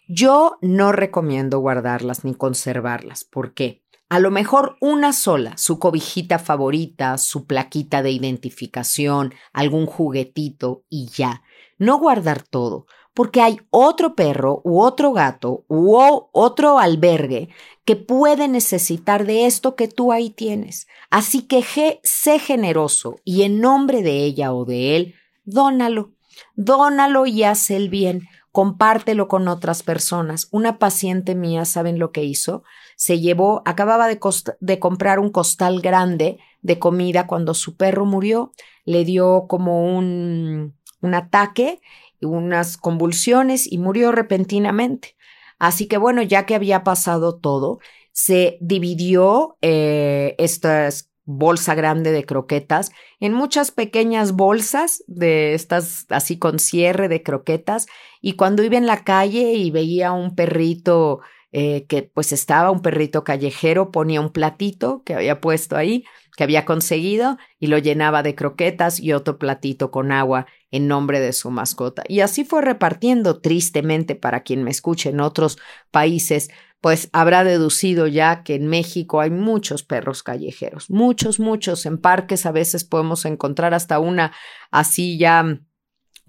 Yo 0.07 0.57
no 0.61 0.91
recomiendo 0.91 1.59
guardarlas 1.59 2.25
ni 2.25 2.33
conservarlas. 2.33 3.23
¿Por 3.23 3.53
qué? 3.53 3.83
A 4.09 4.19
lo 4.19 4.31
mejor 4.31 4.75
una 4.81 5.13
sola, 5.13 5.55
su 5.55 5.77
cobijita 5.77 6.39
favorita, 6.39 7.19
su 7.19 7.45
plaquita 7.45 8.01
de 8.01 8.09
identificación, 8.11 9.35
algún 9.53 9.85
juguetito 9.85 10.83
y 10.89 11.09
ya. 11.09 11.43
No 11.77 11.99
guardar 11.99 12.41
todo, 12.41 12.87
porque 13.13 13.41
hay 13.41 13.59
otro 13.69 14.15
perro 14.15 14.61
u 14.63 14.81
otro 14.81 15.11
gato 15.11 15.65
u 15.67 15.95
otro 16.31 16.79
albergue 16.79 17.49
que 17.85 17.95
puede 17.95 18.47
necesitar 18.47 19.25
de 19.25 19.45
esto 19.45 19.75
que 19.75 19.87
tú 19.87 20.11
ahí 20.11 20.29
tienes. 20.29 20.87
Así 21.09 21.41
que 21.41 21.99
sé 22.03 22.39
generoso 22.39 23.17
y 23.23 23.43
en 23.43 23.59
nombre 23.59 24.01
de 24.01 24.23
ella 24.23 24.53
o 24.53 24.65
de 24.65 24.95
él, 24.95 25.15
dónalo. 25.43 26.11
Dónalo 26.55 27.25
y 27.25 27.43
haz 27.43 27.69
el 27.71 27.89
bien. 27.89 28.27
Compártelo 28.51 29.27
con 29.27 29.47
otras 29.47 29.83
personas. 29.83 30.47
Una 30.51 30.77
paciente 30.77 31.35
mía, 31.35 31.65
¿saben 31.65 31.99
lo 31.99 32.11
que 32.11 32.23
hizo? 32.23 32.63
Se 32.95 33.19
llevó, 33.19 33.61
acababa 33.65 34.07
de, 34.07 34.19
de 34.59 34.79
comprar 34.79 35.19
un 35.19 35.29
costal 35.29 35.81
grande 35.81 36.37
de 36.61 36.77
comida 36.77 37.27
cuando 37.27 37.53
su 37.53 37.75
perro 37.75 38.05
murió. 38.05 38.51
Le 38.85 39.05
dio 39.05 39.45
como 39.47 39.85
un, 39.85 40.75
un 41.01 41.13
ataque 41.13 41.81
unas 42.21 42.77
convulsiones 42.77 43.71
y 43.71 43.77
murió 43.77 44.11
repentinamente. 44.11 45.15
Así 45.59 45.87
que 45.87 45.97
bueno, 45.97 46.21
ya 46.21 46.45
que 46.45 46.55
había 46.55 46.83
pasado 46.83 47.37
todo, 47.39 47.79
se 48.11 48.57
dividió 48.61 49.57
eh, 49.61 50.35
estas 50.37 51.11
bolsa 51.25 51.75
grande 51.75 52.11
de 52.11 52.25
croquetas 52.25 52.91
en 53.19 53.33
muchas 53.33 53.71
pequeñas 53.71 54.33
bolsas 54.33 55.03
de 55.07 55.53
estas 55.53 56.05
así 56.09 56.37
con 56.39 56.59
cierre 56.59 57.07
de 57.07 57.21
croquetas 57.21 57.85
y 58.21 58.33
cuando 58.33 58.63
iba 58.63 58.77
en 58.77 58.87
la 58.87 59.03
calle 59.03 59.53
y 59.53 59.71
veía 59.71 60.11
un 60.11 60.35
perrito 60.35 61.21
eh, 61.51 61.85
que 61.87 62.03
pues 62.03 62.31
estaba 62.31 62.71
un 62.71 62.81
perrito 62.81 63.23
callejero, 63.23 63.91
ponía 63.91 64.21
un 64.21 64.31
platito 64.31 65.03
que 65.03 65.15
había 65.15 65.41
puesto 65.41 65.75
ahí, 65.75 66.05
que 66.37 66.43
había 66.43 66.63
conseguido, 66.63 67.37
y 67.59 67.67
lo 67.67 67.77
llenaba 67.77 68.23
de 68.23 68.35
croquetas 68.35 68.99
y 68.99 69.11
otro 69.11 69.37
platito 69.37 69.91
con 69.91 70.11
agua 70.11 70.47
en 70.71 70.87
nombre 70.87 71.19
de 71.19 71.33
su 71.33 71.51
mascota. 71.51 72.03
Y 72.07 72.21
así 72.21 72.45
fue 72.45 72.61
repartiendo 72.61 73.41
tristemente 73.41 74.15
para 74.15 74.43
quien 74.43 74.63
me 74.63 74.71
escuche 74.71 75.09
en 75.09 75.19
otros 75.19 75.57
países, 75.91 76.49
pues 76.79 77.09
habrá 77.11 77.43
deducido 77.43 78.07
ya 78.07 78.43
que 78.43 78.55
en 78.55 78.67
México 78.67 79.21
hay 79.21 79.29
muchos 79.29 79.83
perros 79.83 80.23
callejeros, 80.23 80.89
muchos, 80.89 81.39
muchos. 81.39 81.85
En 81.85 81.97
parques 81.97 82.45
a 82.45 82.51
veces 82.51 82.83
podemos 82.85 83.25
encontrar 83.25 83.73
hasta 83.73 83.99
una 83.99 84.31
así 84.71 85.17
ya 85.19 85.59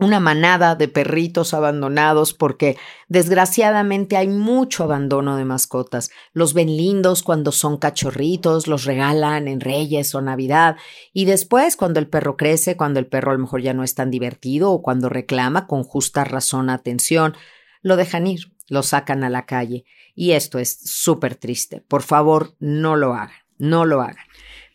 una 0.02 0.20
manada 0.20 0.74
de 0.74 0.88
perritos 0.88 1.54
abandonados 1.54 2.34
porque 2.34 2.76
desgraciadamente 3.08 4.16
hay 4.16 4.28
mucho 4.28 4.84
abandono 4.84 5.36
de 5.36 5.44
mascotas. 5.44 6.10
Los 6.32 6.54
ven 6.54 6.76
lindos 6.76 7.22
cuando 7.22 7.52
son 7.52 7.76
cachorritos, 7.76 8.66
los 8.66 8.84
regalan 8.84 9.48
en 9.48 9.60
Reyes 9.60 10.14
o 10.14 10.20
Navidad 10.20 10.76
y 11.12 11.24
después 11.24 11.76
cuando 11.76 12.00
el 12.00 12.08
perro 12.08 12.36
crece, 12.36 12.76
cuando 12.76 12.98
el 12.98 13.06
perro 13.06 13.30
a 13.30 13.34
lo 13.34 13.40
mejor 13.40 13.62
ya 13.62 13.74
no 13.74 13.84
es 13.84 13.94
tan 13.94 14.10
divertido 14.10 14.72
o 14.72 14.82
cuando 14.82 15.08
reclama 15.08 15.66
con 15.66 15.84
justa 15.84 16.24
razón 16.24 16.68
atención, 16.68 17.34
lo 17.82 17.96
dejan 17.96 18.26
ir, 18.26 18.52
lo 18.68 18.82
sacan 18.82 19.22
a 19.24 19.30
la 19.30 19.46
calle 19.46 19.84
y 20.14 20.32
esto 20.32 20.58
es 20.58 20.78
súper 20.84 21.36
triste. 21.36 21.80
Por 21.80 22.02
favor, 22.02 22.54
no 22.58 22.96
lo 22.96 23.14
hagan, 23.14 23.36
no 23.58 23.84
lo 23.84 24.02
hagan. 24.02 24.24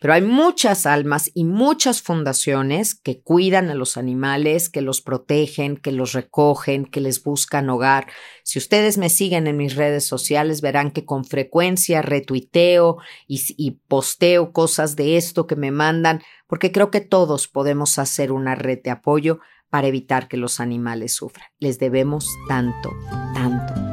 Pero 0.00 0.12
hay 0.12 0.22
muchas 0.22 0.86
almas 0.86 1.30
y 1.34 1.44
muchas 1.44 2.02
fundaciones 2.02 2.94
que 2.94 3.20
cuidan 3.20 3.68
a 3.70 3.74
los 3.74 3.96
animales, 3.96 4.68
que 4.68 4.80
los 4.80 5.00
protegen, 5.00 5.76
que 5.76 5.92
los 5.92 6.12
recogen, 6.12 6.84
que 6.84 7.00
les 7.00 7.22
buscan 7.22 7.68
hogar. 7.68 8.06
Si 8.44 8.58
ustedes 8.58 8.98
me 8.98 9.10
siguen 9.10 9.46
en 9.46 9.56
mis 9.56 9.74
redes 9.74 10.06
sociales, 10.06 10.60
verán 10.60 10.90
que 10.90 11.04
con 11.04 11.24
frecuencia 11.24 12.02
retuiteo 12.02 12.98
y, 13.26 13.70
posteo 13.88 14.52
cosas 14.52 14.96
de 14.96 15.16
esto 15.16 15.46
que 15.46 15.56
me 15.56 15.70
mandan, 15.70 16.22
porque 16.46 16.72
creo 16.72 16.90
que 16.90 17.00
todos 17.00 17.48
podemos 17.48 17.98
hacer 17.98 18.32
una 18.32 18.54
red 18.54 18.80
de 18.82 18.90
apoyo 18.90 19.40
para 19.70 19.88
evitar 19.88 20.28
que 20.28 20.36
los 20.36 20.60
animales 20.60 21.14
sufran. 21.14 21.48
Les 21.58 21.78
debemos 21.78 22.26
tanto, 22.48 22.90
tanto. 23.34 23.87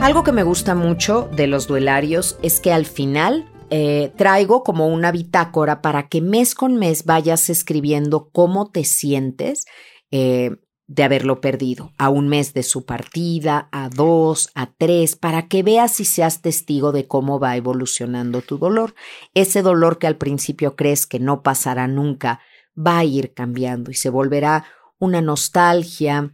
Algo 0.00 0.22
que 0.22 0.32
me 0.32 0.42
gusta 0.42 0.74
mucho 0.74 1.28
de 1.34 1.46
los 1.46 1.66
duelarios 1.66 2.38
es 2.42 2.60
que 2.60 2.72
al 2.72 2.86
final 2.86 3.50
eh, 3.70 4.12
traigo 4.16 4.62
como 4.62 4.86
una 4.88 5.10
bitácora 5.10 5.82
para 5.82 6.08
que 6.08 6.20
mes 6.20 6.54
con 6.54 6.76
mes 6.76 7.04
vayas 7.04 7.50
escribiendo 7.50 8.28
cómo 8.30 8.70
te 8.70 8.84
sientes 8.84 9.64
eh, 10.12 10.50
de 10.86 11.02
haberlo 11.02 11.40
perdido, 11.40 11.90
a 11.98 12.08
un 12.10 12.28
mes 12.28 12.54
de 12.54 12.62
su 12.62 12.84
partida, 12.84 13.68
a 13.72 13.88
dos, 13.88 14.50
a 14.54 14.72
tres, 14.72 15.16
para 15.16 15.48
que 15.48 15.64
veas 15.64 15.98
y 15.98 16.04
seas 16.04 16.42
testigo 16.42 16.92
de 16.92 17.08
cómo 17.08 17.40
va 17.40 17.56
evolucionando 17.56 18.40
tu 18.40 18.58
dolor. 18.58 18.94
Ese 19.34 19.62
dolor 19.62 19.98
que 19.98 20.06
al 20.06 20.16
principio 20.16 20.76
crees 20.76 21.06
que 21.06 21.18
no 21.18 21.42
pasará 21.42 21.88
nunca, 21.88 22.40
va 22.78 22.98
a 22.98 23.04
ir 23.04 23.34
cambiando 23.34 23.90
y 23.90 23.94
se 23.94 24.10
volverá 24.10 24.64
una 24.98 25.20
nostalgia, 25.20 26.32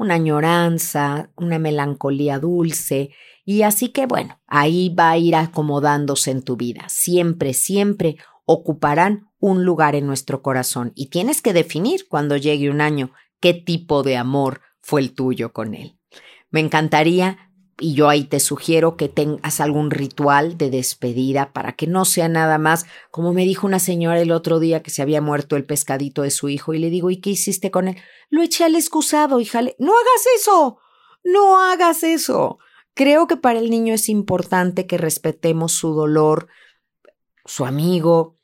una 0.00 0.14
añoranza, 0.14 1.30
una 1.36 1.58
melancolía 1.58 2.38
dulce, 2.38 3.10
y 3.44 3.62
así 3.62 3.88
que 3.88 4.06
bueno, 4.06 4.40
ahí 4.46 4.88
va 4.88 5.10
a 5.10 5.18
ir 5.18 5.36
acomodándose 5.36 6.30
en 6.30 6.42
tu 6.42 6.56
vida. 6.56 6.84
Siempre, 6.88 7.52
siempre 7.52 8.16
ocuparán 8.46 9.28
un 9.38 9.64
lugar 9.64 9.94
en 9.94 10.06
nuestro 10.06 10.42
corazón 10.42 10.92
y 10.94 11.10
tienes 11.10 11.42
que 11.42 11.52
definir 11.52 12.08
cuando 12.08 12.36
llegue 12.36 12.70
un 12.70 12.80
año 12.80 13.12
qué 13.40 13.52
tipo 13.52 14.02
de 14.02 14.16
amor 14.16 14.62
fue 14.80 15.02
el 15.02 15.14
tuyo 15.14 15.52
con 15.52 15.74
él. 15.74 15.98
Me 16.50 16.60
encantaría 16.60 17.49
y 17.80 17.94
yo 17.94 18.08
ahí 18.08 18.24
te 18.24 18.38
sugiero 18.40 18.96
que 18.96 19.08
tengas 19.08 19.60
algún 19.60 19.90
ritual 19.90 20.58
de 20.58 20.70
despedida 20.70 21.52
para 21.52 21.72
que 21.72 21.86
no 21.86 22.04
sea 22.04 22.28
nada 22.28 22.58
más, 22.58 22.86
como 23.10 23.32
me 23.32 23.44
dijo 23.44 23.66
una 23.66 23.78
señora 23.78 24.20
el 24.20 24.32
otro 24.32 24.60
día 24.60 24.82
que 24.82 24.90
se 24.90 25.02
había 25.02 25.20
muerto 25.20 25.56
el 25.56 25.64
pescadito 25.64 26.22
de 26.22 26.30
su 26.30 26.48
hijo 26.48 26.74
y 26.74 26.78
le 26.78 26.90
digo, 26.90 27.10
¿y 27.10 27.20
qué 27.20 27.30
hiciste 27.30 27.70
con 27.70 27.88
él? 27.88 27.96
Lo 28.28 28.42
eché 28.42 28.64
al 28.64 28.76
excusado, 28.76 29.40
híjale. 29.40 29.76
No 29.78 29.92
hagas 29.92 30.26
eso. 30.36 30.78
No 31.24 31.60
hagas 31.60 32.02
eso. 32.02 32.58
Creo 32.94 33.26
que 33.26 33.36
para 33.36 33.58
el 33.58 33.70
niño 33.70 33.94
es 33.94 34.08
importante 34.08 34.86
que 34.86 34.98
respetemos 34.98 35.72
su 35.72 35.94
dolor, 35.94 36.48
su 37.44 37.64
amigo, 37.64 38.36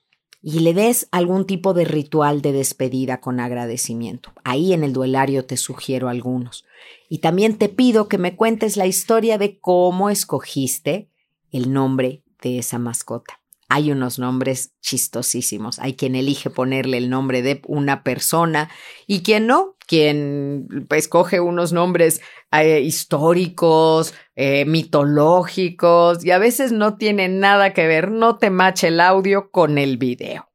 y 0.43 0.61
le 0.61 0.75
des 0.75 1.09
algún 1.11 1.47
tipo 1.47 1.75
de 1.75 1.85
ritual 1.85 2.41
de 2.41 2.53
despedida 2.53 3.21
con 3.21 3.41
agradecimiento. 3.41 4.33
Ahí 4.45 4.73
en 4.73 4.85
el 4.85 4.93
duelario 4.93 5.45
te 5.45 5.57
sugiero 5.57 6.09
algunos. 6.09 6.65
Y 7.09 7.19
también 7.19 7.59
te 7.59 7.69
pido 7.69 8.09
que 8.09 8.19
me 8.19 8.37
cuentes 8.37 8.77
la 8.77 8.87
historia 8.87 9.39
de 9.39 9.59
cómo 9.59 10.11
escogiste 10.11 11.11
el 11.51 11.73
nombre 11.73 12.23
de 12.43 12.59
esa 12.59 12.79
mascota. 12.79 13.41
Hay 13.69 13.91
unos 13.91 14.19
nombres 14.19 14.75
chistosísimos. 14.81 15.81
Hay 15.81 15.95
quien 15.95 16.15
elige 16.15 16.51
ponerle 16.51 16.99
el 16.99 17.11
nombre 17.11 17.43
de 17.43 17.63
una 17.67 18.05
persona 18.05 18.71
y 19.09 19.23
quien 19.23 19.47
no, 19.47 19.77
quien 19.87 20.87
escoge 20.91 21.41
unos 21.41 21.73
nombres 21.73 22.21
eh, 22.53 22.81
históricos, 22.81 24.15
eh, 24.37 24.65
mitológicos 24.67 26.25
y 26.25 26.31
a 26.31 26.39
veces 26.39 26.71
no 26.71 26.97
tiene 26.97 27.29
nada 27.29 27.73
que 27.73 27.87
ver, 27.87 28.11
no 28.11 28.39
te 28.39 28.51
mache 28.51 28.89
el 28.89 29.01
audio 29.01 29.51
con 29.51 29.79
el 29.79 29.97
video. 29.97 30.49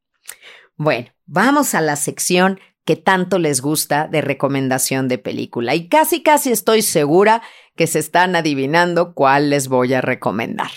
Bueno, 0.78 1.10
vamos 1.26 1.76
a 1.76 1.82
la 1.82 1.98
sección 1.98 2.60
que 2.86 2.96
tanto 2.96 3.40
les 3.40 3.62
gusta 3.62 4.08
de 4.08 4.22
recomendación 4.22 5.08
de 5.08 5.18
película 5.18 5.76
y 5.76 5.88
casi 5.88 6.24
casi 6.24 6.52
estoy 6.52 6.82
segura 6.82 7.42
que 7.76 7.88
se 7.88 8.00
están 8.00 8.36
adivinando 8.36 9.14
cuál 9.14 9.50
les 9.50 9.68
voy 9.68 9.94
a 9.94 10.02
recomendar. 10.02 10.72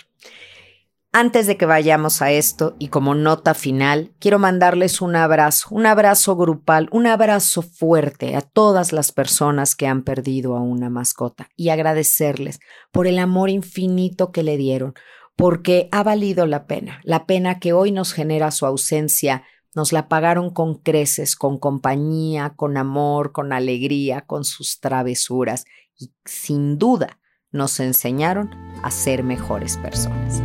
Antes 1.17 1.47
de 1.47 1.57
que 1.57 1.65
vayamos 1.65 2.23
a 2.23 2.33
esto 2.33 2.75
y 2.81 2.89
como 2.89 3.15
nota 3.15 3.55
final, 3.55 4.13
quiero 4.19 4.41
mandarles 4.41 5.01
un 5.01 5.15
abrazo, 5.15 5.69
un 5.71 5.87
abrazo 5.87 6.35
grupal, 6.35 6.89
un 6.91 7.07
abrazo 7.07 7.63
fuerte 7.63 8.35
a 8.35 8.41
todas 8.41 8.93
las 8.93 9.13
personas 9.13 9.77
que 9.77 9.87
han 9.87 10.03
perdido 10.03 10.57
a 10.57 10.61
una 10.61 10.91
mascota 10.91 11.51
y 11.55 11.69
agradecerles 11.69 12.59
por 12.91 13.07
el 13.07 13.21
amor 13.21 13.49
infinito 13.49 14.33
que 14.33 14.43
le 14.43 14.57
dieron, 14.57 14.95
porque 15.37 15.89
ha 15.93 16.03
valido 16.03 16.47
la 16.47 16.67
pena, 16.67 17.01
la 17.05 17.27
pena 17.27 17.61
que 17.61 17.73
hoy 17.73 17.93
nos 17.93 18.13
genera 18.13 18.51
su 18.51 18.67
ausencia 18.67 19.45
nos 19.75 19.93
la 19.93 20.09
pagaron 20.09 20.51
con 20.51 20.75
creces, 20.75 21.37
con 21.37 21.59
compañía, 21.59 22.55
con 22.57 22.77
amor, 22.77 23.33
con 23.33 23.53
alegría, 23.53 24.23
con 24.23 24.45
sus 24.45 24.81
travesuras 24.81 25.65
y 25.99 26.13
sin 26.25 26.79
duda 26.79 27.19
nos 27.51 27.79
enseñaron 27.81 28.51
a 28.83 28.91
ser 28.91 29.23
mejores 29.23 29.77
personas. 29.79 30.43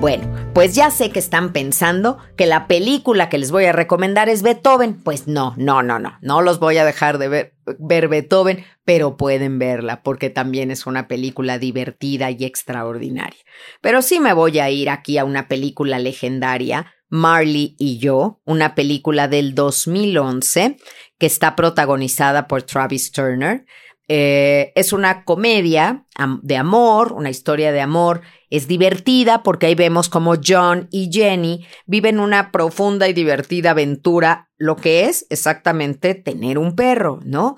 Bueno, 0.00 0.28
pues 0.52 0.74
ya 0.74 0.90
sé 0.90 1.10
que 1.10 1.20
están 1.20 1.52
pensando 1.52 2.18
que 2.36 2.46
la 2.46 2.66
película 2.66 3.28
que 3.28 3.38
les 3.38 3.52
voy 3.52 3.66
a 3.66 3.72
recomendar 3.72 4.28
es 4.28 4.42
Beethoven. 4.42 5.00
Pues 5.00 5.28
no, 5.28 5.54
no, 5.56 5.84
no, 5.84 6.00
no, 6.00 6.18
no 6.20 6.42
los 6.42 6.58
voy 6.58 6.78
a 6.78 6.84
dejar 6.84 7.18
de 7.18 7.28
ver, 7.28 7.51
ver 7.78 8.08
Beethoven, 8.08 8.64
pero 8.84 9.16
pueden 9.16 9.58
verla 9.58 10.02
porque 10.02 10.30
también 10.30 10.70
es 10.70 10.86
una 10.86 11.08
película 11.08 11.58
divertida 11.58 12.30
y 12.30 12.44
extraordinaria. 12.44 13.40
Pero 13.80 14.02
sí 14.02 14.20
me 14.20 14.32
voy 14.32 14.58
a 14.58 14.70
ir 14.70 14.90
aquí 14.90 15.18
a 15.18 15.24
una 15.24 15.48
película 15.48 15.98
legendaria, 15.98 16.92
Marley 17.08 17.76
y 17.78 17.98
yo, 17.98 18.40
una 18.44 18.74
película 18.74 19.28
del 19.28 19.54
2011 19.54 20.78
que 21.18 21.26
está 21.26 21.54
protagonizada 21.54 22.48
por 22.48 22.62
Travis 22.62 23.12
Turner. 23.12 23.66
Eh, 24.14 24.74
es 24.74 24.92
una 24.92 25.24
comedia 25.24 26.04
de 26.42 26.56
amor, 26.58 27.14
una 27.14 27.30
historia 27.30 27.72
de 27.72 27.80
amor 27.80 28.20
es 28.50 28.68
divertida 28.68 29.42
porque 29.42 29.64
ahí 29.64 29.74
vemos 29.74 30.10
como 30.10 30.34
John 30.36 30.86
y 30.90 31.08
Jenny 31.10 31.64
viven 31.86 32.20
una 32.20 32.52
profunda 32.52 33.08
y 33.08 33.14
divertida 33.14 33.70
aventura, 33.70 34.50
lo 34.58 34.76
que 34.76 35.06
es 35.06 35.26
exactamente 35.30 36.14
tener 36.14 36.58
un 36.58 36.76
perro, 36.76 37.20
¿no? 37.24 37.56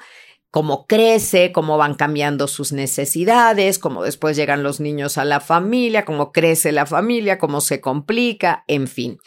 Cómo 0.52 0.86
crece, 0.86 1.50
cómo 1.50 1.76
van 1.76 1.94
cambiando 1.94 2.46
sus 2.46 2.70
necesidades, 2.70 3.80
cómo 3.80 4.04
después 4.04 4.36
llegan 4.36 4.62
los 4.62 4.78
niños 4.78 5.18
a 5.18 5.24
la 5.24 5.40
familia, 5.40 6.04
cómo 6.04 6.30
crece 6.30 6.70
la 6.70 6.86
familia, 6.86 7.40
cómo 7.40 7.60
se 7.62 7.80
complica, 7.80 8.62
en 8.68 8.86
fin. 8.86 9.18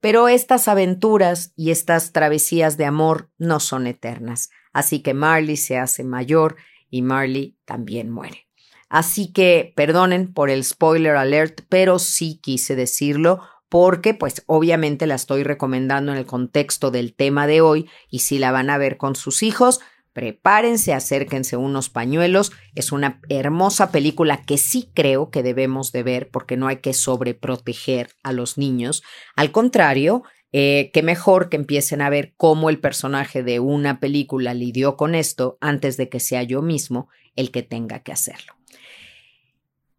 Pero 0.00 0.28
estas 0.28 0.68
aventuras 0.68 1.54
y 1.56 1.70
estas 1.70 2.12
travesías 2.12 2.76
de 2.76 2.84
amor 2.84 3.30
no 3.38 3.60
son 3.60 3.86
eternas, 3.86 4.50
así 4.76 5.00
que 5.00 5.14
Marley 5.14 5.56
se 5.56 5.78
hace 5.78 6.04
mayor 6.04 6.56
y 6.90 7.00
Marley 7.00 7.56
también 7.64 8.10
muere. 8.10 8.46
Así 8.90 9.32
que 9.32 9.72
perdonen 9.74 10.34
por 10.34 10.50
el 10.50 10.62
spoiler 10.64 11.16
alert, 11.16 11.62
pero 11.70 11.98
sí 11.98 12.38
quise 12.42 12.76
decirlo 12.76 13.40
porque 13.70 14.12
pues 14.12 14.44
obviamente 14.44 15.06
la 15.06 15.14
estoy 15.14 15.44
recomendando 15.44 16.12
en 16.12 16.18
el 16.18 16.26
contexto 16.26 16.90
del 16.90 17.14
tema 17.14 17.46
de 17.46 17.62
hoy 17.62 17.88
y 18.10 18.18
si 18.18 18.38
la 18.38 18.52
van 18.52 18.68
a 18.68 18.76
ver 18.76 18.98
con 18.98 19.16
sus 19.16 19.42
hijos, 19.42 19.80
prepárense, 20.12 20.92
acérquense 20.92 21.56
unos 21.56 21.88
pañuelos. 21.88 22.52
Es 22.74 22.92
una 22.92 23.20
hermosa 23.30 23.90
película 23.90 24.42
que 24.42 24.58
sí 24.58 24.90
creo 24.92 25.30
que 25.30 25.42
debemos 25.42 25.90
de 25.90 26.02
ver 26.02 26.28
porque 26.28 26.58
no 26.58 26.66
hay 26.68 26.76
que 26.76 26.92
sobreproteger 26.92 28.10
a 28.22 28.32
los 28.32 28.58
niños. 28.58 29.02
Al 29.36 29.52
contrario, 29.52 30.22
eh, 30.58 30.90
qué 30.94 31.02
mejor 31.02 31.50
que 31.50 31.56
empiecen 31.56 32.00
a 32.00 32.08
ver 32.08 32.32
cómo 32.38 32.70
el 32.70 32.80
personaje 32.80 33.42
de 33.42 33.60
una 33.60 34.00
película 34.00 34.54
lidió 34.54 34.96
con 34.96 35.14
esto 35.14 35.58
antes 35.60 35.98
de 35.98 36.08
que 36.08 36.18
sea 36.18 36.44
yo 36.44 36.62
mismo 36.62 37.10
el 37.34 37.50
que 37.50 37.62
tenga 37.62 37.98
que 37.98 38.10
hacerlo. 38.10 38.54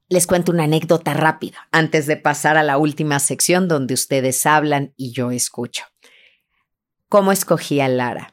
Les 0.10 0.26
cuento 0.26 0.52
una 0.52 0.64
anécdota 0.64 1.14
rápida 1.14 1.68
antes 1.72 2.08
de 2.08 2.18
pasar 2.18 2.58
a 2.58 2.64
la 2.64 2.80
última 2.80 3.20
sección 3.20 3.68
donde 3.68 3.94
ustedes 3.94 4.48
hablan 4.48 4.96
y 4.98 5.12
yo 5.12 5.30
escucho. 5.30 5.84
¿Cómo 7.08 7.32
escogí 7.32 7.80
a 7.80 7.88
Lara? 7.88 8.32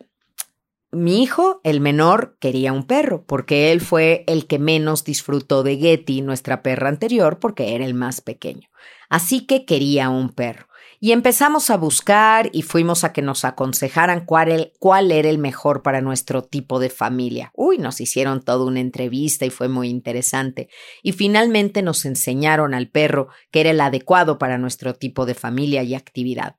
Mi 0.94 1.22
hijo, 1.22 1.60
el 1.64 1.80
menor, 1.80 2.36
quería 2.40 2.72
un 2.72 2.86
perro, 2.86 3.24
porque 3.26 3.72
él 3.72 3.80
fue 3.80 4.24
el 4.26 4.46
que 4.46 4.58
menos 4.58 5.04
disfrutó 5.04 5.62
de 5.62 5.76
Getty, 5.76 6.22
nuestra 6.22 6.62
perra 6.62 6.88
anterior, 6.88 7.38
porque 7.38 7.74
era 7.74 7.84
el 7.84 7.94
más 7.94 8.20
pequeño. 8.20 8.68
Así 9.08 9.46
que 9.46 9.64
quería 9.64 10.08
un 10.08 10.30
perro. 10.30 10.66
Y 11.00 11.12
empezamos 11.12 11.68
a 11.68 11.76
buscar 11.76 12.48
y 12.52 12.62
fuimos 12.62 13.04
a 13.04 13.12
que 13.12 13.20
nos 13.20 13.44
aconsejaran 13.44 14.24
cuál, 14.24 14.72
cuál, 14.78 15.12
era 15.12 15.28
el 15.28 15.36
mejor 15.36 15.82
para 15.82 16.00
nuestro 16.00 16.42
tipo 16.42 16.78
de 16.78 16.88
familia. 16.88 17.52
Uy, 17.54 17.76
nos 17.76 18.00
hicieron 18.00 18.42
toda 18.42 18.64
una 18.64 18.80
entrevista 18.80 19.44
y 19.44 19.50
fue 19.50 19.68
muy 19.68 19.88
interesante. 19.88 20.68
Y 21.02 21.12
finalmente 21.12 21.82
nos 21.82 22.06
enseñaron 22.06 22.72
al 22.72 22.88
perro 22.88 23.28
que 23.50 23.60
era 23.60 23.70
el 23.72 23.80
adecuado 23.82 24.38
para 24.38 24.56
nuestro 24.56 24.94
tipo 24.94 25.26
de 25.26 25.34
familia 25.34 25.82
y 25.82 25.94
actividad. 25.94 26.56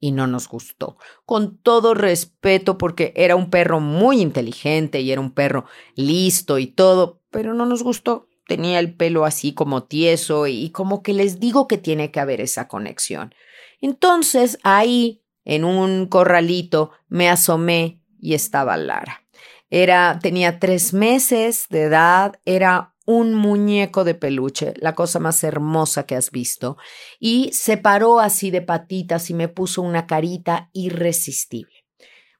Y 0.00 0.12
no 0.12 0.26
nos 0.26 0.48
gustó. 0.48 0.96
Con 1.26 1.58
todo 1.58 1.92
respeto, 1.94 2.78
porque 2.78 3.12
era 3.14 3.36
un 3.36 3.50
perro 3.50 3.80
muy 3.80 4.20
inteligente 4.20 5.00
y 5.00 5.12
era 5.12 5.20
un 5.20 5.32
perro 5.32 5.66
listo 5.94 6.58
y 6.58 6.66
todo, 6.66 7.20
pero 7.30 7.52
no 7.52 7.66
nos 7.66 7.82
gustó 7.82 8.26
tenía 8.50 8.80
el 8.80 8.92
pelo 8.96 9.24
así 9.26 9.54
como 9.54 9.84
tieso 9.84 10.48
y 10.48 10.70
como 10.70 11.04
que 11.04 11.14
les 11.14 11.38
digo 11.38 11.68
que 11.68 11.78
tiene 11.78 12.10
que 12.10 12.18
haber 12.18 12.40
esa 12.40 12.66
conexión. 12.66 13.32
Entonces 13.80 14.58
ahí, 14.64 15.22
en 15.44 15.62
un 15.64 16.06
corralito, 16.06 16.90
me 17.08 17.28
asomé 17.28 18.00
y 18.18 18.34
estaba 18.34 18.76
Lara. 18.76 19.22
Era, 19.70 20.18
tenía 20.20 20.58
tres 20.58 20.92
meses 20.92 21.66
de 21.70 21.82
edad, 21.82 22.40
era 22.44 22.96
un 23.10 23.34
muñeco 23.34 24.04
de 24.04 24.14
peluche, 24.14 24.72
la 24.76 24.94
cosa 24.94 25.18
más 25.18 25.42
hermosa 25.42 26.04
que 26.04 26.14
has 26.14 26.30
visto, 26.30 26.76
y 27.18 27.50
se 27.52 27.76
paró 27.76 28.20
así 28.20 28.52
de 28.52 28.62
patitas 28.62 29.30
y 29.30 29.34
me 29.34 29.48
puso 29.48 29.82
una 29.82 30.06
carita 30.06 30.70
irresistible. 30.72 31.74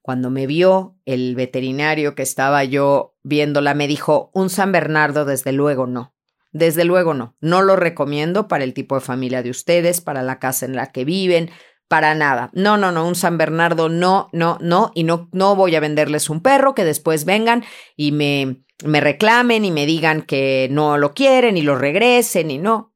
Cuando 0.01 0.31
me 0.31 0.47
vio, 0.47 0.95
el 1.07 1.35
veterinario 1.35 2.15
que 2.15 2.23
estaba 2.23 2.63
yo 2.63 3.17
viéndola 3.25 3.75
me 3.75 3.89
dijo, 3.89 4.31
un 4.33 4.49
San 4.49 4.71
Bernardo 4.71 5.25
desde 5.25 5.51
luego 5.51 5.89
no. 5.89 6.15
Desde 6.53 6.85
luego 6.85 7.15
no, 7.15 7.37
no 7.41 7.63
lo 7.63 7.75
recomiendo 7.75 8.47
para 8.47 8.63
el 8.63 8.73
tipo 8.73 8.95
de 8.95 9.01
familia 9.01 9.43
de 9.43 9.51
ustedes, 9.51 10.01
para 10.01 10.23
la 10.23 10.39
casa 10.39 10.67
en 10.67 10.77
la 10.77 10.93
que 10.93 11.05
viven, 11.05 11.51
para 11.89 12.15
nada. 12.15 12.51
No, 12.53 12.77
no, 12.77 12.93
no, 12.93 13.09
un 13.09 13.17
San 13.17 13.39
Bernardo 13.39 13.89
no, 13.89 14.29
no, 14.33 14.57
no, 14.61 14.93
y 14.95 15.03
no, 15.03 15.29
no 15.33 15.57
voy 15.57 15.75
a 15.75 15.81
venderles 15.81 16.31
un 16.31 16.41
perro 16.41 16.77
que 16.77 16.85
después 16.85 17.25
vengan 17.25 17.65
y 17.97 18.13
me, 18.13 18.63
me 18.85 19.01
reclamen 19.01 19.65
y 19.65 19.71
me 19.71 19.87
digan 19.87 20.23
que 20.23 20.69
no 20.71 20.99
lo 20.99 21.15
quieren 21.15 21.57
y 21.57 21.63
lo 21.63 21.77
regresen 21.77 22.51
y 22.51 22.59
no. 22.59 22.93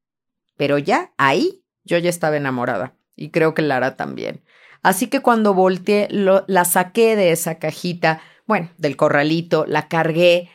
Pero 0.57 0.77
ya, 0.77 1.13
ahí 1.17 1.63
yo 1.83 1.97
ya 1.97 2.09
estaba 2.09 2.37
enamorada 2.37 2.95
y 3.15 3.29
creo 3.29 3.53
que 3.53 3.61
Lara 3.61 3.95
también. 3.95 4.43
Así 4.81 5.07
que 5.07 5.21
cuando 5.21 5.53
volteé, 5.53 6.07
la 6.11 6.65
saqué 6.65 7.15
de 7.15 7.31
esa 7.31 7.57
cajita, 7.57 8.21
bueno, 8.45 8.69
del 8.77 8.95
corralito, 8.95 9.65
la 9.67 9.87
cargué, 9.87 10.51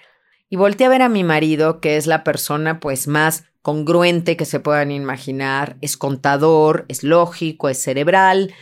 y 0.49 0.57
volteé 0.57 0.87
a 0.87 0.91
ver 0.91 1.03
a 1.03 1.09
mi 1.09 1.25
marido, 1.25 1.81
que 1.81 1.97
es 1.97 2.07
la 2.07 2.25
persona 2.25 2.81
pues 2.81 3.09
más 3.09 3.45
congruente 3.63 4.37
que 4.37 4.45
se 4.45 4.61
puedan 4.61 4.91
imaginar, 4.91 5.77
es 5.81 5.97
contador, 5.97 6.87
es 6.89 7.03
lógico, 7.03 7.69
es 7.69 7.83
cerebral, 7.83 8.55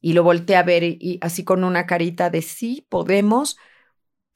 y 0.00 0.14
lo 0.14 0.22
volteé 0.22 0.56
a 0.56 0.62
ver 0.62 0.82
y, 0.82 1.18
así 1.22 1.44
con 1.44 1.62
una 1.64 1.86
carita 1.86 2.30
de 2.30 2.42
sí, 2.42 2.86
podemos, 2.88 3.56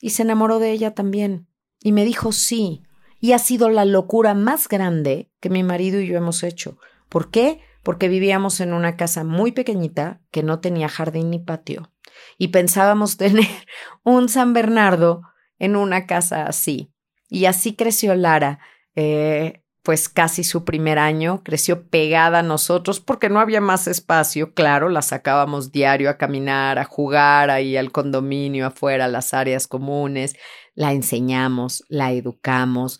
y 0.00 0.10
se 0.10 0.22
enamoró 0.22 0.58
de 0.58 0.72
ella 0.72 0.94
también, 0.94 1.46
y 1.84 1.92
me 1.92 2.04
dijo 2.06 2.32
sí, 2.32 2.82
y 3.20 3.32
ha 3.32 3.38
sido 3.38 3.68
la 3.68 3.84
locura 3.84 4.34
más 4.34 4.68
grande 4.68 5.30
que 5.38 5.50
mi 5.50 5.62
marido 5.62 6.00
y 6.00 6.06
yo 6.06 6.16
hemos 6.16 6.42
hecho. 6.42 6.78
¿Por 7.10 7.30
qué? 7.30 7.60
Porque 7.82 8.08
vivíamos 8.08 8.60
en 8.60 8.72
una 8.72 8.96
casa 8.96 9.22
muy 9.22 9.52
pequeñita 9.52 10.22
que 10.30 10.42
no 10.42 10.60
tenía 10.60 10.88
jardín 10.88 11.30
ni 11.30 11.38
patio, 11.38 11.92
y 12.38 12.48
pensábamos 12.48 13.16
tener 13.18 13.46
un 14.02 14.30
San 14.30 14.54
Bernardo 14.54 15.22
en 15.58 15.76
una 15.76 16.06
casa 16.06 16.46
así. 16.46 16.90
Y 17.28 17.44
así 17.44 17.76
creció 17.76 18.14
Lara, 18.14 18.60
eh, 18.96 19.62
pues 19.84 20.08
casi 20.08 20.44
su 20.44 20.64
primer 20.64 20.98
año, 20.98 21.42
creció 21.44 21.86
pegada 21.88 22.38
a 22.38 22.42
nosotros 22.42 23.00
porque 23.00 23.28
no 23.28 23.38
había 23.38 23.60
más 23.60 23.86
espacio, 23.86 24.54
claro, 24.54 24.88
la 24.88 25.02
sacábamos 25.02 25.72
diario 25.72 26.08
a 26.08 26.16
caminar, 26.16 26.78
a 26.78 26.84
jugar 26.84 27.50
ahí 27.50 27.76
al 27.76 27.92
condominio, 27.92 28.66
afuera, 28.66 29.04
a 29.04 29.08
las 29.08 29.34
áreas 29.34 29.66
comunes, 29.66 30.36
la 30.74 30.92
enseñamos, 30.92 31.84
la 31.88 32.12
educamos, 32.12 32.98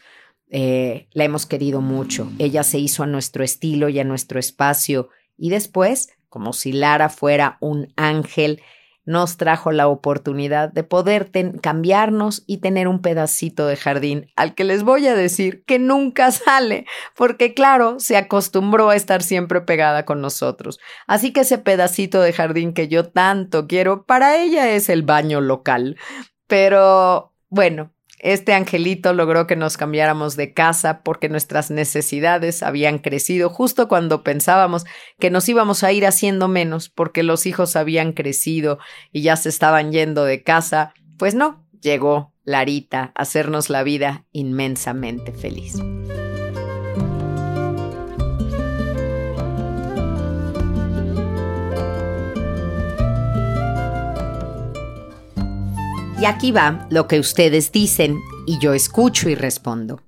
eh, 0.51 1.09
la 1.13 1.25
hemos 1.25 1.47
querido 1.47 1.81
mucho. 1.81 2.31
Ella 2.39 2.63
se 2.63 2.79
hizo 2.79 3.03
a 3.03 3.07
nuestro 3.07 3.45
estilo 3.45 3.89
y 3.89 3.99
a 3.99 4.05
nuestro 4.05 4.39
espacio 4.39 5.09
y 5.39 5.49
después, 5.49 6.11
como 6.29 6.53
si 6.53 6.73
Lara 6.73 7.09
fuera 7.09 7.57
un 7.61 7.95
ángel, 7.97 8.61
nos 9.05 9.37
trajo 9.37 9.73
la 9.73 9.89
oportunidad 9.89 10.73
de 10.73 10.85
poder 10.85 11.31
cambiarnos 11.61 12.43
y 12.47 12.59
tener 12.59 12.89
un 12.89 13.01
pedacito 13.01 13.67
de 13.67 13.77
jardín 13.77 14.27
al 14.37 14.55
que 14.55 14.65
les 14.65 14.83
voy 14.83 15.07
a 15.07 15.15
decir 15.15 15.65
que 15.65 15.79
nunca 15.79 16.31
sale, 16.33 16.87
porque 17.17 17.55
claro, 17.55 18.01
se 18.01 18.17
acostumbró 18.17 18.91
a 18.91 18.97
estar 18.97 19.23
siempre 19.23 19.61
pegada 19.61 20.05
con 20.05 20.21
nosotros. 20.21 20.79
Así 21.07 21.33
que 21.33 21.41
ese 21.41 21.59
pedacito 21.59 22.21
de 22.21 22.33
jardín 22.33 22.73
que 22.73 22.89
yo 22.89 23.09
tanto 23.09 23.67
quiero, 23.67 24.05
para 24.05 24.37
ella 24.37 24.71
es 24.71 24.89
el 24.89 25.03
baño 25.03 25.41
local. 25.41 25.97
Pero 26.47 27.33
bueno, 27.49 27.94
este 28.25 28.55
angelito 28.55 29.13
logró 29.13 29.47
que 29.47 29.55
nos 29.55 29.77
cambiáramos 29.77 30.35
de 30.35 30.55
casa 30.55 31.03
porque 31.03 31.29
nuestras 31.29 31.71
necesidades 31.71 32.63
habían 32.63 32.99
crecido 32.99 33.51
justo 33.51 33.87
cuando 33.87 34.25
pensábamos 34.25 34.87
que 35.19 35.29
nos 35.29 35.47
íbamos 35.47 35.85
a 35.85 35.93
ir 35.93 36.07
haciendo 36.07 36.49
menos 36.49 36.89
porque 36.89 37.23
los 37.23 37.45
hijos 37.45 37.77
habían 37.77 38.13
crecido 38.13 38.79
y 39.13 39.21
ya 39.21 39.37
se 39.37 39.51
estaban 39.51 39.93
yendo 39.93 40.25
de 40.25 40.43
casa. 40.43 40.95
Pues 41.19 41.35
no, 41.35 41.67
llegó 41.83 42.33
Larita 42.45 43.13
a 43.15 43.23
hacernos 43.23 43.69
la 43.69 43.83
vida 43.83 44.25
inmensamente 44.33 45.33
feliz. 45.33 45.77
Y 56.25 56.27
aquí 56.27 56.53
va 56.53 56.87
lo 56.89 57.07
que 57.07 57.21
ustedes 57.21 57.71
dicen 57.71 58.19
y 58.47 58.59
yo 58.59 58.73
escucho 58.73 59.29
y 59.29 59.35
respondo. 59.35 60.01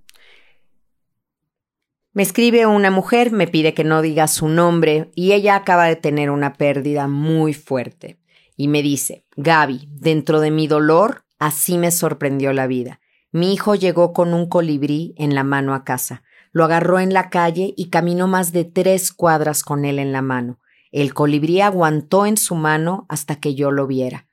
Me 2.14 2.22
escribe 2.22 2.64
una 2.64 2.90
mujer, 2.90 3.32
me 3.32 3.46
pide 3.46 3.74
que 3.74 3.84
no 3.84 4.00
diga 4.00 4.26
su 4.26 4.48
nombre 4.48 5.10
y 5.14 5.32
ella 5.32 5.56
acaba 5.56 5.84
de 5.84 5.96
tener 5.96 6.30
una 6.30 6.54
pérdida 6.54 7.06
muy 7.06 7.52
fuerte. 7.52 8.18
Y 8.56 8.68
me 8.68 8.80
dice, 8.80 9.26
Gaby, 9.36 9.90
dentro 9.90 10.40
de 10.40 10.50
mi 10.50 10.66
dolor, 10.66 11.26
así 11.38 11.76
me 11.76 11.90
sorprendió 11.90 12.54
la 12.54 12.66
vida. 12.66 12.98
Mi 13.30 13.52
hijo 13.52 13.74
llegó 13.74 14.14
con 14.14 14.32
un 14.32 14.48
colibrí 14.48 15.12
en 15.18 15.34
la 15.34 15.44
mano 15.44 15.74
a 15.74 15.84
casa. 15.84 16.22
Lo 16.50 16.64
agarró 16.64 16.98
en 16.98 17.12
la 17.12 17.28
calle 17.28 17.74
y 17.76 17.90
caminó 17.90 18.26
más 18.26 18.52
de 18.52 18.64
tres 18.64 19.12
cuadras 19.12 19.62
con 19.62 19.84
él 19.84 19.98
en 19.98 20.12
la 20.12 20.22
mano. 20.22 20.60
El 20.92 21.12
colibrí 21.12 21.60
aguantó 21.60 22.24
en 22.24 22.38
su 22.38 22.54
mano 22.54 23.04
hasta 23.10 23.36
que 23.36 23.54
yo 23.54 23.70
lo 23.70 23.86
viera. 23.86 24.25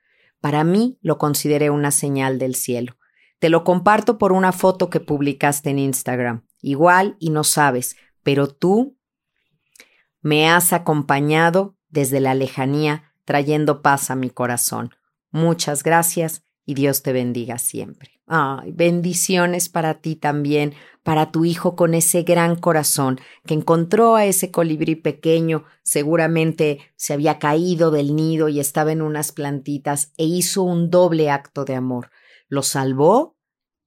Para 0.43 0.65
mí 0.65 0.99
lo 1.01 1.17
consideré 1.17 1.69
una 1.69 1.89
señal 1.89 2.37
del 2.37 2.55
cielo. 2.55 2.97
Te 3.39 3.47
lo 3.47 3.63
comparto 3.63 4.17
por 4.17 4.33
una 4.33 4.51
foto 4.51 4.89
que 4.89 4.99
publicaste 4.99 5.69
en 5.69 5.79
Instagram. 5.79 6.45
Igual 6.59 7.15
y 7.17 7.29
no 7.29 7.45
sabes, 7.45 7.95
pero 8.23 8.49
tú 8.49 8.97
me 10.19 10.49
has 10.49 10.73
acompañado 10.73 11.77
desde 11.87 12.19
la 12.19 12.35
lejanía 12.35 13.13
trayendo 13.23 13.81
paz 13.81 14.11
a 14.11 14.17
mi 14.17 14.29
corazón. 14.29 14.89
Muchas 15.31 15.81
gracias 15.81 16.43
y 16.65 16.73
Dios 16.73 17.03
te 17.03 17.13
bendiga 17.13 17.57
siempre. 17.57 18.12
Ay, 18.25 18.71
bendiciones 18.71 19.67
para 19.69 19.95
ti 20.01 20.15
también, 20.15 20.73
para 21.03 21.31
tu 21.31 21.43
hijo 21.43 21.75
con 21.75 21.93
ese 21.93 22.23
gran 22.23 22.55
corazón 22.55 23.19
que 23.45 23.53
encontró 23.53 24.15
a 24.15 24.25
ese 24.25 24.49
colibrí 24.49 24.95
pequeño, 24.95 25.65
seguramente 25.83 26.79
se 26.95 27.13
había 27.13 27.37
caído 27.37 27.91
del 27.91 28.15
nido 28.15 28.47
y 28.47 28.59
estaba 28.61 28.93
en 28.93 29.01
unas 29.01 29.33
plantitas 29.33 30.13
e 30.17 30.23
hizo 30.25 30.63
un 30.63 30.89
doble 30.89 31.29
acto 31.29 31.65
de 31.65 31.75
amor. 31.75 32.11
Lo 32.47 32.63
salvó 32.63 33.35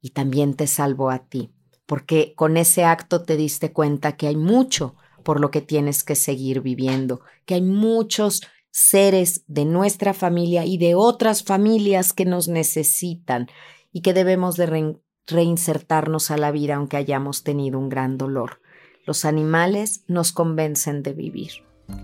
y 0.03 0.11
también 0.11 0.55
te 0.55 0.67
salvó 0.67 1.11
a 1.11 1.27
ti. 1.29 1.53
porque 1.87 2.35
con 2.37 2.57
ese 2.57 2.85
acto 2.85 3.23
te 3.23 3.37
diste 3.37 3.73
cuenta 3.73 4.17
que 4.17 4.27
hay 4.27 4.37
mucho 4.37 4.97
por 5.23 5.41
lo 5.41 5.51
que 5.51 5.61
tienes 5.61 6.05
que 6.05 6.17
seguir 6.17 6.61
viviendo, 6.61 7.21
que 7.45 7.55
hay 7.55 7.63
muchos 7.63 8.43
seres 8.77 9.43
de 9.47 9.65
nuestra 9.65 10.13
familia 10.13 10.67
y 10.67 10.77
de 10.77 10.95
otras 10.95 11.43
familias 11.43 12.13
que 12.13 12.27
nos 12.27 12.47
necesitan 12.47 13.49
y 13.91 14.03
que 14.03 14.13
debemos 14.13 14.59
de 14.59 14.99
reinsertarnos 15.27 16.31
a 16.31 16.37
la 16.37 16.51
vida 16.51 16.75
aunque 16.75 16.99
hayamos 16.99 17.43
tenido 17.43 17.79
un 17.79 17.89
gran 17.89 18.19
dolor. 18.19 18.61
Los 19.07 19.25
animales 19.25 20.05
nos 20.09 20.31
convencen 20.31 21.03
de 21.03 21.15
vivir. 21.15 21.53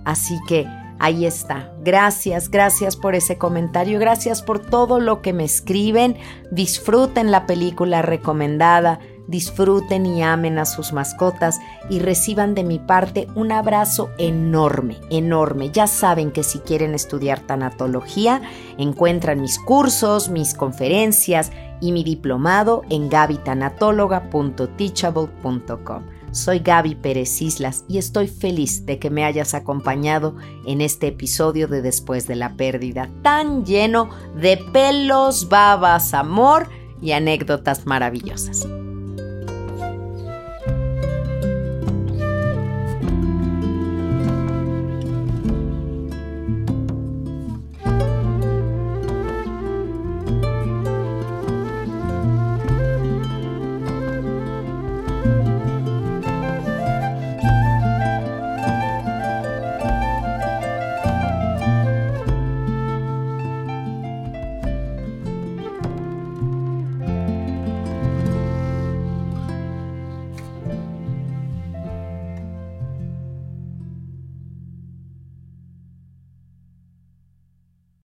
Así 0.07 0.39
que 0.49 0.66
ahí 0.99 1.27
está. 1.27 1.75
Gracias, 1.83 2.51
gracias 2.51 2.97
por 2.97 3.14
ese 3.14 3.37
comentario, 3.37 3.99
gracias 3.99 4.41
por 4.41 4.59
todo 4.59 4.99
lo 4.99 5.20
que 5.20 5.35
me 5.35 5.45
escriben. 5.45 6.16
Disfruten 6.51 7.31
la 7.31 7.45
película 7.45 8.01
recomendada 8.01 8.99
disfruten 9.27 10.07
y 10.07 10.23
amen 10.23 10.59
a 10.59 10.64
sus 10.64 10.93
mascotas 10.93 11.59
y 11.89 12.01
reciban 12.01 12.55
de 12.55 12.64
mi 12.64 12.79
parte 12.79 13.29
un 13.35 13.51
abrazo 13.53 14.11
enorme, 14.18 14.99
enorme. 15.11 15.70
Ya 15.70 15.87
saben 15.87 16.33
que 16.33 16.43
si 16.43 16.59
quieren 16.61 16.95
estudiar 16.95 17.41
tanatología, 17.41 18.43
encuentran 18.79 19.41
mis 19.41 19.59
cursos, 19.59 20.29
mis 20.29 20.55
conferencias 20.55 21.53
y 21.81 21.93
mi 21.93 22.05
diplomado 22.05 22.83
en 22.91 23.09
gabitanatóloga.teachable.com. 23.09 26.03
Soy 26.33 26.61
Gaby 26.61 26.95
Pérez 26.95 27.43
Islas 27.43 27.85
y 27.89 27.99
estoy 27.99 28.27
feliz 28.27 28.87
de 28.87 28.99
que 28.99 29.11
me 29.11 29.25
hayas 29.25 29.53
acompañado 29.53 30.35
en 30.66 30.81
este 30.81 31.09
episodio 31.09 31.68
de 31.68 31.83
Después 31.83 32.27
de 32.27 32.37
la 32.37 32.57
Pérdida, 32.57 33.11
tan 33.23 33.66
lleno 33.66 34.09
de 34.35 34.57
pelos, 34.73 35.51
babas, 35.51 36.14
amor 36.14 36.68
y 37.03 37.12
anécdotas 37.12 37.85
maravillosas. 37.85 38.66